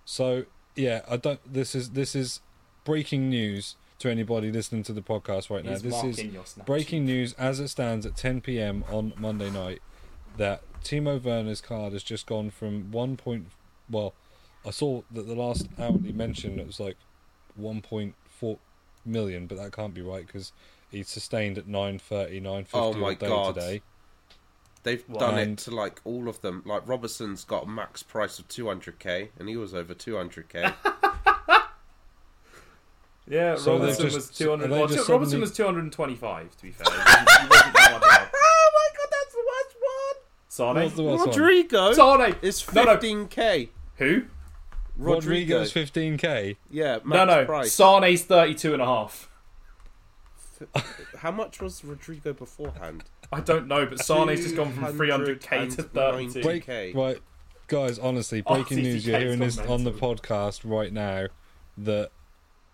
So 0.06 0.46
yeah, 0.76 1.02
I 1.10 1.18
don't. 1.18 1.40
This 1.52 1.74
is 1.76 1.92
this 1.92 2.16
is 2.16 2.42
breaking 2.86 3.30
news 3.30 3.76
to 4.00 4.10
anybody 4.10 4.52
listening 4.52 4.84
to 4.84 4.94
the 4.94 5.02
podcast 5.02 5.50
right 5.50 5.64
now. 5.64 5.72
Here's 5.72 5.82
This 5.82 6.04
is 6.20 6.54
breaking 6.66 7.06
news 7.06 7.34
as 7.34 7.60
it 7.60 7.70
stands 7.70 8.06
at 8.06 8.16
10 8.16 8.42
p.m. 8.42 8.84
on 8.92 9.12
Monday 9.18 9.50
night 9.50 9.82
that 10.38 10.62
Timo 10.84 11.20
Werner's 11.22 11.62
card 11.62 11.94
has 11.94 12.04
just 12.04 12.28
gone 12.28 12.52
from 12.52 12.92
one 12.92 13.18
point. 13.18 13.48
Well, 13.90 14.14
I 14.66 14.70
saw 14.70 15.02
that 15.12 15.26
the 15.28 15.34
last 15.36 15.68
hourly 15.80 16.12
mention 16.12 16.60
it 16.60 16.68
was 16.68 16.80
like 16.80 16.98
1.4 17.60 18.58
million, 19.06 19.48
but 19.48 19.58
that 19.58 19.72
can't 19.72 19.94
be 19.94 20.02
right 20.02 20.26
because 20.26 20.52
he's 20.92 21.08
sustained 21.10 21.58
at 21.58 21.68
9.30, 21.68 22.42
9.50 22.42 22.68
Oh 22.74 22.80
all 22.80 22.94
day 22.94 23.16
God. 23.16 23.56
today. 23.56 23.82
They've 24.84 25.04
Well, 25.10 25.20
done 25.20 25.38
and- 25.40 25.60
it 25.60 25.64
to 25.66 25.72
like 25.72 26.00
all 26.06 26.30
of 26.30 26.40
them. 26.42 26.62
Like 26.66 26.88
Robertson's 26.88 27.44
got 27.44 27.64
a 27.66 27.68
max 27.68 28.04
price 28.04 28.40
of 28.40 28.48
200k, 28.48 29.30
and 29.40 29.50
he 29.50 29.58
was 29.58 29.74
over 29.74 29.94
200k. 29.94 30.74
Yeah, 33.30 33.58
So 33.58 33.74
Robertson 33.74 34.06
just- 34.06 34.16
was 34.16 34.30
200. 34.38 34.70
Well, 34.70 34.88
just 34.88 35.10
Robertson 35.10 35.42
suddenly- 35.42 35.42
was 35.42 35.52
225. 35.52 36.56
To 36.56 36.64
be 36.64 36.72
fair, 36.72 36.86
he 36.92 36.98
wasn't, 36.98 37.30
he 37.42 37.48
wasn't 37.50 37.74
that 37.74 37.92
much 37.92 38.04
up. 38.22 38.32
oh 38.34 38.70
my 38.74 38.90
god, 38.98 39.10
that's 39.12 39.34
the 39.34 39.44
worst 39.48 39.76
Sane. 40.48 40.76
What's 40.76 40.96
the 40.96 41.04
one. 41.04 41.12
worst 41.16 41.28
one? 41.28 41.36
Rodrigo 41.38 41.92
Sane. 41.92 42.36
is 42.42 42.74
No, 42.74 42.84
no. 42.86 42.96
15k. 42.98 43.70
Who? 43.98 44.24
Rodrigo. 44.98 45.60
Rodrigo's 45.60 45.74
15k. 45.74 46.58
Yeah, 46.70 47.00
max 47.04 47.06
No, 47.06 47.26
no. 47.26 47.46
price. 47.46 47.74
Sane's 47.74 48.24
32 48.24 48.74
and 48.74 48.82
a 48.82 48.86
half. 48.86 49.30
How 51.20 51.32
much 51.32 51.62
was 51.62 51.84
Rodrigo 51.84 52.34
beforehand? 52.34 53.04
I 53.32 53.42
don't 53.42 53.68
know, 53.68 53.86
but 53.86 54.00
Sane's 54.00 54.42
just 54.44 54.56
gone 54.56 54.72
from 54.74 54.86
300k 54.86 55.76
to 55.76 55.84
32. 55.84 56.42
290. 56.42 56.42
Break, 56.42 56.66
2K. 56.66 56.96
right, 56.96 57.18
guys. 57.68 58.00
Honestly, 58.00 58.42
breaking 58.42 58.80
news. 58.80 59.06
You're 59.06 59.20
hearing 59.20 59.40
this 59.40 59.60
on 59.60 59.84
the 59.84 59.92
podcast 59.92 60.62
right 60.64 60.92
now 60.92 61.28
that 61.78 62.10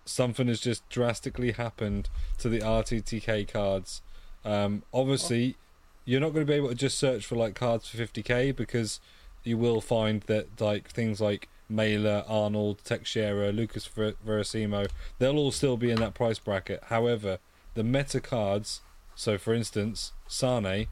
something 0.05 0.47
has 0.47 0.59
just 0.61 0.87
drastically 0.89 1.51
happened 1.53 2.09
to 2.37 2.49
the 2.49 2.59
RTTK 2.59 3.47
cards. 3.51 4.01
Um, 4.45 4.83
obviously, 4.93 5.57
you're 6.05 6.21
not 6.21 6.33
going 6.33 6.45
to 6.45 6.49
be 6.51 6.55
able 6.55 6.69
to 6.69 6.75
just 6.75 6.97
search 6.97 7.25
for 7.25 7.35
like 7.35 7.55
cards 7.55 7.87
for 7.89 7.97
50k 7.97 8.55
because 8.55 8.99
you 9.43 9.57
will 9.57 9.81
find 9.81 10.21
that 10.23 10.61
like 10.61 10.89
things 10.89 11.19
like 11.19 11.49
Mailer, 11.73 12.23
Arnold, 12.27 12.83
Teixeira, 12.83 13.51
Lucas 13.51 13.85
Ver- 13.87 14.13
Veríssimo, 14.25 14.89
they'll 15.19 15.37
all 15.37 15.51
still 15.51 15.75
be 15.77 15.89
in 15.91 15.99
that 15.99 16.13
price 16.13 16.39
bracket. 16.39 16.81
However, 16.85 17.39
the 17.73 17.83
meta 17.83 18.21
cards, 18.21 18.81
so 19.15 19.37
for 19.37 19.53
instance, 19.53 20.11
Sane 20.27 20.87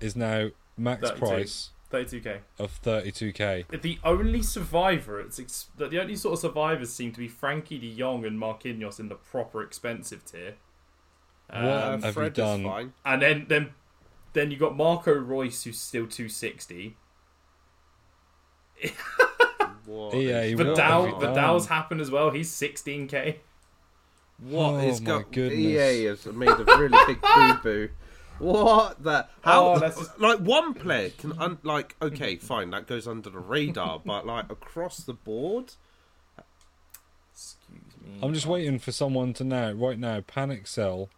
is 0.00 0.14
now 0.14 0.50
max 0.76 1.02
32. 1.10 1.18
price 1.26 1.70
32k. 1.90 2.38
of 2.58 2.82
32k. 2.82 3.80
The 3.82 3.98
only 4.04 4.42
survivor, 4.42 5.20
it's 5.20 5.38
ex- 5.40 5.68
the 5.76 6.00
only 6.00 6.16
sort 6.16 6.34
of 6.34 6.40
survivors 6.40 6.92
seem 6.92 7.12
to 7.12 7.18
be 7.18 7.28
Frenkie 7.28 7.80
De 7.80 7.94
Jong 7.96 8.24
and 8.26 8.38
Marquinhos 8.38 9.00
in 9.00 9.08
the 9.08 9.14
proper 9.14 9.62
expensive 9.62 10.24
tier. 10.24 10.54
What 11.48 11.58
Um, 11.64 12.02
have 12.02 12.16
you 12.16 12.28
done? 12.30 12.60
is 12.60 12.66
fine. 12.66 12.92
and 13.06 13.22
then 13.22 13.46
then 13.48 13.70
then 14.34 14.50
you 14.50 14.58
got 14.58 14.76
Marco 14.76 15.12
Reus 15.14 15.64
who's 15.64 15.80
still 15.80 16.06
260. 16.06 16.94
What 19.86 20.14
EA, 20.14 20.52
is 20.52 20.58
what 20.58 20.66
have 20.66 20.76
Vidal 20.76 21.06
you? 21.08 21.18
Vidal's 21.18 21.66
happened 21.66 22.02
as 22.02 22.10
well. 22.10 22.28
He's 22.30 22.50
16k. 22.50 23.36
What 24.40 24.74
Oh 24.74 24.78
is 24.78 25.00
my 25.00 25.06
go- 25.06 25.24
goodness. 25.32 25.58
EA 25.58 26.04
has 26.04 26.26
made 26.26 26.48
a 26.50 26.64
really 26.64 26.98
big 27.06 27.20
boo 27.34 27.54
boo. 27.62 27.88
What 28.38 29.02
the? 29.02 29.26
How? 29.40 29.74
Oh, 29.74 29.80
just- 29.80 30.20
Like 30.20 30.40
one 30.40 30.74
player 30.74 31.08
can 31.10 31.32
un- 31.40 31.58
like 31.62 31.96
okay, 32.02 32.36
fine, 32.36 32.68
that 32.70 32.86
goes 32.86 33.08
under 33.08 33.30
the 33.30 33.38
radar, 33.38 34.00
but 34.04 34.26
like 34.26 34.52
across 34.52 34.98
the 34.98 35.14
board, 35.14 35.72
Excuse 37.32 37.82
me. 38.04 38.18
I'm 38.22 38.34
just 38.34 38.46
waiting 38.46 38.78
for 38.78 38.92
someone 38.92 39.32
to 39.34 39.44
now, 39.44 39.72
right 39.72 39.98
now, 39.98 40.20
panic 40.20 40.66
sell, 40.66 41.08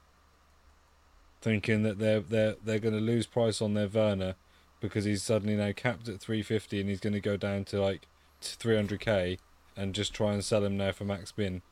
thinking 1.40 1.82
that 1.82 1.98
they're 1.98 2.20
they're 2.20 2.56
they're 2.64 2.78
going 2.78 2.94
to 2.94 3.00
lose 3.00 3.26
price 3.26 3.60
on 3.60 3.74
their 3.74 3.88
Werner 3.88 4.36
because 4.80 5.04
he's 5.04 5.22
suddenly 5.22 5.56
now 5.56 5.72
capped 5.72 6.08
at 6.08 6.20
350 6.20 6.80
and 6.80 6.88
he's 6.88 7.00
going 7.00 7.12
to 7.12 7.20
go 7.20 7.36
down 7.36 7.64
to 7.66 7.80
like 7.80 8.06
300k 8.42 9.38
and 9.76 9.94
just 9.94 10.12
try 10.14 10.32
and 10.32 10.44
sell 10.44 10.64
him 10.64 10.76
now 10.76 10.92
for 10.92 11.04
max 11.04 11.32
bin. 11.32 11.62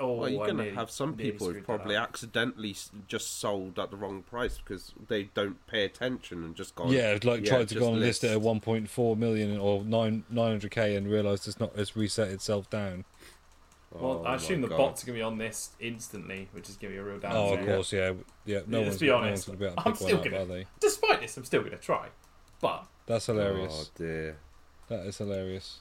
Oh, 0.00 0.14
well, 0.14 0.28
you're 0.28 0.44
gonna 0.46 0.72
have 0.74 0.90
some 0.90 1.14
people 1.14 1.48
who've 1.52 1.64
probably 1.64 1.94
accidentally 1.94 2.74
just 3.06 3.38
sold 3.38 3.78
at 3.78 3.92
the 3.92 3.96
wrong 3.96 4.22
price 4.22 4.58
because 4.58 4.92
they 5.06 5.24
don't 5.34 5.64
pay 5.68 5.84
attention 5.84 6.42
and 6.42 6.56
just 6.56 6.74
gone. 6.74 6.88
yeah, 6.90 7.16
like 7.22 7.44
yeah, 7.44 7.50
tried 7.50 7.68
to 7.68 7.76
go 7.78 7.92
and 7.92 8.00
list 8.00 8.24
it 8.24 8.32
at 8.32 8.38
1.4 8.38 9.16
million 9.16 9.56
or 9.58 9.84
9 9.84 10.24
900k 10.32 10.96
and 10.96 11.08
realised 11.08 11.46
it's 11.46 11.60
not 11.60 11.70
it's 11.76 11.96
reset 11.96 12.28
itself 12.28 12.68
down. 12.68 13.04
Oh 13.94 13.98
Well, 14.00 14.26
I 14.26 14.32
oh 14.32 14.34
assume 14.34 14.60
the 14.60 14.66
God. 14.68 14.76
bots 14.78 15.04
are 15.04 15.06
going 15.06 15.14
to 15.14 15.20
be 15.20 15.22
on 15.22 15.38
this 15.38 15.70
instantly, 15.78 16.48
which 16.50 16.68
is 16.68 16.76
going 16.76 16.92
to 16.92 17.00
be 17.00 17.00
a 17.00 17.04
real 17.08 17.20
downside. 17.20 17.40
Oh, 17.40 17.54
of 17.62 17.64
course, 17.66 17.92
yeah, 17.92 18.12
yeah. 18.44 18.60
No 18.66 18.78
Let's 18.78 18.88
one's, 18.88 18.98
be 19.00 19.06
no 19.06 19.16
honest, 19.18 19.48
one's 19.48 19.58
going 19.58 19.58
to 19.58 19.60
be 19.60 19.66
able 19.66 19.76
to 19.76 19.88
I'm 19.88 19.92
pick 19.92 20.00
one 20.00 20.08
still 20.08 20.18
up, 20.18 20.24
gonna- 20.24 20.42
are 20.42 20.46
they? 20.46 20.66
Despite 20.80 21.20
this, 21.20 21.36
I'm 21.36 21.44
still 21.44 21.60
going 21.60 21.72
to 21.72 21.78
try. 21.78 22.08
But 22.60 22.86
That's 23.06 23.26
hilarious. 23.26 23.72
Oh 23.72 23.90
dear. 23.96 24.36
That 24.88 25.00
is 25.06 25.18
hilarious. 25.18 25.80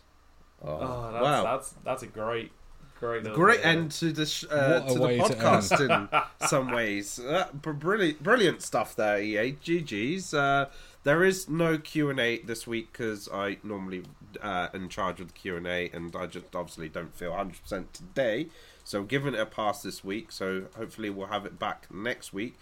Oh, 0.63 0.69
oh, 0.69 1.09
that's, 1.11 1.23
wow. 1.23 1.43
that's 1.43 1.75
that's 1.83 2.03
a 2.03 2.07
great, 2.07 2.51
great 2.99 3.23
Great 3.33 3.57
bit. 3.57 3.65
end 3.65 3.91
to 3.91 4.11
the 4.11 4.25
sh- 4.25 4.45
uh, 4.49 4.79
to 4.81 4.93
the 4.93 5.01
way 5.01 5.17
to 5.17 5.23
podcast 5.23 5.79
in 5.79 6.09
some 6.47 6.71
ways. 6.71 7.19
Uh, 7.19 7.47
brilliant, 7.53 8.23
brilliant 8.23 8.61
stuff 8.61 8.95
there, 8.95 9.21
EA. 9.21 9.53
GG's. 9.53 10.33
Uh, 10.33 10.69
there 11.03 11.23
is 11.23 11.47
no 11.47 11.77
Q 11.77 12.09
and 12.09 12.19
A 12.19 12.39
this 12.39 12.65
week 12.65 12.91
because 12.91 13.29
I 13.31 13.57
normally 13.63 14.03
uh, 14.41 14.69
in 14.73 14.89
charge 14.89 15.21
of 15.21 15.27
the 15.27 15.33
Q 15.33 15.57
and 15.57 15.67
A, 15.67 15.89
and 15.93 16.15
I 16.15 16.25
just 16.25 16.55
obviously 16.55 16.89
don't 16.89 17.13
feel 17.13 17.33
hundred 17.33 17.61
percent 17.61 17.93
today. 17.93 18.47
So 18.83 18.99
I'm 18.99 19.07
giving 19.07 19.33
it 19.33 19.39
a 19.39 19.45
pass 19.45 19.81
this 19.83 20.03
week. 20.03 20.31
So 20.31 20.65
hopefully 20.77 21.09
we'll 21.09 21.27
have 21.27 21.45
it 21.45 21.59
back 21.59 21.87
next 21.93 22.33
week. 22.33 22.55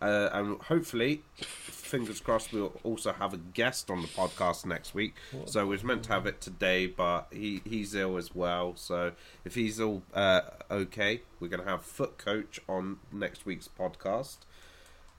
Uh, 0.00 0.30
and 0.32 0.60
hopefully, 0.62 1.22
fingers 1.36 2.20
crossed, 2.20 2.52
we'll 2.52 2.72
also 2.84 3.12
have 3.12 3.34
a 3.34 3.36
guest 3.36 3.90
on 3.90 4.00
the 4.00 4.08
podcast 4.08 4.64
next 4.64 4.94
week. 4.94 5.14
So 5.44 5.64
we 5.66 5.70
was 5.72 5.84
meant 5.84 6.04
to 6.04 6.12
have 6.12 6.26
it 6.26 6.40
today, 6.40 6.86
but 6.86 7.26
he, 7.30 7.60
he's 7.64 7.94
ill 7.94 8.16
as 8.16 8.34
well. 8.34 8.72
So 8.76 9.12
if 9.44 9.54
he's 9.54 9.78
all 9.80 10.02
uh, 10.14 10.40
okay, 10.70 11.20
we're 11.38 11.48
going 11.48 11.62
to 11.62 11.68
have 11.68 11.82
Foot 11.82 12.16
Coach 12.16 12.60
on 12.68 12.98
next 13.12 13.44
week's 13.44 13.68
podcast. 13.68 14.38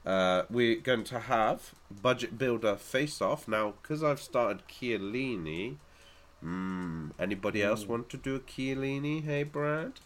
Uh, 0.04 0.42
we're 0.50 0.80
going 0.80 1.04
to 1.04 1.20
have 1.20 1.74
Budget 1.88 2.36
Builder 2.36 2.74
Face 2.74 3.22
Off. 3.22 3.46
Now, 3.46 3.74
because 3.80 4.02
I've 4.02 4.20
started 4.20 4.62
Chiellini, 4.66 5.76
mm, 6.44 7.10
anybody 7.20 7.62
else 7.62 7.86
want 7.86 8.08
to 8.08 8.16
do 8.16 8.34
a 8.34 8.40
Chiellini? 8.40 9.22
Hey, 9.24 9.44
Brad? 9.44 10.00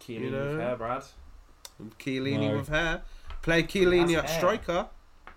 Chiellini 0.00 0.20
You 0.22 0.30
know? 0.30 0.48
with 0.48 0.58
hair, 0.58 0.76
Brad. 0.76 1.04
Chiellini 2.00 2.50
No. 2.50 2.56
with 2.58 2.68
hair. 2.68 3.02
Play 3.42 3.62
Chiellini 3.64 4.16
at 4.16 4.28
hair. 4.28 4.38
striker. 4.38 4.86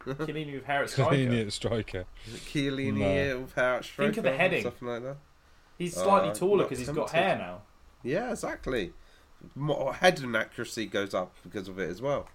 Chiellini 0.05 0.53
with 0.53 0.65
hair 0.65 0.83
at 0.83 0.89
striker. 0.91 1.15
Chiellini 1.15 1.45
at 1.47 1.53
striker. 1.53 2.05
Chiellini 2.29 2.93
No. 3.33 3.39
with 3.41 3.53
hair 3.55 3.75
at 3.75 3.85
striker. 3.85 4.11
Think 4.13 4.17
of 4.17 4.23
the 4.31 4.37
heading. 4.37 4.63
Something 4.63 4.87
like 4.87 5.03
that. 5.03 5.17
He's 5.77 5.93
slightly 5.95 6.29
Uh, 6.29 6.33
taller 6.35 6.63
because 6.63 6.79
he's 6.79 6.89
got 6.89 7.09
hair 7.11 7.37
now. 7.37 7.61
Yeah, 8.03 8.31
exactly. 8.31 8.93
More 9.55 9.93
heading 9.95 10.35
accuracy 10.35 10.85
goes 10.85 11.13
up 11.13 11.33
because 11.43 11.67
of 11.67 11.79
it 11.79 11.89
as 11.89 12.01
well. 12.01 12.29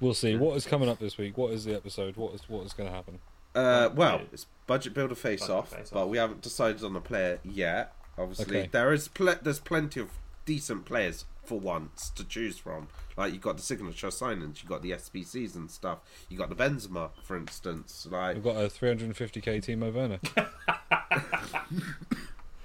We'll 0.00 0.14
see. 0.14 0.36
What 0.36 0.56
is 0.56 0.66
coming 0.66 0.88
up 0.88 0.98
this 0.98 1.16
week? 1.18 1.36
What 1.36 1.52
is 1.52 1.64
the 1.64 1.74
episode? 1.74 2.16
What 2.16 2.34
is 2.34 2.48
what 2.48 2.64
is 2.66 2.72
going 2.72 2.88
to 2.88 2.94
happen? 2.94 3.18
Uh, 3.54 3.88
well, 3.94 4.20
it's 4.32 4.46
budget 4.66 4.92
builder 4.94 5.14
face 5.14 5.40
Budget 5.40 5.56
off, 5.56 5.68
face 5.70 5.90
but 5.90 6.02
off. 6.04 6.08
we 6.08 6.18
haven't 6.18 6.42
decided 6.42 6.82
on 6.84 6.92
the 6.92 7.00
player 7.00 7.38
yet. 7.44 7.94
Obviously, 8.18 8.58
Okay. 8.58 8.68
there 8.70 8.92
is 8.92 9.08
pl- 9.08 9.36
there's 9.42 9.60
plenty 9.60 10.00
of 10.00 10.10
decent 10.44 10.84
players 10.84 11.24
for 11.46 11.58
once 11.58 12.10
to 12.10 12.24
choose 12.24 12.58
from. 12.58 12.88
Like 13.16 13.32
you 13.32 13.38
got 13.38 13.56
the 13.56 13.62
signature 13.62 14.08
signings, 14.08 14.62
you 14.62 14.68
got 14.68 14.82
the 14.82 14.92
SBCs 14.92 15.54
and 15.54 15.70
stuff. 15.70 15.98
You 16.28 16.38
got 16.38 16.48
the 16.48 16.56
Benzema, 16.56 17.10
for 17.22 17.36
instance. 17.36 18.06
Like 18.10 18.36
We've 18.36 18.44
got 18.44 18.56
a 18.56 18.68
350k 18.68 19.64
Timo 19.64 19.92
Werner. 19.92 20.18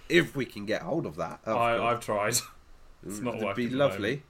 if 0.09 0.35
we 0.35 0.45
can 0.45 0.65
get 0.65 0.81
hold 0.81 1.05
of 1.05 1.15
that, 1.17 1.39
of 1.45 1.55
I, 1.55 1.77
I've 1.77 1.99
tried. 1.99 2.37
It's 3.05 3.19
not 3.19 3.35
It'd 3.35 3.55
be 3.55 3.69
lovely. 3.69 4.23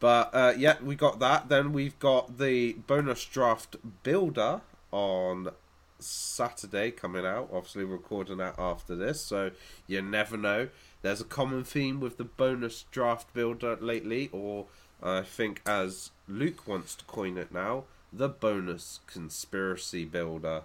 But 0.00 0.30
uh, 0.32 0.54
yeah, 0.56 0.76
we 0.82 0.94
got 0.94 1.18
that. 1.18 1.48
Then 1.48 1.72
we've 1.72 1.98
got 1.98 2.38
the 2.38 2.74
bonus 2.74 3.24
draft 3.24 3.76
builder 4.02 4.60
on 4.92 5.50
Saturday 5.98 6.90
coming 6.90 7.26
out. 7.26 7.50
Obviously, 7.52 7.84
recording 7.84 8.36
that 8.38 8.54
after 8.58 8.94
this, 8.94 9.20
so 9.20 9.50
you 9.86 10.00
never 10.02 10.36
know. 10.36 10.68
There's 11.02 11.20
a 11.20 11.24
common 11.24 11.64
theme 11.64 12.00
with 12.00 12.16
the 12.16 12.24
bonus 12.24 12.84
draft 12.90 13.32
builder 13.32 13.76
lately, 13.80 14.28
or 14.32 14.66
I 15.02 15.22
think 15.22 15.62
as 15.66 16.10
Luke 16.26 16.66
wants 16.66 16.94
to 16.96 17.04
coin 17.04 17.38
it 17.38 17.52
now, 17.52 17.84
the 18.12 18.28
bonus 18.28 19.00
conspiracy 19.06 20.04
builder. 20.04 20.62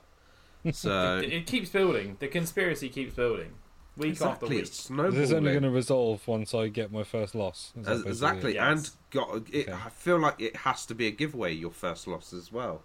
So 0.72 1.18
It, 1.24 1.34
it 1.34 1.48
keeps 1.48 1.70
building. 1.70 2.18
The 2.20 2.28
conspiracy 2.28 2.90
keeps 2.90 3.14
building. 3.14 3.54
Week 3.96 4.14
after 4.14 4.26
exactly, 4.26 4.50
week. 4.50 4.60
it's 4.66 4.80
snowballing. 4.80 5.14
This 5.14 5.30
is 5.30 5.34
only 5.34 5.52
going 5.52 5.64
to 5.64 5.70
resolve 5.70 6.28
once 6.28 6.56
I 6.56 6.68
get 6.68 6.92
my 6.92 7.04
first 7.04 7.36
loss. 7.36 7.74
As- 7.86 8.04
exactly. 8.04 8.56
Yes. 8.56 8.66
and 8.68 8.90
got 9.12 9.36
it. 9.52 9.70
Okay. 9.70 9.72
I 9.72 9.90
feel 9.90 10.18
like 10.18 10.42
it 10.42 10.56
has 10.58 10.88
to 10.88 10.96
be 10.96 11.06
a 11.06 11.12
giveaway. 11.12 11.54
Your 11.54 11.70
first 11.70 12.08
loss 12.08 12.34
as 12.34 12.52
well. 12.52 12.82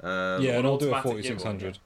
Um, 0.00 0.42
Yeah, 0.42 0.56
and 0.58 0.66
I'll 0.66 0.78
do 0.78 0.86
a 0.86 0.94
automatic 0.94 1.24
4600. 1.24 1.78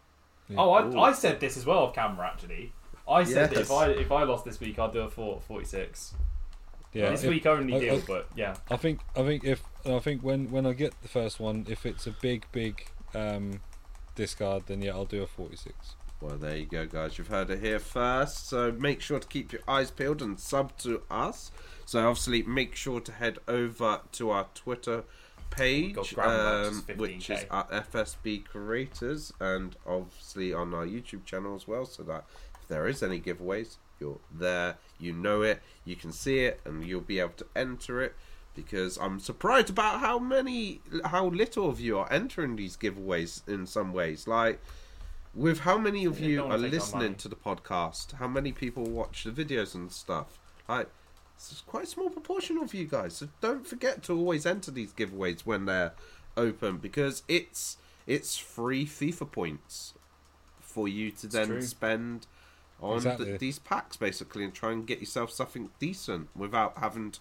Oh, 0.57 0.71
I, 0.71 1.09
I 1.09 1.13
said 1.13 1.41
this 1.41 1.57
as 1.57 1.67
well 1.67 1.79
off 1.79 1.95
camera 1.95 2.31
actually. 2.33 2.73
I 3.09 3.25
said 3.25 3.51
that 3.51 3.57
Yes. 3.57 3.67
if 3.67 3.71
I 3.73 3.87
if 3.91 4.13
I 4.13 4.23
lost 4.25 4.45
this 4.45 4.61
week, 4.61 4.79
I'd 4.79 4.93
do 4.93 5.01
a 5.01 5.11
four, 5.11 5.41
46. 5.41 6.15
Yeah, 6.93 7.11
this 7.11 7.25
if- 7.25 7.31
week 7.31 7.47
only 7.47 7.75
I- 7.75 7.81
deal, 7.81 7.95
I- 7.97 8.03
but 8.07 8.29
yeah. 8.37 8.55
I 8.71 8.77
think 8.77 9.01
I 9.17 9.23
think 9.23 9.45
if 9.45 9.63
I 9.85 9.99
think 9.99 10.23
when 10.23 10.51
when 10.51 10.67
I 10.67 10.73
get 10.73 11.01
the 11.03 11.09
first 11.09 11.41
one, 11.41 11.67
if 11.69 11.85
it's 11.87 12.07
a 12.07 12.13
big 12.13 12.47
big 12.53 12.87
um, 13.15 13.61
discard, 14.15 14.67
then 14.67 14.83
yeah, 14.83 14.93
I'll 14.93 15.05
do 15.05 15.23
a 15.23 15.27
46. 15.27 15.75
Well, 16.21 16.37
there 16.37 16.57
you 16.57 16.67
go, 16.67 16.87
guys. 16.87 17.19
You've 17.19 17.29
heard 17.29 17.51
it 17.51 17.59
here 17.61 17.81
first. 17.81 18.49
So 18.49 18.71
make 18.73 19.01
sure 19.01 19.19
to 19.19 19.27
keep 19.27 19.53
your 19.53 19.63
eyes 19.67 19.91
peeled 19.91 20.23
and 20.23 20.39
sub 20.39 20.77
to 20.79 21.03
us. 21.11 21.51
So 21.85 21.99
obviously, 22.07 22.43
make 22.45 22.77
sure 22.77 23.01
to 23.01 23.11
head 23.13 23.39
over 23.49 24.01
to 24.13 24.31
our 24.31 24.47
Twitter 24.55 25.03
page, 25.51 25.95
Got 25.97 26.15
Grandma, 26.15 26.69
um, 26.69 26.75
which 26.75 26.89
is 26.89 26.97
which 26.99 27.31
is 27.31 27.39
15K. 27.41 27.47
at 27.51 27.71
FSB 27.93 28.45
Creators, 28.45 29.33
and 29.41 29.77
obviously 29.87 30.53
on 30.55 30.73
our 30.75 30.87
YouTube 30.87 31.25
channel 31.25 31.57
as 31.57 31.67
well. 31.67 31.85
So 31.85 32.03
that 32.05 32.25
if 32.52 32.52
there 32.73 32.89
is 32.89 33.03
any 33.03 33.21
giveaways, 33.21 33.77
you're 34.01 34.19
there, 34.33 34.77
you 34.99 35.13
know 35.13 35.43
it, 35.43 35.61
you 35.85 35.95
can 35.95 36.11
see 36.11 36.39
it, 36.41 36.61
and 36.65 36.85
you'll 36.85 37.03
be 37.03 37.21
able 37.21 37.35
to 37.35 37.47
enter 37.55 38.01
it. 38.01 38.15
Because 38.55 38.99
I'm 38.99 39.21
surprised 39.21 39.71
about 39.71 40.01
how 40.01 40.19
many, 40.19 40.81
how 41.07 41.27
little 41.27 41.69
of 41.69 41.81
you 41.81 41.99
are 41.99 42.13
entering 42.13 42.57
these 42.57 42.77
giveaways 42.77 43.47
in 43.49 43.67
some 43.67 43.93
ways. 43.93 44.27
Like, 44.27 44.61
with 45.35 45.61
how 45.61 45.79
many 45.79 46.05
of 46.05 46.21
you 46.21 46.41
are 46.41 46.49
wanna 46.49 46.57
take 46.57 46.65
our 46.65 46.71
listening 46.71 47.15
to 47.17 47.29
the 47.29 47.37
podcast, 47.37 48.13
how 48.13 48.29
many 48.29 48.53
people 48.53 48.85
watch 48.85 49.25
the 49.25 49.31
videos 49.31 49.75
and 49.75 49.91
stuff? 49.91 50.39
Like, 50.69 50.89
it's 51.37 51.63
quite 51.67 51.85
a 51.85 51.87
small 51.87 52.11
proportion 52.11 52.59
of 52.59 52.75
you 52.75 52.87
guys. 52.87 53.17
So 53.17 53.29
don't 53.41 53.67
forget 53.67 54.03
to 54.05 54.17
always 54.17 54.47
enter 54.47 54.71
these 54.71 54.93
giveaways 54.93 55.41
when 55.41 55.65
they're 55.65 55.93
open 56.37 56.79
because 56.79 57.23
it's 57.29 57.77
it's 58.07 58.37
free 58.37 58.87
FIFA 58.87 59.31
points 59.31 59.95
for 60.61 60.89
you 60.89 61.11
to 61.11 61.27
then 61.27 61.47
true. 61.49 61.63
spend 61.63 62.27
on 62.83 62.97
Exactly. 62.97 63.27
th 63.27 63.41
these 63.41 63.59
packs 63.59 63.97
basically 63.97 64.45
and 64.45 64.53
try 64.53 64.73
and 64.73 64.87
get 64.87 64.99
yourself 65.01 65.31
something 65.31 65.71
decent 65.79 66.29
without 66.37 66.77
having 66.79 67.11
to 67.13 67.21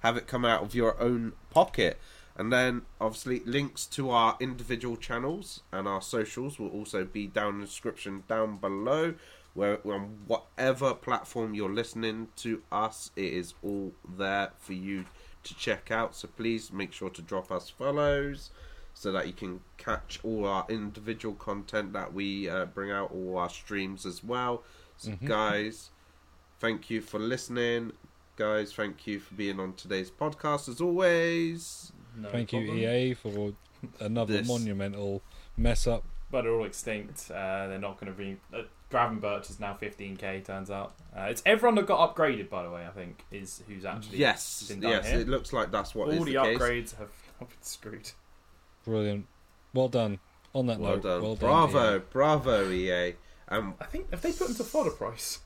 have 0.00 0.16
it 0.16 0.26
come 0.26 0.44
out 0.44 0.62
of 0.62 0.74
your 0.74 1.00
own 1.00 1.32
pocket. 1.50 1.98
And 2.34 2.50
then 2.50 2.82
obviously 3.00 3.40
links 3.44 3.84
to 3.86 4.10
our 4.10 4.36
individual 4.40 4.96
channels 4.96 5.62
and 5.70 5.86
our 5.86 6.00
socials 6.00 6.58
will 6.58 6.70
also 6.70 7.04
be 7.04 7.26
down 7.26 7.54
in 7.54 7.60
the 7.60 7.66
description 7.66 8.24
down 8.26 8.56
below. 8.56 9.14
Where 9.54 9.86
on 9.86 10.20
whatever 10.26 10.94
platform 10.94 11.52
you're 11.52 11.70
listening 11.70 12.28
to 12.36 12.62
us, 12.72 13.10
it 13.16 13.34
is 13.34 13.52
all 13.62 13.92
there 14.08 14.52
for 14.58 14.72
you 14.72 15.04
to 15.44 15.54
check 15.54 15.90
out. 15.90 16.16
So 16.16 16.26
please 16.28 16.72
make 16.72 16.94
sure 16.94 17.10
to 17.10 17.20
drop 17.20 17.52
us 17.52 17.68
follows 17.68 18.48
so 18.94 19.12
that 19.12 19.26
you 19.26 19.34
can 19.34 19.60
catch 19.76 20.20
all 20.22 20.46
our 20.46 20.64
individual 20.70 21.34
content 21.34 21.92
that 21.92 22.14
we 22.14 22.48
uh, 22.48 22.64
bring 22.64 22.90
out, 22.90 23.10
all 23.12 23.36
our 23.36 23.50
streams 23.50 24.06
as 24.06 24.24
well. 24.24 24.62
So 25.02 25.10
Mhm. 25.10 25.26
guys, 25.26 25.90
thank 26.60 26.88
you 26.88 27.00
for 27.00 27.18
listening. 27.18 27.90
Guys, 28.36 28.72
thank 28.72 29.04
you 29.08 29.18
for 29.18 29.34
being 29.34 29.58
on 29.58 29.72
today's 29.74 30.12
podcast 30.12 30.68
as 30.68 30.80
always. 30.80 31.90
No 32.16 32.28
Thank 32.30 32.50
problem. 32.50 32.78
you, 32.78 32.88
EA, 32.88 33.14
for 33.14 33.52
another 33.98 34.34
This- 34.38 34.46
monumental 34.46 35.22
mess 35.56 35.88
up. 35.88 36.04
But 36.30 36.42
they're 36.42 36.52
all 36.54 36.64
extinct. 36.64 37.30
Uh, 37.32 37.66
they're 37.66 37.78
not 37.80 37.98
going 37.98 38.12
to 38.12 38.16
be. 38.16 38.36
Uh, 38.56 38.62
Gravenberch 38.92 39.50
is 39.50 39.58
now 39.58 39.74
15k. 39.74 40.40
Turns 40.40 40.70
out 40.70 40.94
uh, 41.16 41.22
it's 41.22 41.42
everyone 41.44 41.74
that 41.76 41.86
got 41.86 42.14
upgraded. 42.14 42.48
By 42.48 42.62
the 42.62 42.70
way, 42.70 42.86
I 42.86 42.90
think 42.90 43.24
is 43.32 43.62
who's 43.66 43.84
actually 43.84 44.18
yes, 44.18 44.68
been 44.68 44.80
done 44.80 44.90
yes, 44.92 45.08
here. 45.10 45.20
it 45.20 45.28
looks 45.28 45.52
like 45.52 45.70
that's 45.72 45.94
what 45.96 46.08
all 46.14 46.24
the, 46.24 46.34
the 46.34 46.42
case. 46.42 46.58
upgrades 46.58 46.96
have 46.98 47.10
been 47.40 47.48
screwed. 47.60 48.12
Brilliant. 48.84 49.26
Well 49.74 49.88
done. 49.88 50.20
On 50.54 50.66
that 50.66 50.78
Well 50.78 50.92
note, 50.96 51.02
done, 51.02 51.22
well 51.22 51.34
done. 51.36 51.48
bravo, 51.48 51.96
EA. 51.96 52.02
bravo, 52.10 52.70
EA. 52.70 53.14
Um, 53.48 53.74
I 53.80 53.84
think 53.84 54.10
have 54.10 54.22
they 54.22 54.32
put 54.32 54.48
them 54.48 54.56
to 54.56 54.64
fodder 54.64 54.90
price? 54.90 55.40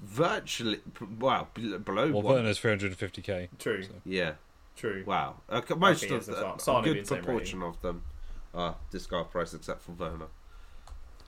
virtually, 0.00 0.80
well, 1.18 1.48
bel- 1.54 1.78
below 1.80 2.12
Well, 2.12 2.22
one. 2.22 2.34
Werner's 2.36 2.60
350k. 2.60 3.48
True, 3.58 3.82
So- 3.82 3.90
Yeah, 4.04 4.34
true. 4.76 5.02
wow. 5.06 5.40
Uh, 5.48 5.60
most 5.76 6.04
Okay, 6.04 6.14
of 6.14 6.20
yes, 6.20 6.26
the, 6.26 6.32
a 6.32 6.82
good 6.82 7.02
the 7.02 7.04
same 7.04 7.24
proportion 7.24 7.62
of 7.64 7.80
them 7.82 8.04
are 8.54 8.76
discard 8.92 9.30
price 9.30 9.54
except 9.54 9.82
for 9.82 9.92
Werner. 9.92 10.26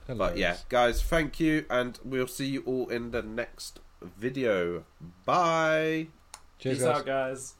But 0.07 0.37
yeah, 0.37 0.57
guys, 0.69 1.01
thank 1.01 1.39
you, 1.39 1.65
and 1.69 1.99
we'll 2.03 2.27
see 2.27 2.47
you 2.47 2.63
all 2.65 2.87
in 2.89 3.11
the 3.11 3.21
next 3.21 3.79
video. 4.01 4.83
Bye. 5.25 6.07
Cheers, 6.59 6.77
Peace 6.77 6.85
guys. 6.85 6.97
out, 6.99 7.05
guys. 7.05 7.53